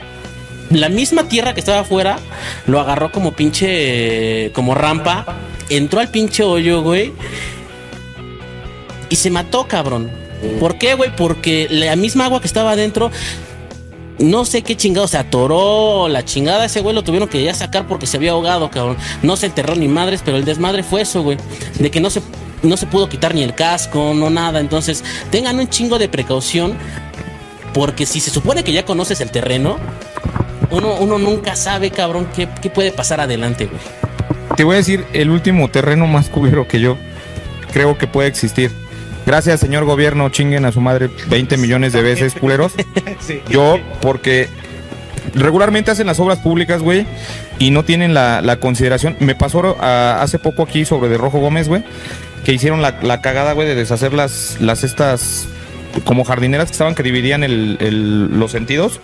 la 0.70 0.88
misma 0.88 1.28
tierra 1.28 1.52
que 1.52 1.60
estaba 1.60 1.80
afuera, 1.80 2.18
lo 2.66 2.80
agarró 2.80 3.12
como 3.12 3.32
pinche, 3.32 4.50
como 4.54 4.74
rampa, 4.74 5.26
entró 5.68 6.00
al 6.00 6.08
pinche 6.08 6.42
hoyo, 6.42 6.80
güey, 6.80 7.12
y 9.10 9.16
se 9.16 9.28
mató, 9.28 9.68
cabrón. 9.68 10.10
¿Por 10.58 10.78
qué, 10.78 10.94
güey? 10.94 11.14
Porque 11.14 11.68
la 11.70 11.96
misma 11.96 12.24
agua 12.24 12.40
que 12.40 12.46
estaba 12.46 12.72
adentro 12.72 13.10
no 14.18 14.44
sé 14.44 14.62
qué 14.62 14.76
chingado 14.76 15.08
se 15.08 15.18
atoró, 15.18 16.08
la 16.08 16.24
chingada 16.24 16.64
ese 16.64 16.80
güey 16.80 16.94
lo 16.94 17.02
tuvieron 17.02 17.28
que 17.28 17.42
ya 17.42 17.54
sacar 17.54 17.86
porque 17.86 18.06
se 18.06 18.16
había 18.16 18.32
ahogado, 18.32 18.70
cabrón. 18.70 18.96
No 19.22 19.36
se 19.36 19.46
enterró 19.46 19.74
ni 19.74 19.88
madres, 19.88 20.22
pero 20.24 20.36
el 20.36 20.44
desmadre 20.44 20.82
fue 20.82 21.02
eso, 21.02 21.22
güey. 21.22 21.38
De 21.78 21.90
que 21.90 22.00
no 22.00 22.10
se, 22.10 22.22
no 22.62 22.76
se 22.76 22.86
pudo 22.86 23.08
quitar 23.08 23.34
ni 23.34 23.42
el 23.42 23.54
casco, 23.54 24.12
no 24.14 24.30
nada. 24.30 24.60
Entonces, 24.60 25.02
tengan 25.30 25.58
un 25.58 25.68
chingo 25.68 25.98
de 25.98 26.08
precaución. 26.08 26.76
Porque 27.72 28.06
si 28.06 28.20
se 28.20 28.30
supone 28.30 28.62
que 28.62 28.72
ya 28.72 28.84
conoces 28.84 29.20
el 29.20 29.32
terreno, 29.32 29.78
uno, 30.70 30.94
uno 31.00 31.18
nunca 31.18 31.56
sabe, 31.56 31.90
cabrón, 31.90 32.28
qué, 32.34 32.48
qué 32.62 32.70
puede 32.70 32.92
pasar 32.92 33.20
adelante, 33.20 33.66
güey. 33.66 33.80
Te 34.56 34.62
voy 34.62 34.74
a 34.74 34.76
decir 34.76 35.04
el 35.12 35.30
último 35.30 35.68
terreno 35.68 36.06
más 36.06 36.28
culero 36.28 36.68
que 36.68 36.78
yo 36.78 36.96
creo 37.72 37.98
que 37.98 38.06
puede 38.06 38.28
existir. 38.28 38.70
Gracias, 39.26 39.60
señor 39.60 39.84
gobierno, 39.84 40.28
chinguen 40.28 40.64
a 40.64 40.72
su 40.72 40.80
madre 40.80 41.08
20 41.28 41.56
millones 41.56 41.92
de 41.92 42.02
veces, 42.02 42.34
culeros. 42.34 42.72
Yo, 43.48 43.78
porque 44.02 44.48
regularmente 45.34 45.90
hacen 45.90 46.06
las 46.06 46.20
obras 46.20 46.38
públicas, 46.40 46.82
güey, 46.82 47.06
y 47.58 47.70
no 47.70 47.84
tienen 47.84 48.12
la, 48.14 48.40
la 48.42 48.56
consideración. 48.60 49.16
Me 49.20 49.34
pasó 49.34 49.76
hace 49.82 50.38
poco 50.38 50.62
aquí 50.62 50.84
sobre 50.84 51.08
de 51.08 51.16
Rojo 51.16 51.38
Gómez, 51.40 51.68
güey, 51.68 51.82
que 52.44 52.52
hicieron 52.52 52.82
la, 52.82 52.98
la 53.02 53.22
cagada, 53.22 53.52
güey, 53.54 53.66
de 53.66 53.74
deshacer 53.74 54.12
las, 54.12 54.58
las 54.60 54.84
estas 54.84 55.48
como 56.04 56.24
jardineras 56.24 56.66
que 56.66 56.72
estaban 56.72 56.94
que 56.96 57.04
dividían 57.04 57.44
el- 57.44 57.76
el- 57.80 58.26
los 58.38 58.50
sentidos 58.50 59.00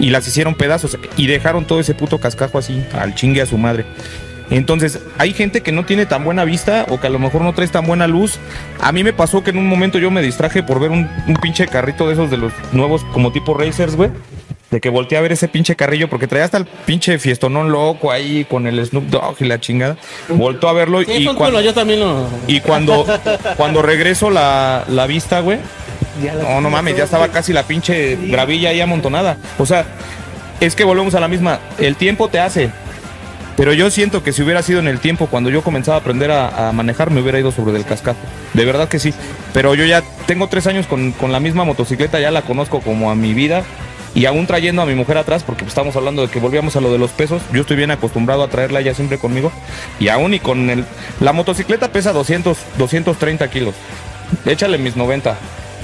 y 0.00 0.08
las 0.08 0.26
hicieron 0.26 0.54
pedazos 0.54 0.96
y 1.18 1.26
dejaron 1.26 1.66
todo 1.66 1.78
ese 1.78 1.92
puto 1.94 2.18
cascajo 2.18 2.56
así 2.58 2.82
al 2.94 3.14
chingue 3.14 3.42
a 3.42 3.46
su 3.46 3.58
madre. 3.58 3.84
Entonces, 4.52 5.00
hay 5.16 5.32
gente 5.32 5.62
que 5.62 5.72
no 5.72 5.84
tiene 5.84 6.04
tan 6.04 6.24
buena 6.24 6.44
vista 6.44 6.84
o 6.90 7.00
que 7.00 7.06
a 7.06 7.10
lo 7.10 7.18
mejor 7.18 7.40
no 7.40 7.54
traes 7.54 7.72
tan 7.72 7.86
buena 7.86 8.06
luz. 8.06 8.38
A 8.80 8.92
mí 8.92 9.02
me 9.02 9.12
pasó 9.12 9.42
que 9.42 9.50
en 9.50 9.58
un 9.58 9.66
momento 9.66 9.98
yo 9.98 10.10
me 10.10 10.20
distraje 10.20 10.62
por 10.62 10.78
ver 10.78 10.90
un, 10.90 11.08
un 11.26 11.34
pinche 11.36 11.66
carrito 11.66 12.06
de 12.06 12.14
esos 12.14 12.30
de 12.30 12.36
los 12.36 12.52
nuevos 12.72 13.02
como 13.12 13.32
tipo 13.32 13.54
racers, 13.54 13.96
güey. 13.96 14.10
De 14.70 14.80
que 14.80 14.88
volteé 14.88 15.18
a 15.18 15.20
ver 15.20 15.32
ese 15.32 15.48
pinche 15.48 15.74
carrillo 15.76 16.08
porque 16.08 16.26
traía 16.26 16.44
hasta 16.44 16.58
el 16.58 16.66
pinche 16.66 17.18
fiestonón 17.18 17.72
loco 17.72 18.10
ahí 18.10 18.44
con 18.44 18.66
el 18.66 18.84
Snoop 18.84 19.04
Dogg 19.04 19.36
y 19.40 19.44
la 19.44 19.60
chingada. 19.60 19.96
Voltó 20.28 20.68
a 20.68 20.72
verlo 20.72 21.02
Sí, 21.02 21.12
y, 21.12 21.24
cuando, 21.24 21.44
culo, 21.44 21.60
yo 21.60 21.74
también 21.74 22.00
lo. 22.00 22.26
y 22.46 22.60
cuando, 22.60 23.06
cuando 23.56 23.82
regreso 23.82 24.30
la, 24.30 24.84
la 24.88 25.06
vista, 25.06 25.40
güey. 25.40 25.58
No, 26.42 26.60
no 26.60 26.70
mames, 26.70 26.96
ya 26.96 27.04
estaba 27.04 27.28
casi 27.28 27.52
la 27.52 27.62
pinche 27.62 28.16
gravilla 28.16 28.70
ahí 28.70 28.80
amontonada. 28.80 29.38
O 29.58 29.66
sea, 29.66 29.86
es 30.60 30.74
que 30.74 30.84
volvemos 30.84 31.14
a 31.14 31.20
la 31.20 31.28
misma. 31.28 31.58
El 31.78 31.96
tiempo 31.96 32.28
te 32.28 32.38
hace. 32.38 32.70
Pero 33.56 33.72
yo 33.72 33.90
siento 33.90 34.22
que 34.22 34.32
si 34.32 34.42
hubiera 34.42 34.62
sido 34.62 34.80
en 34.80 34.88
el 34.88 34.98
tiempo 34.98 35.26
cuando 35.26 35.50
yo 35.50 35.62
comenzaba 35.62 35.98
a 35.98 36.00
aprender 36.00 36.30
a, 36.30 36.72
manejar, 36.72 37.10
me 37.10 37.20
hubiera 37.20 37.38
ido 37.38 37.52
sobre 37.52 37.72
del 37.72 37.84
cascajo. 37.84 38.18
De 38.54 38.64
verdad 38.64 38.88
que 38.88 38.98
sí. 38.98 39.12
Pero 39.52 39.74
yo 39.74 39.84
ya 39.84 40.02
tengo 40.26 40.48
tres 40.48 40.66
años 40.66 40.86
con, 40.86 41.12
con 41.12 41.32
la 41.32 41.40
misma 41.40 41.64
motocicleta, 41.64 42.20
ya 42.20 42.30
la 42.30 42.42
conozco 42.42 42.80
como 42.80 43.10
a 43.10 43.14
mi 43.14 43.34
vida. 43.34 43.64
Y 44.14 44.26
aún 44.26 44.46
trayendo 44.46 44.82
a 44.82 44.86
mi 44.86 44.94
mujer 44.94 45.16
atrás, 45.16 45.42
porque 45.42 45.64
estamos 45.64 45.96
hablando 45.96 46.22
de 46.22 46.28
que 46.28 46.38
volvíamos 46.38 46.76
a 46.76 46.82
lo 46.82 46.92
de 46.92 46.98
los 46.98 47.10
pesos, 47.12 47.40
yo 47.52 47.62
estoy 47.62 47.78
bien 47.78 47.90
acostumbrado 47.90 48.42
a 48.42 48.48
traerla 48.48 48.80
ella 48.80 48.94
siempre 48.94 49.18
conmigo. 49.18 49.50
Y 49.98 50.08
aún 50.08 50.34
y 50.34 50.40
con 50.40 50.68
el... 50.68 50.84
La 51.20 51.32
motocicleta 51.32 51.88
pesa 51.92 52.12
200, 52.12 52.58
230 52.76 53.48
kilos. 53.48 53.74
Échale 54.44 54.76
mis 54.76 54.96
90. 54.96 55.36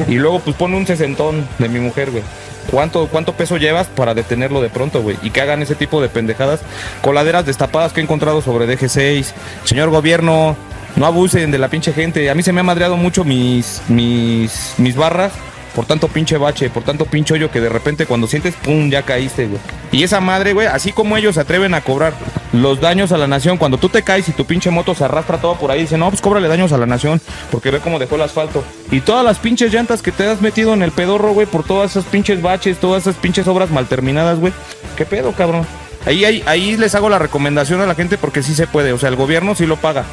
Y 0.09 0.15
luego 0.15 0.41
pues 0.41 0.57
pone 0.57 0.77
un 0.77 0.87
sesentón 0.87 1.49
de 1.59 1.69
mi 1.69 1.81
mujer, 1.81 2.11
güey. 2.11 2.23
¿Cuánto, 2.71 3.07
¿Cuánto 3.09 3.33
peso 3.33 3.57
llevas 3.57 3.87
para 3.87 4.15
detenerlo 4.15 4.61
de 4.61 4.69
pronto, 4.69 5.03
güey? 5.03 5.17
Y 5.23 5.31
que 5.31 5.41
hagan 5.41 5.63
ese 5.63 5.75
tipo 5.75 6.01
de 6.03 6.09
pendejadas. 6.09 6.61
Coladeras 7.01 7.47
destapadas 7.47 7.93
que 7.93 8.01
he 8.01 8.05
encontrado 8.05 8.43
sobre 8.43 8.67
DG6. 8.67 9.33
Señor 9.65 9.91
gobierno, 9.91 10.57
no 10.97 11.07
abusen 11.07 11.51
de 11.51 11.59
la 11.59 11.69
pinche 11.69 11.93
gente. 11.93 12.29
A 12.29 12.35
mí 12.35 12.43
se 12.43 12.53
me 12.53 12.61
ha 12.61 12.65
madreado 12.65 12.97
mucho 12.97 13.25
mis, 13.25 13.83
mis, 13.89 14.75
mis 14.79 14.97
barras. 14.97 15.33
Por 15.75 15.87
tanto 15.87 16.09
pinche 16.09 16.37
bache, 16.37 16.71
por 16.71 16.83
tanto 16.83 17.05
pinche 17.05 17.35
hoyo 17.35 17.51
que 17.51 17.61
de 17.61 17.69
repente 17.69 18.05
cuando 18.05 18.27
sientes, 18.27 18.55
pum, 18.55 18.91
ya 18.91 19.03
caíste, 19.03 19.47
güey. 19.47 19.61
Y 19.93 20.03
esa 20.03 20.21
madre, 20.21 20.53
güey, 20.53 20.67
así 20.67 20.93
como 20.93 21.17
ellos 21.17 21.37
se 21.37 21.41
atreven 21.41 21.73
a 21.75 21.83
cobrar 21.83 22.15
los 22.53 22.81
daños 22.81 23.13
a 23.13 23.19
la 23.19 23.27
nación, 23.27 23.59
cuando 23.59 23.79
tú 23.79 23.89
te 23.89 24.03
caes 24.03 24.29
y 24.29 24.33
tu 24.33 24.45
pinche 24.45 24.71
moto 24.71 24.95
se 24.95 25.05
arrastra 25.05 25.39
todo 25.39 25.57
por 25.57 25.71
ahí, 25.71 25.83
dicen, 25.83 26.01
no, 26.01 26.09
pues 26.09 26.21
cóbrale 26.21 26.49
daños 26.49 26.73
a 26.73 26.79
la 26.79 26.87
nación, 26.87 27.21
porque 27.51 27.71
ve 27.71 27.81
cómo 27.81 27.99
dejó 27.99 28.17
el 28.17 28.23
asfalto. 28.23 28.65
Y 28.91 29.01
todas 29.01 29.25
las 29.25 29.39
pinches 29.39 29.73
llantas 29.73 30.03
que 30.03 30.13
te 30.13 30.27
has 30.27 30.41
metido 30.41 30.75
en 30.75 30.83
el 30.83 30.93
pedorro, 30.93 31.33
güey, 31.33 31.47
por 31.47 31.65
todas 31.65 31.91
esas 31.91 32.05
pinches 32.05 32.43
baches, 32.43 32.79
todas 32.79 33.03
esas 33.03 33.17
pinches 33.17 33.47
obras 33.47 33.71
mal 33.71 33.87
terminadas, 33.87 34.39
güey. 34.39 34.53
¿Qué 34.97 35.05
pedo, 35.05 35.33
cabrón? 35.33 35.67
Ahí, 36.07 36.25
ahí, 36.25 36.43
ahí 36.47 36.77
les 36.77 36.95
hago 36.95 37.09
la 37.09 37.19
recomendación 37.19 37.81
a 37.81 37.87
la 37.87 37.95
gente 37.95 38.17
porque 38.19 38.43
sí 38.43 38.55
se 38.55 38.67
puede, 38.67 38.93
o 38.93 38.99
sea, 38.99 39.09
el 39.09 39.17
gobierno 39.17 39.55
sí 39.55 39.67
lo 39.67 39.77
paga. 39.77 40.05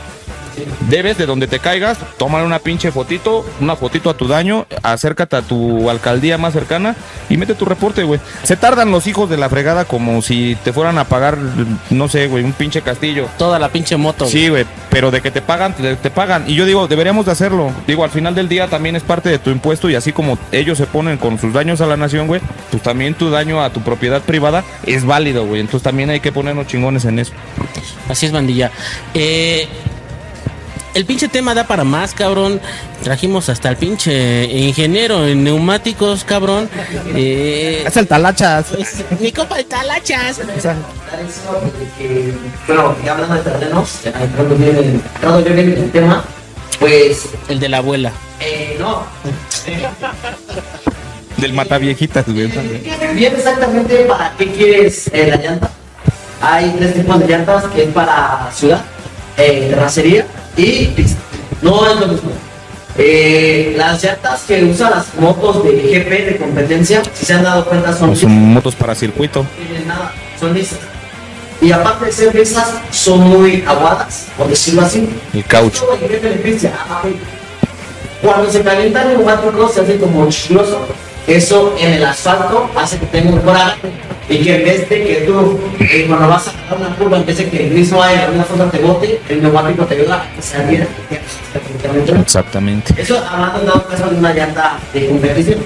Debes 0.89 1.17
de 1.17 1.25
donde 1.25 1.47
te 1.47 1.59
caigas, 1.59 1.97
tómale 2.17 2.45
una 2.45 2.59
pinche 2.59 2.91
fotito, 2.91 3.45
una 3.59 3.75
fotito 3.75 4.09
a 4.09 4.15
tu 4.15 4.27
daño, 4.27 4.65
acércate 4.83 5.35
a 5.35 5.41
tu 5.41 5.89
alcaldía 5.89 6.37
más 6.37 6.53
cercana 6.53 6.95
y 7.29 7.37
mete 7.37 7.55
tu 7.55 7.65
reporte, 7.65 8.03
güey. 8.03 8.19
Se 8.43 8.55
tardan 8.55 8.91
los 8.91 9.07
hijos 9.07 9.29
de 9.29 9.37
la 9.37 9.49
fregada 9.49 9.85
como 9.85 10.21
si 10.21 10.57
te 10.63 10.73
fueran 10.73 10.97
a 10.97 11.05
pagar, 11.05 11.37
no 11.89 12.07
sé, 12.07 12.27
güey, 12.27 12.43
un 12.43 12.53
pinche 12.53 12.81
castillo. 12.81 13.27
Toda 13.37 13.59
la 13.59 13.69
pinche 13.69 13.97
moto. 13.97 14.25
Sí, 14.25 14.49
güey, 14.49 14.65
pero 14.89 15.11
de 15.11 15.21
que 15.21 15.31
te 15.31 15.41
pagan, 15.41 15.73
te, 15.73 15.95
te 15.95 16.09
pagan. 16.09 16.45
Y 16.47 16.55
yo 16.55 16.65
digo, 16.65 16.87
deberíamos 16.87 17.25
de 17.25 17.31
hacerlo. 17.31 17.71
Digo, 17.87 18.03
al 18.03 18.11
final 18.11 18.35
del 18.35 18.47
día 18.47 18.67
también 18.67 18.95
es 18.95 19.03
parte 19.03 19.29
de 19.29 19.39
tu 19.39 19.49
impuesto 19.49 19.89
y 19.89 19.95
así 19.95 20.11
como 20.11 20.37
ellos 20.51 20.77
se 20.77 20.85
ponen 20.85 21.17
con 21.17 21.39
sus 21.39 21.53
daños 21.53 21.81
a 21.81 21.87
la 21.87 21.97
nación, 21.97 22.27
güey, 22.27 22.41
pues 22.71 22.83
también 22.83 23.13
tu 23.13 23.29
daño 23.29 23.63
a 23.63 23.69
tu 23.71 23.81
propiedad 23.81 24.21
privada 24.21 24.63
es 24.85 25.05
válido, 25.05 25.45
güey. 25.45 25.61
Entonces 25.61 25.83
también 25.83 26.09
hay 26.09 26.19
que 26.19 26.31
ponernos 26.31 26.67
chingones 26.67 27.05
en 27.05 27.19
eso. 27.19 27.33
Así 28.09 28.25
es, 28.25 28.31
bandilla. 28.31 28.71
Eh, 29.13 29.67
el 30.95 31.05
pinche 31.05 31.27
tema 31.27 31.53
da 31.53 31.65
para 31.67 31.83
más, 31.83 32.13
cabrón. 32.15 32.59
Trajimos 33.03 33.49
hasta 33.49 33.69
el 33.69 33.77
pinche 33.77 34.45
ingeniero 34.45 35.27
en 35.27 35.43
neumáticos, 35.43 36.23
cabrón. 36.23 36.67
Eh, 37.15 37.83
Es 37.85 37.95
el 37.97 38.07
talachas. 38.07 38.65
pues, 38.73 39.03
mi 39.19 39.31
copa 39.31 39.57
de 39.57 39.65
talachas. 39.65 40.39
bueno, 42.67 42.95
ya 43.03 43.11
hablando 43.11 43.35
de 43.35 43.41
terrenos, 43.41 43.99
entrando 44.05 44.55
bien 44.55 44.75
en- 44.77 45.01
entrando 45.15 45.39
yo 45.41 45.53
bien 45.53 45.71
en 45.73 45.77
el 45.83 45.91
tema, 45.91 46.23
pues, 46.79 47.27
El 47.49 47.59
de 47.59 47.69
la 47.69 47.77
abuela. 47.77 48.11
eh, 48.39 48.75
no, 48.79 49.03
Del 51.37 51.51
mataviejitas, 51.53 52.25
güey. 52.27 52.47
bien 53.13 53.33
exactamente 53.35 54.05
para 54.05 54.31
qué 54.37 54.51
quieres 54.53 55.09
eh, 55.13 55.27
la 55.27 55.35
llanta. 55.35 55.69
Hay 56.41 56.73
tres 56.77 56.93
tipos 56.93 57.19
de 57.19 57.27
llantas 57.27 57.65
que 57.65 57.83
es 57.83 57.89
para 57.89 58.49
ciudad, 58.53 58.81
eh, 59.37 59.67
terracería 59.69 60.25
y 60.57 60.87
pista. 60.87 61.19
No 61.61 61.89
es 61.89 61.99
lo 61.99 62.07
mismo. 62.07 62.31
Eh, 62.97 63.73
las 63.77 64.01
llantas 64.01 64.43
que 64.43 64.63
usan 64.63 64.91
las 64.91 65.13
motos 65.15 65.63
de 65.63 65.71
GP 65.71 66.09
de 66.31 66.37
competencia, 66.37 67.03
si 67.13 67.25
se 67.25 67.33
han 67.33 67.43
dado 67.43 67.65
cuenta, 67.65 67.95
son 67.95 68.15
Son 68.15 68.31
motos 68.53 68.73
para 68.75 68.95
circuito. 68.95 69.43
no 69.43 69.49
tienen 69.65 69.87
nada, 69.87 70.13
son 70.39 70.53
lisas. 70.53 70.79
Y 71.61 71.71
aparte 71.71 72.05
de 72.05 72.11
ser 72.11 72.35
lisas, 72.35 72.73
son 72.91 73.19
muy 73.21 73.63
aguadas, 73.67 74.27
por 74.37 74.47
decirlo 74.47 74.81
así. 74.81 75.09
El 75.33 75.43
caucho. 75.45 75.85
Ah. 76.89 77.03
Cuando 78.21 78.51
se 78.51 78.61
calienta 78.61 79.03
el 79.03 79.17
neumático 79.17 79.69
se 79.69 79.81
hace 79.81 79.97
como 79.97 80.29
chicloso. 80.29 80.87
Eso 81.27 81.75
en 81.79 81.93
el 81.93 82.05
asfalto 82.05 82.69
hace 82.75 82.99
que 82.99 83.07
tenga 83.07 83.31
un 83.31 83.39
coraje 83.39 83.91
y 84.29 84.37
que 84.43 84.55
en 84.57 84.63
vez 84.63 84.89
de 84.89 85.03
que 85.03 85.15
tú, 85.21 85.59
eh, 85.79 86.05
cuando 86.07 86.27
vas 86.27 86.47
a 86.47 86.51
dar 86.69 86.79
una 86.79 86.95
curva, 86.95 87.17
en 87.17 87.25
vez 87.25 87.37
de 87.37 87.49
que 87.49 87.67
el 87.67 87.73
mismo 87.73 88.01
aire 88.01 88.19
de 88.19 88.25
alguna 88.25 88.43
forma 88.43 88.69
te 88.69 88.79
bote, 88.79 89.21
el 89.29 89.41
neumático 89.41 89.85
te 89.85 89.95
ayuda 89.95 90.21
a 90.21 90.35
que 90.35 90.41
se 90.41 90.57
adhiera. 90.57 90.87
Exactamente. 92.21 92.93
Eso 93.01 93.23
hablando 93.27 93.59
en 93.59 93.65
dado 93.65 93.87
caso 93.87 94.07
de 94.07 94.17
una 94.17 94.33
llanta 94.33 94.77
de 94.93 95.07
competición. 95.07 95.59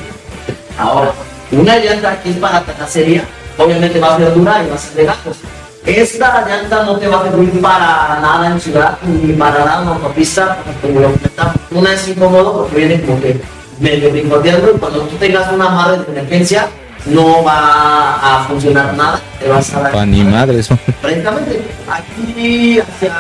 Ahora, 0.78 1.12
una 1.52 1.78
llanta 1.78 2.22
que 2.22 2.30
es 2.30 2.36
para 2.38 2.62
terracería, 2.62 3.24
obviamente 3.58 4.00
va 4.00 4.16
a 4.16 4.18
ser 4.18 4.34
dura 4.34 4.64
y 4.64 4.70
va 4.70 4.76
a 4.76 4.78
ser 4.78 4.94
de 4.94 5.06
gajos. 5.06 5.38
Esta 5.86 6.46
llanta 6.48 6.84
no 6.84 6.98
te 6.98 7.08
va 7.08 7.20
a 7.20 7.24
servir 7.24 7.62
para 7.62 8.20
nada 8.22 8.52
en 8.52 8.62
ciudad, 8.62 8.98
ni 9.04 9.34
para 9.34 9.66
nada 9.66 9.82
en 9.82 9.88
autopista, 9.90 10.58
porque 10.64 10.88
como 10.88 11.00
lo 11.02 11.14
comentaba, 11.14 11.54
una 11.72 11.94
es 11.94 12.08
incómodo 12.08 12.58
porque 12.62 12.76
viene 12.78 13.02
como 13.02 13.20
que 13.20 13.42
medio 13.80 14.12
picoteando 14.12 14.72
y 14.76 14.80
cuando 14.80 15.02
tú 15.02 15.16
tengas 15.18 15.52
una 15.52 15.66
amarre 15.68 16.00
de 16.00 16.12
emergencia, 16.12 16.68
no 17.06 17.44
va 17.44 18.16
a 18.16 18.44
funcionar 18.46 18.94
nada, 18.94 19.22
te 19.40 19.48
vas 19.48 19.74
a 19.74 19.82
dar 19.82 20.08
ni 20.08 20.24
madre 20.24 20.60
eso. 20.60 20.78
Prácticamente, 21.02 21.62
aquí 21.90 22.80
hacia 22.80 23.14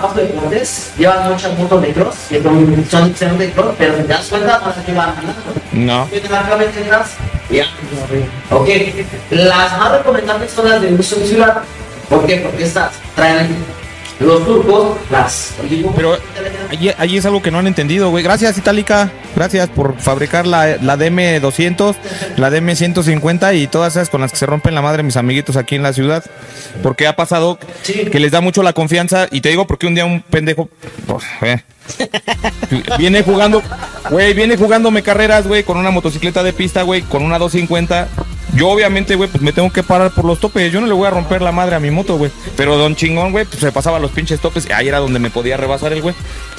Paso 0.00 0.14
de 0.14 0.30
Cortés 0.30 0.92
llevan 0.98 1.32
muchas 1.32 1.58
motos 1.58 1.82
de 1.82 1.92
cross, 1.92 2.16
que 2.28 2.42
son, 2.42 3.16
son 3.16 3.38
de 3.38 3.50
cross, 3.52 3.74
pero 3.78 3.96
si 3.96 4.02
te 4.02 4.08
das 4.08 4.26
cuenta, 4.28 4.60
se 4.74 4.90
llevan 4.90 5.14
nada. 5.16 5.34
No. 5.72 6.10
Que 6.10 6.20
te 6.20 6.28
marca 6.28 6.54
atrás, 6.54 7.10
ya. 7.50 7.64
Ok, 8.50 8.68
las 9.30 9.78
más 9.78 9.92
recomendables 9.92 10.50
son 10.50 10.68
las 10.68 10.80
de 10.80 10.94
uso 10.94 11.16
ciudad. 11.16 11.62
¿Por 12.08 12.26
qué? 12.26 12.36
Porque 12.36 12.64
estas 12.64 12.92
traen 13.14 13.56
los 14.20 14.44
turcos, 14.46 14.96
las. 15.10 15.54
Pero 15.96 16.16
allí, 16.70 16.90
allí 16.96 17.16
es 17.16 17.26
algo 17.26 17.42
que 17.42 17.50
no 17.50 17.58
han 17.58 17.66
entendido, 17.66 18.10
güey. 18.10 18.22
Gracias, 18.22 18.56
Itálica. 18.58 19.10
Gracias 19.34 19.68
por 19.68 19.98
fabricar 19.98 20.46
la, 20.46 20.76
la 20.76 20.96
DM200, 20.96 21.94
la 22.36 22.50
DM150 22.50 23.56
y 23.58 23.66
todas 23.66 23.96
esas 23.96 24.10
con 24.10 24.20
las 24.20 24.30
que 24.30 24.36
se 24.38 24.46
rompen 24.46 24.74
la 24.74 24.82
madre 24.82 25.02
mis 25.02 25.16
amiguitos 25.16 25.56
aquí 25.56 25.74
en 25.74 25.82
la 25.82 25.92
ciudad. 25.92 26.24
Porque 26.82 27.06
ha 27.06 27.16
pasado 27.16 27.58
Sí. 27.82 28.04
que 28.10 28.20
les 28.20 28.30
da 28.30 28.40
mucho 28.40 28.62
la 28.62 28.72
confianza. 28.72 29.26
Y 29.30 29.40
te 29.40 29.48
digo 29.48 29.66
porque 29.66 29.86
un 29.86 29.94
día 29.94 30.04
un 30.04 30.20
pendejo. 30.22 30.68
pues, 31.06 31.24
eh, 31.42 31.62
viene 32.98 33.22
jugando, 33.22 33.62
güey, 34.10 34.34
viene 34.34 34.56
jugándome 34.56 35.02
carreras, 35.02 35.46
güey, 35.46 35.64
con 35.64 35.76
una 35.78 35.90
motocicleta 35.90 36.42
de 36.42 36.52
pista, 36.52 36.82
güey, 36.82 37.02
con 37.02 37.22
una 37.22 37.38
250. 37.38 38.08
Yo 38.54 38.68
obviamente, 38.68 39.14
güey, 39.14 39.30
pues 39.30 39.42
me 39.42 39.52
tengo 39.52 39.70
que 39.72 39.82
parar 39.82 40.10
por 40.10 40.24
los 40.26 40.38
topes. 40.38 40.70
Yo 40.70 40.80
no 40.80 40.86
le 40.86 40.92
voy 40.92 41.06
a 41.06 41.10
romper 41.10 41.40
la 41.40 41.52
madre 41.52 41.74
a 41.76 41.80
mi 41.80 41.90
moto, 41.90 42.16
güey. 42.18 42.30
Pero 42.56 42.76
don 42.76 42.94
chingón, 42.94 43.32
güey, 43.32 43.46
pues 43.46 43.60
se 43.60 43.72
pasaba 43.72 43.98
los 43.98 44.10
pinches 44.10 44.40
topes. 44.40 44.68
Ahí 44.70 44.88
era 44.88 44.98
donde 44.98 45.18
me 45.18 45.30
podía 45.30 45.56
rebasar 45.56 45.92
el 45.94 46.02
güey. 46.02 46.14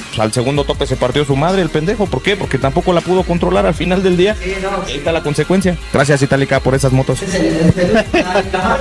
Pues 0.08 0.18
al 0.20 0.32
segundo 0.32 0.64
tope 0.64 0.86
se 0.86 0.96
partió 0.96 1.24
su 1.24 1.36
madre, 1.36 1.62
el 1.62 1.70
pendejo. 1.70 2.06
¿Por 2.06 2.20
qué? 2.22 2.36
Porque 2.36 2.58
tampoco 2.58 2.92
la 2.92 3.00
pudo 3.00 3.22
controlar 3.22 3.64
al 3.66 3.74
final 3.74 4.02
del 4.02 4.16
día. 4.16 4.36
Sí, 4.42 4.54
no, 4.62 4.70
Ahí 4.86 4.96
está 4.96 5.12
la 5.12 5.22
consecuencia. 5.22 5.76
Gracias, 5.92 6.20
Itálica, 6.22 6.58
por 6.60 6.74
esas 6.74 6.90
motos. 6.92 7.22
Es 7.22 7.34
el- 7.34 7.44
el- 7.46 7.72
el- 7.76 7.94
la- 7.94 8.44
la- 8.52 8.78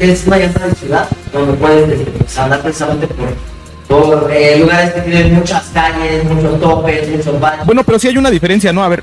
es 0.00 0.26
una 0.26 0.38
llanta 0.38 0.66
de 0.66 0.74
ciudad 0.74 1.08
donde 1.32 1.52
puedes 1.54 2.38
andar 2.38 2.62
precisamente 2.62 3.06
por, 3.08 3.28
por 3.88 4.32
eh, 4.32 4.58
lugares 4.58 4.92
que 4.94 5.00
tienen 5.02 5.34
muchas 5.34 5.64
calles, 5.74 6.24
muchos 6.24 6.60
topes, 6.60 7.08
muchos 7.10 7.40
baños. 7.40 7.66
Bueno, 7.66 7.84
pero 7.84 7.98
sí 7.98 8.08
hay 8.08 8.16
una 8.16 8.30
diferencia, 8.30 8.72
¿no? 8.72 8.82
A 8.84 8.88
ver, 8.88 9.02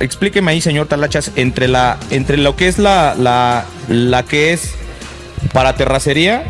explíqueme 0.00 0.52
ahí, 0.52 0.60
señor 0.60 0.86
Talachas, 0.86 1.32
entre 1.36 1.68
la, 1.68 1.98
entre 2.10 2.36
lo 2.36 2.56
que 2.56 2.68
es 2.68 2.78
la, 2.78 3.14
la, 3.16 4.22
que 4.24 4.52
es 4.52 4.74
para 5.52 5.74
terracería, 5.74 6.44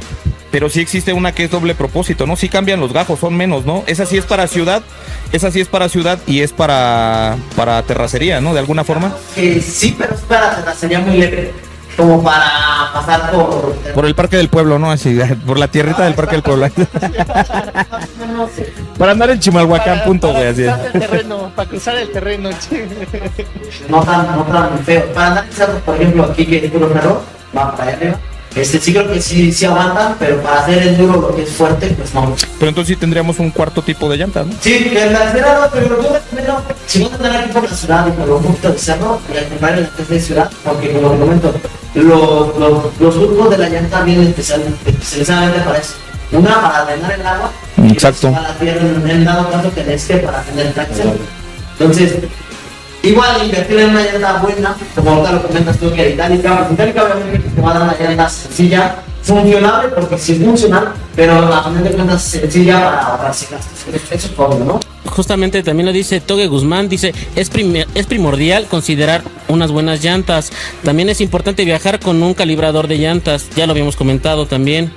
pero 0.51 0.68
sí 0.68 0.80
existe 0.80 1.12
una 1.12 1.32
que 1.32 1.44
es 1.44 1.51
doble 1.51 1.74
propósito, 1.74 2.26
¿no? 2.26 2.36
Sí 2.36 2.49
cambian 2.49 2.80
los 2.80 2.92
gajos, 2.92 3.20
son 3.20 3.36
menos, 3.36 3.64
¿no? 3.64 3.84
Esa 3.86 4.07
sí 4.07 4.16
es 4.16 4.24
para 4.24 4.47
ciudad, 4.47 4.82
esa 5.32 5.51
sí 5.51 5.61
es 5.61 5.68
para 5.68 5.88
ciudad 5.88 6.18
y 6.26 6.40
es 6.40 6.53
para, 6.53 7.36
para 7.55 7.82
terracería, 7.82 8.40
¿no? 8.40 8.55
De 8.55 8.61
alguna 8.61 8.84
forma. 8.84 9.14
Que 9.34 9.61
sí, 9.61 9.94
pero 9.99 10.14
es 10.14 10.22
para 10.22 10.74
sería 10.74 11.01
muy 11.01 11.18
leve, 11.18 11.53
como 11.97 12.22
para 12.22 12.90
pasar 12.92 13.30
por... 13.30 13.74
Por 13.94 14.07
el 14.07 14.14
Parque 14.14 14.36
del 14.36 14.49
Pueblo, 14.49 14.78
¿no? 14.78 14.90
Así, 14.90 15.18
por 15.47 15.59
la 15.59 15.68
tierrita 15.68 16.05
del 16.05 16.14
Parque 16.14 16.32
del 16.32 16.42
Pueblo. 16.42 16.68
Para 18.99 19.12
andar 19.12 19.30
en 19.30 19.38
Chimalhuacán, 19.38 20.05
punto, 20.05 20.32
güey, 20.32 20.47
así. 20.47 20.64
Para 20.64 20.78
cruzar 20.78 20.94
el 20.94 21.01
terreno, 21.01 21.53
para 21.57 21.68
cruzar 21.68 21.97
el 21.97 22.11
terreno, 22.11 22.51
che. 22.59 22.88
no 23.88 24.03
tan, 24.03 24.36
no 24.36 24.42
tan 24.44 24.78
feo. 24.80 25.05
Para 25.12 25.26
andar 25.28 25.44
en 25.44 25.80
por 25.82 25.94
ejemplo, 25.97 26.24
aquí 26.24 26.47
que 26.47 26.64
es 26.64 26.70
puro 26.70 26.88
va 27.57 27.76
para 27.76 27.90
allá 27.90 27.97
arriba. 27.97 28.18
Este 28.57 28.80
sí 28.80 28.92
creo 28.94 29.12
que 29.12 29.20
sí, 29.20 29.52
sí 29.52 29.66
aguantan, 29.66 30.16
pero 30.18 30.42
para 30.42 30.61
hacer 30.61 30.82
el 30.82 30.96
duro 30.96 31.20
lo 31.20 31.36
que 31.36 31.42
es 31.42 31.50
fuerte, 31.50 31.88
pues 31.88 32.14
no. 32.14 32.34
Pero 32.59 32.70
entonces 32.70 32.94
sí 32.94 32.96
tendríamos 32.96 33.38
un 33.38 33.50
cuarto 33.50 33.82
tipo 33.82 34.09
de 34.09 34.16
llanta, 34.16 34.44
¿no? 34.44 34.52
Sí, 34.62 34.90
que 34.90 35.11
la 35.11 35.24
espera 35.24 35.61
no, 35.61 35.70
pero 35.70 36.02
yo 36.02 36.11
recomiendo, 36.11 36.62
si 36.86 37.04
a 37.04 37.14
andar 37.14 37.36
aquí 37.36 37.52
por 37.52 37.70
la 37.70 37.76
ciudad 37.76 38.07
y 38.07 38.11
por 38.12 38.30
un 38.30 38.42
poquito 38.42 38.72
de 38.72 38.78
cerro, 38.78 39.20
y 39.32 39.36
al 39.36 39.48
comprar 39.48 39.74
en 39.74 39.82
la 39.82 39.88
casa 39.90 40.14
de 40.14 40.20
ciudad, 40.20 40.50
porque 40.64 40.90
como 40.92 41.11
te 41.11 41.18
comento, 41.18 41.54
los, 41.94 42.57
los, 42.59 43.00
los 43.00 43.14
surcos 43.14 43.50
de 43.50 43.59
la 43.59 43.68
llanta 43.68 44.02
vienen 44.02 44.28
especial, 44.28 44.62
especialmente 44.86 45.61
para 45.61 45.78
eso. 45.78 45.92
Una 46.32 46.61
para 46.62 46.84
drenar 46.86 47.12
el 47.12 47.26
agua, 47.26 47.52
y 47.76 47.92
Exacto. 47.92 48.32
para 48.32 48.48
la 48.48 48.54
tierra 48.54 48.80
en 48.80 49.11
el 49.11 49.24
dado 49.26 49.50
caso 49.50 49.72
que 49.74 49.94
esté 49.94 50.16
para 50.16 50.40
tener 50.42 50.72
tracción. 50.72 51.12
Entonces, 51.78 52.14
Igual 53.07 53.44
invertir 53.44 53.78
en 53.78 53.90
una 53.90 54.02
llanta 54.02 54.38
buena, 54.38 54.76
como 54.96 55.11
ahorita 55.11 55.32
lo 55.32 55.42
comentas 55.46 55.78
tú 55.78 55.92
que 55.92 56.11
itálica, 56.11 56.59
pues 56.59 56.72
itálica 56.72 57.04
obviamente 57.04 57.48
te 57.50 57.62
va 57.62 57.70
a 57.70 57.74
dar 57.74 57.82
una 57.84 57.96
llanta 57.96 58.28
sencilla, 58.28 58.96
funcionable, 59.22 59.90
porque 59.90 60.18
sí 60.18 60.32
es 60.32 60.44
funcional, 60.44 60.92
pero 61.14 61.34
a 61.54 61.62
final 61.62 61.84
de 61.84 61.90
cuentas 61.92 62.22
sencilla 62.22 62.82
para 62.82 63.07
ahorrarse 63.07 63.46
gastos. 63.48 63.94
Eso 64.11 64.26
es 64.26 64.32
obvio, 64.36 64.64
¿no? 64.64 64.80
Justamente 65.17 65.62
también 65.62 65.87
lo 65.87 65.95
dice 65.95 66.21
Toge 66.21 66.47
Guzmán, 66.47 66.91
dice, 66.91 67.14
es, 67.37 67.51
es 67.95 68.07
primordial 68.07 68.67
considerar 68.67 69.23
unas 69.49 69.71
buenas 69.71 70.05
llantas. 70.05 70.53
También 70.85 71.09
es 71.09 71.23
importante 71.23 71.64
viajar 71.64 72.01
con 72.01 72.23
un 72.23 72.35
calibrador 72.35 72.87
de 72.87 72.99
llantas, 72.99 73.49
ya 73.57 73.67
lo 73.67 73.73
habíamos 73.73 73.97
comentado 73.97 74.45
también. 74.45 74.93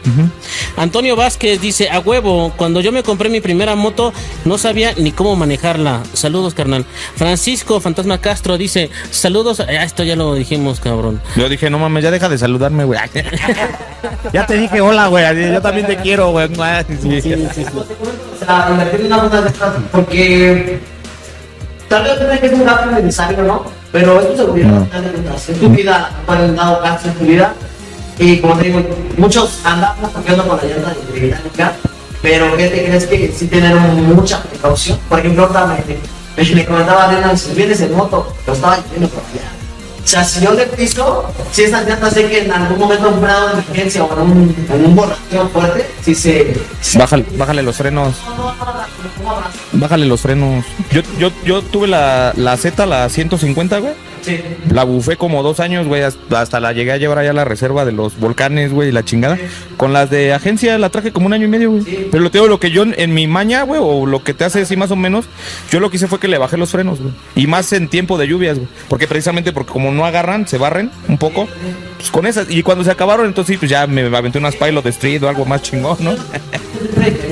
Antonio 0.76 1.16
Vázquez 1.16 1.62
dice, 1.62 1.90
a 1.90 2.00
huevo, 2.00 2.52
cuando 2.58 2.82
yo 2.82 2.92
me 2.92 3.02
compré 3.02 3.30
mi 3.30 3.40
primera 3.40 3.76
moto 3.76 4.12
no 4.44 4.58
sabía 4.58 4.94
ni 4.98 5.14
cómo 5.14 5.38
manejarla. 5.38 6.04
Saludos, 6.12 6.54
carnal. 6.54 6.86
Francisco 7.16 7.80
Fantasma 7.80 8.18
Castro 8.20 8.58
dice, 8.58 8.90
saludos, 9.12 9.62
ah, 9.62 9.84
esto 9.86 10.04
ya 10.04 10.18
lo 10.18 10.36
dijimos, 10.36 10.82
cabrón. 10.82 11.22
Yo 11.38 11.48
dije, 11.48 11.70
no 11.70 11.80
mames, 11.80 12.04
ya 12.04 12.12
deja 12.12 12.28
de 12.28 12.38
saludarme, 12.38 12.84
güey. 12.84 13.00
ya 14.34 14.46
te 14.46 14.58
dije 14.58 14.82
hola, 14.82 15.08
güey. 15.08 15.54
Yo 15.54 15.62
también 15.62 15.88
te 15.88 15.96
quiero, 15.96 16.32
güey. 16.32 16.50
Sí. 17.02 17.36
O 18.42 18.46
sea, 18.46 18.68
invertir 18.70 19.02
en 19.02 19.06
una 19.08 19.18
buena 19.18 19.42
de 19.42 19.50
estas, 19.50 19.74
porque 19.92 20.80
tal 21.90 22.04
vez 22.04 22.14
piensen 22.14 22.40
que 22.40 22.46
es 22.46 22.54
un 22.54 22.66
gasto 22.66 22.92
necesario, 22.92 23.44
¿no? 23.44 23.66
Pero 23.92 24.22
es 24.22 24.30
tu 24.30 24.38
seguridad, 24.38 24.88
cuentas, 24.90 25.50
es 25.50 25.60
tu 25.60 25.70
vida, 25.70 26.12
pueden 26.26 26.56
dado 26.56 26.82
gastos 26.82 27.12
en 27.12 27.18
tu 27.18 27.26
vida. 27.26 27.54
Y 28.18 28.38
como 28.38 28.56
te 28.58 28.66
digo, 28.66 28.82
muchos 29.18 29.60
andamos 29.64 30.12
cogiendo 30.12 30.48
con 30.48 30.58
la 30.58 30.64
llanta 30.64 30.90
de 30.90 31.20
británica, 31.20 31.74
pero 32.22 32.56
¿qué 32.56 32.68
te 32.68 32.86
crees 32.86 33.06
que 33.06 33.32
sí 33.32 33.48
tener 33.48 33.76
mucha 33.76 34.42
precaución? 34.44 34.98
Por 35.10 35.20
ejemplo, 35.20 35.44
ahorita 35.44 35.66
me, 35.66 36.44
me, 36.44 36.56
me 36.56 36.66
comentaba 36.66 37.36
si 37.36 37.54
vienes 37.54 37.82
en 37.82 37.96
moto, 37.96 38.34
lo 38.46 38.54
estaba 38.54 38.78
yendo 38.94 39.08
por 39.10 39.24
allá. 39.24 39.59
Sea, 40.04 40.24
si 40.24 40.42
yo 40.44 40.54
le 40.54 40.66
piso, 40.66 41.26
si 41.52 41.64
esas 41.64 41.86
llantas 41.88 42.14
sé 42.14 42.28
que 42.28 42.40
en 42.40 42.52
algún 42.52 42.80
momento 42.80 43.08
en 43.10 43.14
un 43.16 43.22
grado 43.22 43.48
de 43.48 43.54
emergencia 43.54 44.04
o 44.04 44.14
en 44.14 44.20
un, 44.22 44.68
en 44.72 44.86
un 44.86 44.96
borracheo 44.96 45.50
fuerte, 45.50 45.86
si 46.02 46.16
se... 46.16 46.60
Bájale, 46.98 47.26
bájale 47.36 47.62
los 47.62 47.78
frenos. 47.78 48.16
Bájale 49.74 50.06
los 50.06 50.22
frenos. 50.22 50.66
Yo, 50.92 51.02
yo, 51.20 51.32
yo 51.46 51.62
tuve 51.62 51.88
la, 51.88 52.34
la 52.36 52.58
Z, 52.58 52.86
la 52.86 53.08
150, 53.10 53.80
güey. 53.80 53.94
Sí. 54.30 54.44
La 54.74 54.84
bufé 54.84 55.18
como 55.18 55.44
dos 55.44 55.60
años, 55.60 55.88
güey, 55.88 56.02
hasta, 56.02 56.60
la 56.60 56.74
llegué 56.74 56.92
a 56.92 56.98
llevar 56.98 57.20
allá 57.20 57.32
a 57.32 57.34
la 57.34 57.46
reserva 57.46 57.86
de 57.86 57.92
los 57.92 58.20
volcanes, 58.20 58.72
güey, 58.72 58.90
y 58.90 58.92
la 58.92 59.04
chingada. 59.04 59.38
Con 59.78 59.94
las 59.94 60.10
de 60.10 60.34
agencia 60.34 60.78
la 60.78 60.90
traje 60.90 61.12
como 61.12 61.28
un 61.28 61.34
año 61.34 61.46
y 61.46 61.50
medio, 61.50 61.72
güey. 61.72 61.84
Sí. 61.84 62.08
Pero 62.12 62.24
lo 62.24 62.32
te 62.32 62.38
digo, 62.38 62.48
lo 62.48 62.60
que 62.60 62.72
yo 62.72 62.84
en 62.84 63.14
mi 63.14 63.28
maña, 63.28 63.64
güey, 63.64 63.82
o 63.84 64.06
lo 64.06 64.24
que 64.24 64.34
te 64.34 64.46
hace 64.46 64.62
así 64.62 64.78
más 64.78 64.92
o 64.92 64.96
menos, 64.96 65.26
yo 65.72 65.80
lo 65.80 65.90
que 65.90 65.98
hice 65.98 66.08
fue 66.08 66.20
que 66.20 66.28
le 66.28 66.38
bajé 66.38 66.58
los 66.58 66.72
frenos, 66.72 67.00
güey. 67.00 67.14
Y 67.36 67.48
más 67.48 67.72
en 67.74 67.88
tiempo 67.88 68.18
de 68.18 68.28
lluvias, 68.28 68.58
güey. 68.58 68.70
Porque 68.88 69.08
precisamente 69.08 69.52
porque 69.52 69.72
como 69.72 69.92
no 69.92 70.06
agarran, 70.06 70.48
se 70.48 70.58
barren 70.58 70.92
un 71.08 71.18
poco, 71.18 71.48
pues 71.98 72.12
con 72.12 72.26
esas. 72.26 72.50
Y 72.50 72.64
cuando 72.64 72.84
se 72.84 72.92
acabaron, 72.92 73.26
entonces 73.26 73.54
sí, 73.54 73.58
pues 73.58 73.72
ya 73.72 73.88
me 73.88 74.02
aventé 74.16 74.38
unas 74.38 74.56
pilot 74.56 74.84
de 74.84 74.90
street 74.92 75.24
o 75.24 75.30
algo 75.30 75.46
más 75.46 75.62
chingón, 75.62 75.98
¿no? 76.00 76.16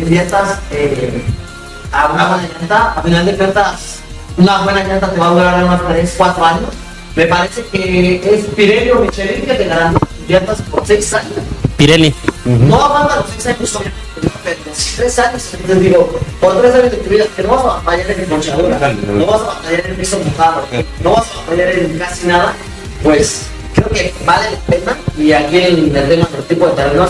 llantas 0.10 0.60
eh, 0.72 1.24
a 1.92 2.12
una 2.12 2.28
buena 2.28 2.48
llanta, 2.48 2.94
a 2.94 3.02
final 3.02 3.26
de 3.26 3.36
cuentas, 3.36 4.00
una 4.38 4.62
buena 4.62 4.84
llanta 4.84 5.12
te 5.12 5.20
va 5.20 5.28
a 5.28 5.32
durar 5.32 5.64
unos 5.64 5.88
3, 5.88 6.16
4 6.18 6.46
años. 6.46 6.70
Me 7.18 7.26
parece 7.26 7.66
que 7.72 8.22
es 8.32 8.46
Pirelli 8.56 8.92
o 8.92 9.00
Michelin 9.00 9.42
que 9.42 9.56
te 9.56 9.66
dan 9.66 9.98
llantas 10.30 10.62
por 10.62 10.86
6 10.86 11.14
años. 11.16 11.34
Pirelli. 11.76 12.14
No 12.46 12.76
aguantan 12.76 13.18
los 13.18 13.26
6 13.32 13.48
años, 13.48 13.76
obviamente, 13.76 14.22
¿no? 14.22 14.32
pero 14.44 14.58
si 14.72 14.98
3 14.98 15.20
años, 15.20 15.54
entonces 15.56 15.80
digo, 15.82 16.20
por 16.40 16.62
3 16.62 16.76
años 16.76 16.92
de 16.92 16.98
tu 16.98 17.10
vida, 17.10 17.26
que 17.36 17.42
no 17.42 17.50
vas 17.50 17.64
a 17.64 17.68
batallar 17.82 18.12
en 18.12 18.26
ponchadura, 18.28 18.94
no 18.94 19.26
vas 19.26 19.42
a 19.42 19.46
batallar 19.46 19.88
en 19.88 19.96
piso 19.96 20.20
mojado, 20.20 20.64
no 21.04 21.14
vas 21.14 21.26
a 21.32 21.38
batallar 21.40 21.70
en 21.70 21.98
casi 21.98 22.28
nada, 22.28 22.54
pues 23.02 23.48
creo 23.74 23.90
que 23.90 24.14
vale 24.24 24.52
la 24.52 24.58
pena. 24.60 24.98
Y 25.18 25.32
aquí 25.32 25.58
en 25.58 25.66
el 25.66 25.92
tema 25.92 26.30
del 26.32 26.44
tipo 26.48 26.68
de 26.68 26.74
terrenos, 26.74 27.10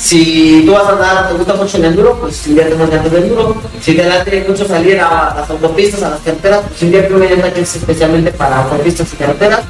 si 0.00 0.62
tú 0.64 0.72
vas 0.72 0.84
a 0.84 0.92
andar, 0.92 1.28
te 1.28 1.34
gusta 1.34 1.54
mucho 1.54 1.76
el 1.76 1.84
enduro, 1.84 2.18
pues 2.20 2.46
invierte 2.46 2.74
más 2.74 2.88
llantas 2.88 3.12
de 3.12 3.18
enduro. 3.18 3.54
Si 3.82 3.94
te 3.94 4.02
late 4.04 4.46
mucho 4.48 4.66
salir 4.66 4.98
a 4.98 5.34
las 5.36 5.50
autopistas, 5.50 6.02
a 6.02 6.10
las 6.10 6.20
carreteras, 6.20 6.62
pues 6.68 6.82
invierte 6.82 7.12
una 7.12 7.26
llanta 7.26 7.52
que 7.52 7.60
es 7.60 7.76
especialmente 7.76 8.32
para 8.32 8.62
autopistas 8.62 9.12
y 9.12 9.16
carreteras. 9.16 9.60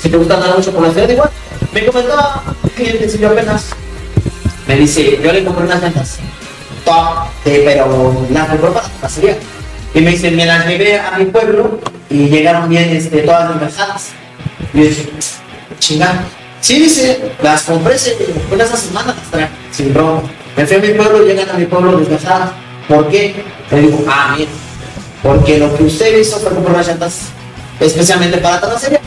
Si 0.00 0.08
te 0.08 0.16
gusta 0.16 0.34
andar 0.34 0.56
mucho 0.56 0.72
por 0.72 0.82
la 0.82 0.92
ciudad, 0.92 1.08
igual. 1.08 1.30
Me 1.72 1.86
comentaba 1.86 2.42
un 2.64 2.70
cliente, 2.70 3.08
si 3.08 3.24
apenas, 3.24 3.66
me 4.66 4.74
dice, 4.74 5.20
yo 5.22 5.32
le 5.32 5.44
compré 5.44 5.64
unas 5.66 5.80
llantas, 5.80 6.18
top, 6.84 7.28
eh, 7.44 7.62
pero 7.64 8.26
las 8.32 8.48
compró 8.48 8.72
para 8.72 8.88
la 8.88 8.94
pasería. 8.94 9.38
Y 9.94 10.00
me 10.00 10.10
dice, 10.10 10.32
me 10.32 10.46
las 10.46 10.66
llevé 10.66 10.98
a 10.98 11.16
mi 11.16 11.26
pueblo 11.26 11.78
y 12.10 12.28
llegaron 12.28 12.68
bien 12.68 12.88
este, 12.90 13.22
todas 13.22 13.54
encajadas. 13.54 14.08
Y 14.74 14.78
yo 14.78 14.84
dije, 14.88 15.12
chingada. 15.78 16.24
Sí, 16.66 16.80
dice, 16.80 17.20
las 17.44 17.62
compré 17.62 17.96
se- 17.96 18.16
fue 18.48 18.60
esa 18.60 18.76
semana, 18.76 19.14
las 19.14 19.30
traje, 19.30 19.48
sin 19.70 19.94
broma. 19.94 20.22
Me 20.56 20.66
fui 20.66 20.76
a 20.78 20.80
mi 20.80 20.88
pueblo, 20.88 21.24
llegan 21.24 21.48
a 21.48 21.52
mi 21.52 21.64
pueblo 21.66 21.96
desgajadas. 21.96 22.50
¿Por 22.88 23.08
qué? 23.08 23.36
Le 23.70 23.80
digo, 23.82 24.04
ah, 24.08 24.34
mira, 24.36 24.50
porque 25.22 25.58
lo 25.58 25.76
que 25.76 25.84
usted 25.84 26.18
hizo 26.18 26.40
fue 26.40 26.50
comprar 26.50 26.78
las 26.78 26.88
llantas 26.88 27.18
especialmente 27.78 28.38
para 28.38 28.60
terracería. 28.60 29.00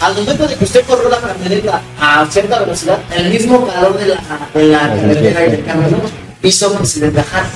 Al 0.00 0.14
momento 0.14 0.46
de 0.46 0.54
que 0.54 0.64
usted 0.64 0.82
corrió 0.86 1.10
la 1.10 1.18
camioneta 1.18 1.82
a 2.00 2.26
cierta 2.30 2.60
velocidad, 2.60 2.98
el 3.14 3.28
mismo 3.28 3.66
calor 3.66 3.98
de 3.98 4.06
la, 4.06 4.22
de 4.54 4.64
la 4.68 4.78
carretera 4.88 5.46
y 5.46 5.50
del 5.50 5.64
camión 5.66 6.00
hizo 6.42 6.78
que 6.78 6.86
se 6.86 7.00
desgajara. 7.00 7.46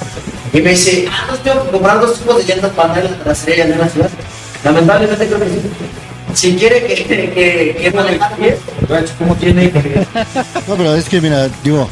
Y 0.52 0.60
me 0.60 0.70
dice, 0.72 1.08
ah, 1.10 1.24
no 1.30 1.38
tengo 1.38 1.64
que 1.64 1.70
comprar 1.70 2.00
dos 2.02 2.18
tipos 2.18 2.36
de 2.36 2.44
llantas 2.44 2.72
para 2.72 2.98
en 3.00 3.04
la 3.12 3.16
terracería 3.16 3.66
y 3.66 3.72
en 3.72 3.78
la 3.78 3.88
ciudad. 3.88 4.10
Lamentablemente 4.62 5.26
creo 5.26 5.38
que 5.40 5.46
sí. 5.46 5.60
Si 6.34 6.54
quiere 6.56 6.84
que, 6.86 6.94
que, 6.94 7.76
que 7.80 7.92
bien, 8.38 8.54
como 9.18 9.34
tiene 9.36 9.70
que... 9.70 10.06
No, 10.68 10.76
pero 10.76 10.94
es 10.94 11.08
que, 11.08 11.20
mira, 11.20 11.48
digo, 11.64 11.88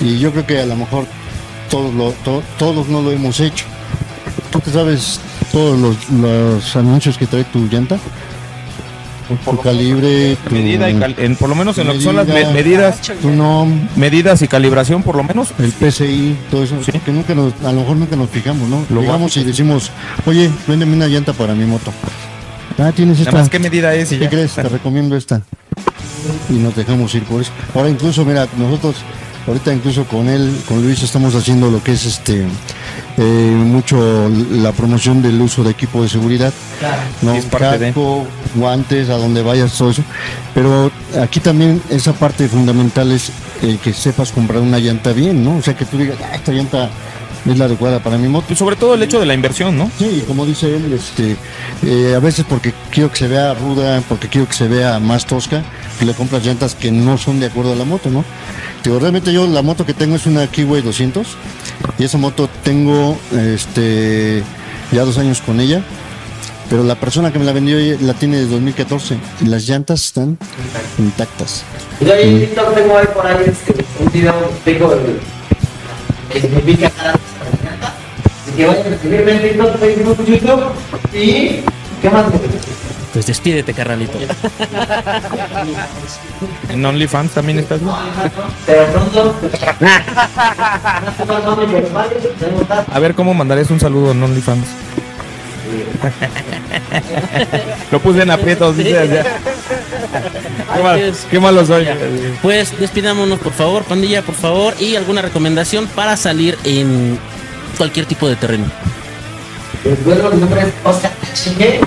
y 0.00 0.18
yo 0.18 0.32
creo 0.32 0.46
que 0.46 0.60
a 0.60 0.66
lo 0.66 0.74
mejor 0.76 1.06
todos, 1.70 1.94
lo, 1.94 2.10
to- 2.24 2.42
todos 2.58 2.88
no 2.88 3.02
lo 3.02 3.12
hemos 3.12 3.38
hecho. 3.40 3.64
¿Tú 4.50 4.60
te 4.60 4.70
sabes 4.70 5.20
todos 5.52 5.78
los, 5.78 6.10
los 6.10 6.76
anuncios 6.76 7.16
que 7.18 7.26
trae 7.26 7.44
tu 7.44 7.66
llanta? 7.68 7.98
Tu 9.44 9.58
calibre, 9.60 10.36
tu, 10.46 10.54
Medida 10.54 10.90
y 10.90 10.94
cal- 10.96 11.14
en- 11.18 11.36
por 11.36 11.48
lo 11.48 11.54
menos 11.54 11.78
en 11.78 11.86
lo 11.86 11.94
que 11.94 12.00
son 12.02 12.14
las 12.16 12.26
me- 12.26 12.34
Medida. 12.34 12.52
medidas, 12.52 13.00
tu 13.22 13.30
NOM, 13.30 13.88
medidas 13.96 14.42
y 14.42 14.48
calibración, 14.48 15.02
por 15.02 15.16
lo 15.16 15.24
menos. 15.24 15.48
el 15.58 15.72
PCI, 15.72 16.36
todo 16.50 16.62
eso, 16.64 16.76
Sí. 16.84 16.92
que 16.92 17.10
nunca 17.10 17.34
nos, 17.34 17.52
a 17.64 17.72
lo 17.72 17.80
mejor 17.80 17.96
nunca 17.96 18.16
nos 18.16 18.28
fijamos, 18.28 18.68
¿no? 18.68 18.84
Lo 18.90 19.00
Llegamos 19.00 19.34
y 19.38 19.44
decimos, 19.44 19.90
oye, 20.26 20.50
véndeme 20.66 20.94
una 20.94 21.06
llanta 21.06 21.32
para 21.32 21.54
mi 21.54 21.64
moto. 21.64 21.90
Ah, 22.78 22.92
tienes 22.94 23.18
esta. 23.18 23.30
Nada 23.32 23.42
más 23.44 23.50
qué 23.50 23.58
medida 23.58 23.94
es 23.94 24.10
y 24.12 24.16
¿Qué 24.18 24.24
ya. 24.24 24.30
crees? 24.30 24.52
Te 24.54 24.62
recomiendo 24.64 25.16
esta. 25.16 25.42
Y 26.48 26.54
nos 26.54 26.74
dejamos 26.74 27.14
ir 27.14 27.22
por 27.24 27.40
eso. 27.42 27.50
Ahora 27.74 27.88
incluso, 27.88 28.24
mira, 28.24 28.46
nosotros, 28.56 28.96
ahorita 29.46 29.72
incluso 29.72 30.04
con 30.06 30.28
él, 30.28 30.56
con 30.66 30.82
Luis, 30.82 31.02
estamos 31.02 31.34
haciendo 31.34 31.70
lo 31.70 31.82
que 31.82 31.92
es 31.92 32.04
este 32.06 32.46
eh, 33.16 33.22
mucho 33.22 34.28
la 34.50 34.72
promoción 34.72 35.22
del 35.22 35.40
uso 35.40 35.62
de 35.62 35.70
equipo 35.70 36.02
de 36.02 36.08
seguridad. 36.08 36.52
¿no? 37.22 37.34
Es 37.34 37.44
parte 37.44 37.78
de- 37.78 37.86
Casco, 37.88 38.26
guantes, 38.56 39.08
a 39.10 39.14
donde 39.18 39.42
vayas, 39.42 39.72
todo 39.76 39.90
eso. 39.90 40.02
Pero 40.54 40.90
aquí 41.22 41.40
también 41.40 41.80
esa 41.90 42.12
parte 42.12 42.48
fundamental 42.48 43.12
es 43.12 43.30
el 43.62 43.78
que 43.78 43.92
sepas 43.92 44.32
comprar 44.32 44.60
una 44.62 44.78
llanta 44.78 45.12
bien, 45.12 45.44
¿no? 45.44 45.56
O 45.58 45.62
sea, 45.62 45.76
que 45.76 45.84
tú 45.84 45.96
digas, 45.98 46.16
ah, 46.24 46.34
esta 46.34 46.52
llanta 46.52 46.90
es 47.46 47.58
la 47.58 47.66
adecuada 47.66 48.00
para 48.00 48.16
mi 48.16 48.28
moto. 48.28 48.52
Y 48.52 48.56
sobre 48.56 48.76
todo 48.76 48.94
el 48.94 49.02
hecho 49.02 49.20
de 49.20 49.26
la 49.26 49.34
inversión, 49.34 49.76
¿no? 49.76 49.90
Sí, 49.98 50.20
y 50.22 50.26
como 50.26 50.46
dice 50.46 50.74
él, 50.76 50.92
este, 50.92 51.36
eh, 51.82 52.14
a 52.14 52.20
veces 52.20 52.44
porque 52.48 52.72
quiero 52.90 53.10
que 53.10 53.16
se 53.16 53.28
vea 53.28 53.54
ruda, 53.54 54.02
porque 54.08 54.28
quiero 54.28 54.46
que 54.46 54.54
se 54.54 54.68
vea 54.68 54.98
más 54.98 55.26
tosca, 55.26 55.62
le 56.04 56.12
compras 56.14 56.44
llantas 56.44 56.74
que 56.74 56.90
no 56.90 57.18
son 57.18 57.40
de 57.40 57.46
acuerdo 57.46 57.72
a 57.72 57.76
la 57.76 57.84
moto, 57.84 58.10
¿no? 58.10 58.24
Digo, 58.82 58.98
realmente 58.98 59.32
yo 59.32 59.46
la 59.46 59.62
moto 59.62 59.86
que 59.86 59.94
tengo 59.94 60.16
es 60.16 60.26
una 60.26 60.46
Kiwi 60.46 60.82
200 60.82 61.26
y 61.98 62.04
esa 62.04 62.18
moto 62.18 62.48
tengo 62.62 63.16
este, 63.32 64.42
ya 64.92 65.04
dos 65.04 65.16
años 65.18 65.40
con 65.40 65.60
ella, 65.60 65.82
pero 66.68 66.82
la 66.82 66.94
persona 66.94 67.32
que 67.32 67.38
me 67.38 67.44
la 67.44 67.52
vendió 67.52 67.78
la 68.00 68.14
tiene 68.14 68.38
desde 68.38 68.52
2014 68.52 69.16
y 69.40 69.46
las 69.46 69.66
llantas 69.66 70.04
están 70.04 70.38
intactas. 70.98 71.64
Yo 72.00 72.12
ahí 72.12 72.28
en 72.28 72.40
TikTok 72.40 72.74
tengo 72.74 72.98
ahí 72.98 73.06
por 73.14 73.26
ahí 73.26 73.36
este, 73.46 73.84
un 74.00 74.12
video 74.12 74.34
tengo 74.64 74.92
el, 74.92 75.18
que 76.30 76.40
significa 76.40 76.90
cada 76.90 77.14
Así 77.14 77.33
que 78.56 78.66
vayan 78.66 78.92
a 78.92 78.98
seguirme 78.98 79.32
en 79.32 79.42
TikTok, 79.42 79.76
Facebook, 79.78 80.24
YouTube 80.26 80.64
y 81.12 81.60
¿qué 82.02 82.10
más? 82.10 82.24
Pues 83.12 83.26
despídete, 83.26 83.72
carnalito. 83.74 84.18
En 86.68 86.84
OnlyFans 86.84 87.30
también 87.32 87.58
estás. 87.60 87.80
¿no? 87.80 87.96
Pero 88.66 88.86
pronto. 88.86 89.34
tenemos 92.38 92.64
A 92.92 92.98
ver 92.98 93.14
cómo 93.14 93.32
mandarías 93.34 93.70
un 93.70 93.78
saludo 93.80 94.10
en 94.12 94.22
OnlyFans. 94.22 94.66
Lo 97.90 98.00
puse 98.00 98.22
en 98.22 98.30
aprietos, 98.30 98.76
dice 98.76 98.98
allá. 98.98 99.24
Qué, 100.74 100.82
mal- 100.82 101.14
qué 101.30 101.40
malo 101.40 101.64
soy. 101.64 101.86
Pues 102.42 102.78
despidámonos, 102.78 103.38
por 103.38 103.52
favor, 103.52 103.84
pandilla, 103.84 104.22
por 104.22 104.34
favor. 104.34 104.74
Y 104.80 104.96
alguna 104.96 105.22
recomendación 105.22 105.86
para 105.86 106.16
salir 106.16 106.58
en 106.64 107.18
cualquier 107.74 108.06
tipo 108.06 108.28
de 108.28 108.36
terreno. 108.36 108.66
Pues 109.82 110.04
bueno, 110.04 110.30
mi 110.30 110.40
nombre 110.40 110.62
es 110.62 110.68
Oscar 110.82 111.12
HG. 111.34 111.80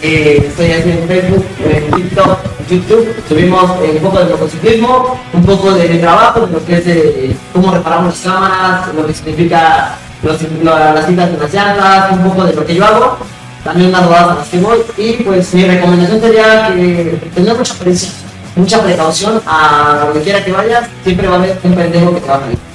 Eh, 0.00 0.46
estoy 0.46 0.70
aquí 0.70 0.90
en 0.90 1.08
Facebook, 1.08 1.44
en 1.68 1.90
TikTok, 1.90 2.38
YouTube. 2.70 3.16
Subimos 3.28 3.70
eh, 3.82 3.94
un 3.96 4.02
poco 4.02 4.18
de 4.20 4.24
motociclismo, 4.26 5.20
un 5.32 5.44
poco 5.44 5.72
de 5.72 5.98
trabajo, 5.98 6.48
lo 6.52 6.64
que 6.64 6.76
es 6.76 6.84
de 6.84 7.36
cómo 7.52 7.72
reparamos 7.72 8.14
las 8.14 8.20
cámaras, 8.20 8.94
lo 8.94 9.06
que 9.06 9.14
significa 9.14 9.96
las 10.22 10.38
cintas 10.38 11.32
de 11.32 11.38
las 11.38 11.52
llantas, 11.52 12.12
un 12.12 12.22
poco 12.30 12.44
de 12.44 12.52
lo 12.54 12.64
que 12.64 12.74
yo 12.74 12.84
hago. 12.84 13.18
También 13.64 13.88
unas 13.88 14.04
rodadas 14.04 14.30
a 14.30 14.34
las 14.36 14.48
que 14.48 14.58
voy. 14.58 14.78
Y 14.96 15.12
pues 15.24 15.52
mi 15.54 15.64
recomendación 15.64 16.20
sería 16.20 16.68
que 16.68 17.18
tener 17.34 17.56
mucha 17.56 17.74
mucha 18.54 18.82
precaución 18.82 19.40
a 19.46 20.04
donde 20.04 20.22
quiera 20.22 20.44
que 20.44 20.52
vayas. 20.52 20.88
Siempre 21.02 21.26
va 21.26 21.34
a 21.34 21.38
haber 21.38 21.58
un 21.62 21.74
pendejo 21.74 22.14
que 22.14 22.20
te 22.20 22.28
va 22.28 22.36
a 22.36 22.40
salir. 22.40 22.67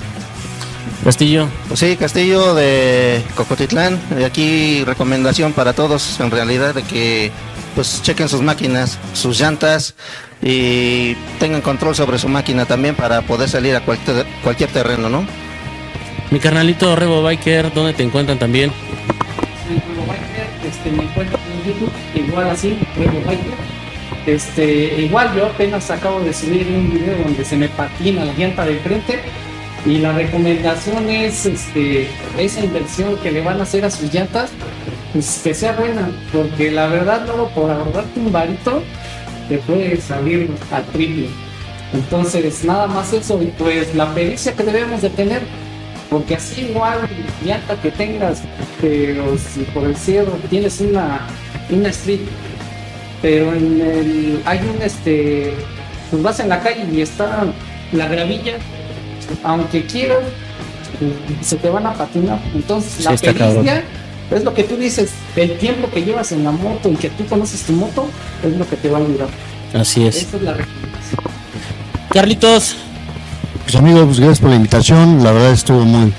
Castillo. 1.04 1.47
Pues 1.68 1.80
sí, 1.80 1.97
Castillo 1.97 2.56
de 2.56 3.22
Cocotitlán. 3.36 3.99
Aquí 4.26 4.84
recomendación 4.86 5.54
para 5.54 5.74
todos, 5.74 6.20
en 6.20 6.32
realidad, 6.32 6.74
de 6.74 6.84
que 6.84 7.32
pues 7.76 8.01
chequen 8.04 8.30
sus 8.30 8.41
máquinas, 8.41 8.99
sus 9.14 9.39
llantas 9.39 9.95
y 10.41 11.16
tengan 11.39 11.62
control 11.62 11.95
sobre 11.95 12.20
su 12.20 12.30
máquina 12.30 12.66
también 12.66 12.95
para 12.95 13.22
poder 13.24 13.49
salir 13.49 13.76
a 13.76 13.82
cualquier, 13.82 14.26
cualquier 14.43 14.70
terreno, 14.70 15.10
¿no? 15.10 15.26
Mi 16.32 16.39
carnalito 16.39 16.95
Rebo 16.95 17.22
Biker, 17.24 17.74
¿dónde 17.74 17.93
te 17.93 18.04
encuentran 18.04 18.39
también? 18.39 18.72
Rebo 19.68 20.06
Biker, 20.06 20.47
este, 20.70 20.91
me 20.91 21.04
encuentro 21.04 21.38
en 21.38 21.74
YouTube, 21.74 21.91
igual 22.16 22.49
así, 22.49 22.78
Rebo 22.97 23.22
Biker. 23.26 23.54
Este, 24.26 25.01
igual 25.01 25.36
yo 25.36 25.47
apenas 25.47 25.91
acabo 25.91 26.22
de 26.22 26.34
subir 26.34 26.66
un 26.68 26.91
video 26.91 27.18
donde 27.24 27.43
se 27.43 27.58
me 27.58 27.68
patina 27.68 28.24
la 28.24 28.34
llanta 28.34 28.66
de 28.66 28.80
frente 28.80 29.20
y 29.86 29.97
la 29.97 30.13
recomendación 30.13 31.09
es 31.09 31.45
este, 31.45 32.07
esa 32.38 32.63
inversión 32.63 33.17
que 33.17 33.31
le 33.31 33.41
van 33.41 33.59
a 33.59 33.63
hacer 33.63 33.84
a 33.86 33.91
sus 33.91 34.13
llantas, 34.13 34.49
pues 35.11 35.41
que 35.43 35.53
sea 35.53 35.73
buena, 35.73 36.09
porque 36.31 36.71
la 36.71 36.88
verdad 36.88 37.23
luego 37.25 37.49
por 37.49 37.69
ahorrarte 37.69 38.19
un 38.19 38.31
varito 38.31 38.81
te 39.49 39.57
puede 39.59 39.99
salir 39.99 40.49
a 40.71 40.81
triple. 40.81 41.27
Entonces, 41.93 42.63
nada 42.63 42.88
más 42.88 43.13
eso, 43.13 43.41
y 43.43 43.47
pues 43.57 43.93
la 43.93 44.13
pericia 44.13 44.53
que 44.53 44.63
debemos 44.63 45.01
de 45.01 45.09
tener, 45.09 45.41
porque 46.09 46.36
así 46.36 46.61
igual 46.61 47.07
llanta 47.45 47.75
que 47.81 47.91
tengas, 47.91 48.41
pero 48.81 49.38
si 49.38 49.61
por 49.63 49.84
el 49.84 49.95
cielo 49.95 50.31
tienes 50.49 50.79
una, 50.81 51.27
una 51.69 51.89
street 51.89 52.21
pero 53.23 53.53
en 53.53 53.79
el, 53.79 54.41
hay 54.43 54.59
un 54.59 54.81
este, 54.81 55.53
pues 56.11 56.21
vas 56.21 56.41
en 56.41 56.49
la 56.49 56.59
calle 56.59 56.86
y 56.91 56.99
está 56.99 57.45
la 57.93 58.07
gravilla, 58.09 58.57
aunque 59.43 59.86
quieras, 59.86 60.19
se 61.41 61.55
te 61.57 61.69
van 61.69 61.86
a 61.88 61.93
patinar. 61.93 62.39
Entonces, 62.53 62.91
Sí, 62.97 63.03
la 63.03 63.15
pericia 63.15 63.84
es 64.32 64.43
lo 64.43 64.53
que 64.53 64.63
tú 64.63 64.78
dices, 64.78 65.11
el 65.36 65.57
tiempo 65.57 65.89
que 65.91 66.03
llevas 66.03 66.32
en 66.32 66.43
la 66.43 66.51
moto 66.51 66.89
y 66.89 66.95
que 66.95 67.09
tú 67.09 67.26
conoces 67.26 67.61
tu 67.63 67.74
moto, 67.74 68.07
es 68.43 68.57
lo 68.57 68.67
que 68.67 68.76
te 68.78 68.89
va 68.89 68.97
a 68.99 69.01
ayudar. 69.01 69.30
Así 69.74 70.05
es. 70.05 70.15
Esa 70.17 70.38
es 70.38 70.43
la 70.43 70.53
recomendación. 70.53 71.21
Carlitos, 72.09 72.76
Pues 73.63 73.76
amigos, 73.76 74.05
pues 74.05 74.19
gracias 74.19 74.39
por 74.39 74.49
la 74.49 74.55
invitación. 74.57 75.24
La 75.24 75.32
verdad 75.32 75.51
estuvo 75.51 75.80
muy, 75.86 76.13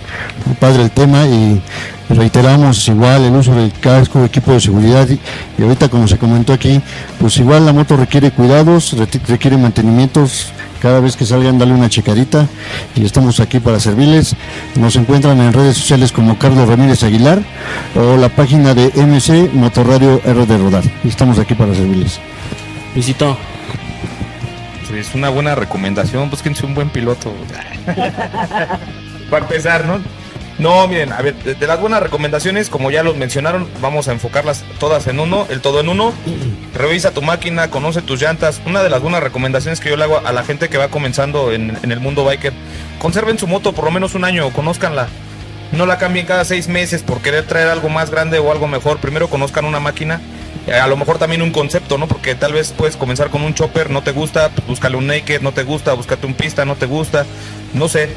muy 0.47 0.55
padre 0.59 0.83
el 0.85 0.91
tema 0.91 1.27
y 1.27 1.61
reiteramos 2.09 2.87
igual 2.89 3.25
el 3.25 3.35
uso 3.35 3.55
del 3.55 3.73
casco, 3.73 4.25
equipo 4.25 4.53
de 4.53 4.61
seguridad 4.61 5.09
y, 5.09 5.19
y 5.59 5.63
ahorita 5.63 5.89
como 5.89 6.07
se 6.09 6.19
comentó 6.19 6.53
aquí, 6.53 6.81
pues 7.19 7.37
igual 7.39 7.67
la 7.67 7.73
moto 7.73 7.97
requiere 7.97 8.31
cuidados, 8.31 8.95
requiere 9.29 9.57
mantenimientos. 9.57 10.53
Cada 10.81 11.01
vez 11.01 11.17
que 11.17 11.25
salgan, 11.25 11.59
dale 11.59 11.73
una 11.73 11.89
checadita 11.89 12.47
y 12.95 13.07
estamos 13.07 13.41
aquí 13.41 13.59
para 13.59 13.81
servirles. 13.81 14.37
Nos 14.75 14.97
encuentran 14.97 15.41
en 15.41 15.55
redes 15.55 15.79
sociales 15.79 16.13
como 16.13 16.39
Carlos 16.39 16.69
Ramírez 16.69 17.03
Aguilar 17.03 17.43
o 17.97 18.19
la 18.19 18.29
página 18.29 18.75
de 18.75 18.93
MC 18.95 19.51
Motorradio 19.55 20.21
R 20.23 20.45
de 20.45 20.59
Rodar. 20.59 20.85
Y 21.03 21.09
estamos 21.09 21.39
aquí 21.39 21.55
para 21.55 21.75
servirles. 21.75 22.21
visitó. 22.95 23.39
Es 24.95 25.15
una 25.15 25.29
buena 25.29 25.55
recomendación, 25.55 26.31
búsquense 26.31 26.67
un 26.67 26.75
buen 26.75 26.89
piloto. 26.89 27.35
Para 29.31 29.45
empezar, 29.45 29.87
¿no? 29.87 29.99
No, 30.59 30.87
miren, 30.87 31.13
a 31.13 31.21
ver, 31.21 31.35
de, 31.35 31.67
las 31.67 31.81
buenas 31.81 32.01
recomendaciones, 32.01 32.71
como 32.71 32.91
ya 32.91 33.03
los 33.03 33.17
mencionaron, 33.17 33.69
vamos 33.81 34.07
a 34.07 34.13
enfocarlas 34.13 34.65
todas 34.79 35.07
en 35.09 35.19
uno, 35.19 35.47
el 35.51 35.61
todo 35.61 35.81
en 35.81 35.89
uno. 35.89 36.13
Revisa 36.75 37.11
tu 37.11 37.23
máquina, 37.23 37.71
conoce 37.71 38.03
tus 38.03 38.23
llantas. 38.23 38.61
Una 38.65 38.83
de 38.83 38.91
las 38.91 39.03
buenas 39.03 39.23
recomendaciones 39.23 39.81
que 39.81 39.91
yo 39.91 39.97
le 39.97 40.05
hago 40.05 40.21
a 40.25 40.33
la 40.33 40.45
gente 40.45 40.69
que 40.69 40.79
va 40.79 40.89
comenzando 40.89 41.53
en, 41.53 41.77
en 41.83 41.91
el 41.91 41.99
mundo 41.99 42.25
biker, 42.25 42.53
conserven 42.99 43.39
su 43.39 43.47
moto 43.47 43.73
por 43.73 43.85
lo 43.85 43.91
menos 43.91 44.15
un 44.15 44.25
año, 44.25 44.51
conózcanla. 44.51 45.09
No 45.73 45.87
la 45.87 45.99
cambien 45.99 46.27
cada 46.27 46.45
seis 46.45 46.69
meses 46.69 47.03
por 47.03 47.21
querer 47.21 47.47
traer 47.47 47.69
algo 47.69 47.89
más 47.89 48.11
grande 48.11 48.39
o 48.39 48.53
algo 48.53 48.69
mejor. 48.69 48.99
Primero 48.99 49.29
conozcan 49.29 49.65
una 49.65 49.81
máquina, 49.81 50.21
eh, 50.67 50.75
a 50.75 50.87
lo 50.87 50.97
mejor 50.97 51.19
también 51.19 51.43
un 51.43 51.51
concepto, 51.51 51.99
¿no? 51.99 52.07
Porque 52.07 52.35
tal 52.35 52.53
vez 52.53 52.73
puedes 52.73 52.97
comenzar 52.97 53.31
con 53.31 53.43
un 53.43 53.55
chopper, 53.55 53.91
no 53.91 54.03
te 54.03 54.13
gusta, 54.13 54.51
pues 54.51 54.67
búscale 54.67 54.97
un 54.97 55.07
naked, 55.07 55.43
no 55.43 55.53
te 55.53 55.65
gusta, 55.65 55.93
búscate 55.95 56.27
un 56.27 56.35
pista, 56.35 56.65
no 56.65 56.77
te 56.77 56.87
gusta, 56.87 57.27
no 57.73 57.89
sé. 57.89 58.11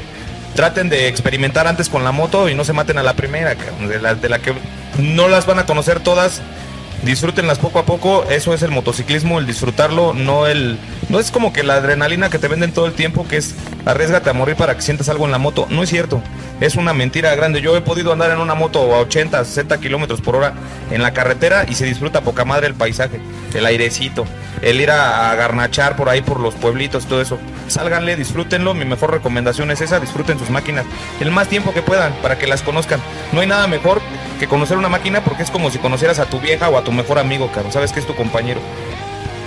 Traten 0.58 0.88
de 0.88 1.06
experimentar 1.06 1.68
antes 1.68 1.88
con 1.88 2.02
la 2.02 2.10
moto 2.10 2.48
y 2.48 2.56
no 2.56 2.64
se 2.64 2.72
maten 2.72 2.98
a 2.98 3.04
la 3.04 3.14
primera, 3.14 3.54
de 3.54 4.00
la, 4.00 4.16
de 4.16 4.28
la 4.28 4.40
que 4.40 4.52
no 4.98 5.28
las 5.28 5.46
van 5.46 5.60
a 5.60 5.66
conocer 5.66 6.00
todas. 6.00 6.42
Disfrútenlas 7.04 7.60
poco 7.60 7.78
a 7.78 7.84
poco, 7.84 8.24
eso 8.28 8.52
es 8.52 8.62
el 8.62 8.72
motociclismo, 8.72 9.38
el 9.38 9.46
disfrutarlo, 9.46 10.14
no 10.14 10.48
el 10.48 10.76
no 11.08 11.18
es 11.20 11.30
como 11.30 11.52
que 11.52 11.62
la 11.62 11.74
adrenalina 11.74 12.30
que 12.30 12.38
te 12.38 12.48
venden 12.48 12.72
todo 12.72 12.86
el 12.86 12.92
tiempo 12.92 13.26
que 13.26 13.38
es 13.38 13.54
arriesgate 13.86 14.30
a 14.30 14.32
morir 14.32 14.56
para 14.56 14.74
que 14.74 14.82
sientas 14.82 15.08
algo 15.08 15.24
en 15.24 15.32
la 15.32 15.38
moto, 15.38 15.66
no 15.70 15.82
es 15.82 15.88
cierto, 15.88 16.22
es 16.60 16.76
una 16.76 16.92
mentira 16.92 17.34
grande. 17.34 17.60
Yo 17.60 17.76
he 17.76 17.80
podido 17.80 18.12
andar 18.12 18.30
en 18.30 18.38
una 18.38 18.54
moto 18.54 18.94
a 18.94 19.00
80, 19.00 19.44
60 19.44 19.78
kilómetros 19.78 20.20
por 20.20 20.36
hora 20.36 20.54
en 20.90 21.02
la 21.02 21.12
carretera 21.12 21.64
y 21.68 21.74
se 21.74 21.84
disfruta 21.84 22.22
poca 22.22 22.44
madre 22.44 22.66
el 22.66 22.74
paisaje, 22.74 23.20
el 23.54 23.64
airecito, 23.64 24.24
el 24.62 24.80
ir 24.80 24.90
a, 24.90 25.30
a 25.30 25.34
garnachar 25.36 25.96
por 25.96 26.08
ahí 26.08 26.20
por 26.20 26.40
los 26.40 26.54
pueblitos, 26.54 27.06
todo 27.06 27.20
eso. 27.20 27.38
Sálganle, 27.68 28.16
disfrútenlo, 28.16 28.74
mi 28.74 28.84
mejor 28.84 29.10
recomendación 29.12 29.70
es 29.70 29.80
esa, 29.80 30.00
disfruten 30.00 30.38
sus 30.38 30.50
máquinas 30.50 30.86
el 31.20 31.30
más 31.30 31.48
tiempo 31.48 31.72
que 31.72 31.82
puedan 31.82 32.12
para 32.22 32.38
que 32.38 32.46
las 32.46 32.62
conozcan. 32.62 33.00
No 33.32 33.40
hay 33.40 33.46
nada 33.46 33.66
mejor 33.66 34.00
que 34.38 34.48
conocer 34.48 34.76
una 34.76 34.88
máquina 34.88 35.22
porque 35.22 35.42
es 35.42 35.50
como 35.50 35.70
si 35.70 35.78
conocieras 35.78 36.18
a 36.18 36.26
tu 36.26 36.40
vieja 36.40 36.68
o 36.68 36.78
a 36.78 36.84
tu 36.84 36.92
mejor 36.92 37.18
amigo, 37.18 37.50
caro. 37.52 37.70
Sabes 37.70 37.92
que 37.92 38.00
es 38.00 38.06
tu 38.06 38.14
compañero. 38.14 38.60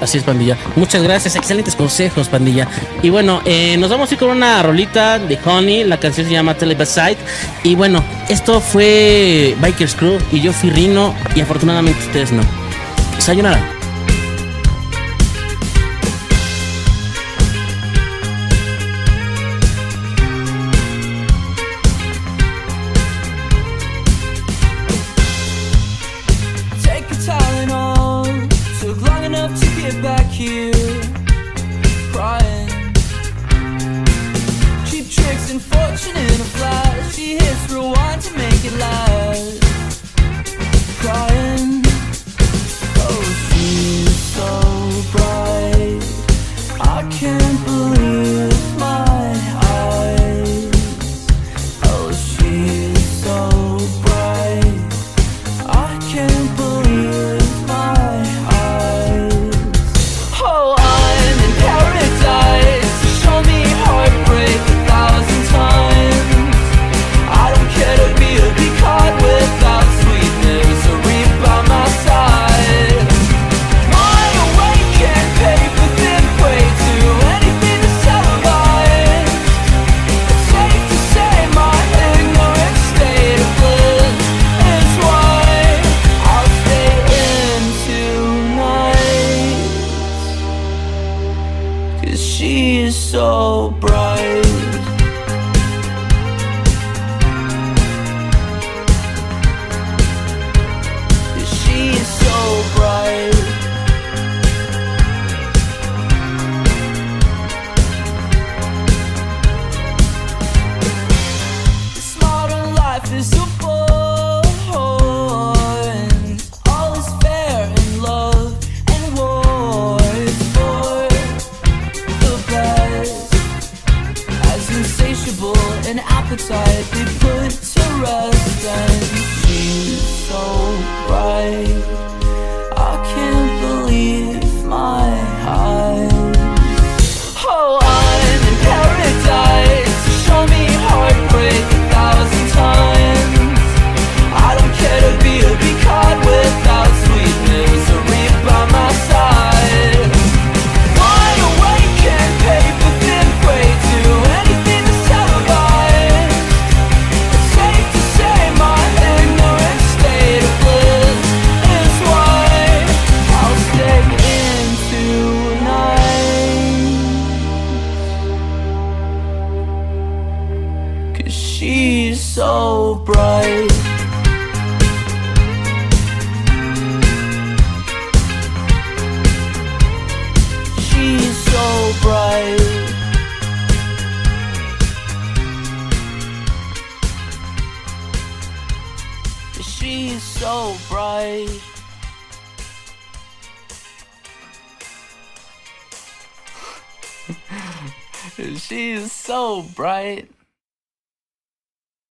Así 0.02 0.18
es, 0.18 0.24
pandilla. 0.24 0.58
Muchas 0.76 1.04
gracias, 1.04 1.36
excelentes 1.36 1.76
consejos, 1.76 2.28
pandilla. 2.28 2.68
Y 3.04 3.12
bueno, 3.12 3.42
eh, 3.46 3.78
nos 3.78 3.90
vamos 3.92 4.10
a 4.10 4.16
ir 4.16 4.20
con 4.20 4.30
una 4.30 4.62
rolita 4.64 5.20
de 5.20 5.40
Honey. 5.46 5.84
La 5.84 6.00
canción 6.00 6.26
se 6.26 6.34
llama 6.34 6.56
Tele 6.56 6.76
Side. 6.86 7.18
Y 7.64 7.76
bueno, 7.76 8.04
esto 8.28 8.60
fue 8.60 9.56
Bikers 9.62 9.96
Crew 9.96 10.18
y 10.32 10.42
yo 10.42 10.54
fui 10.54 10.72
Rino. 10.72 11.14
Y 11.36 11.42
afortunadamente 11.42 12.00
ustedes 12.04 12.32
no. 12.32 12.42
Sayonara. 13.20 13.81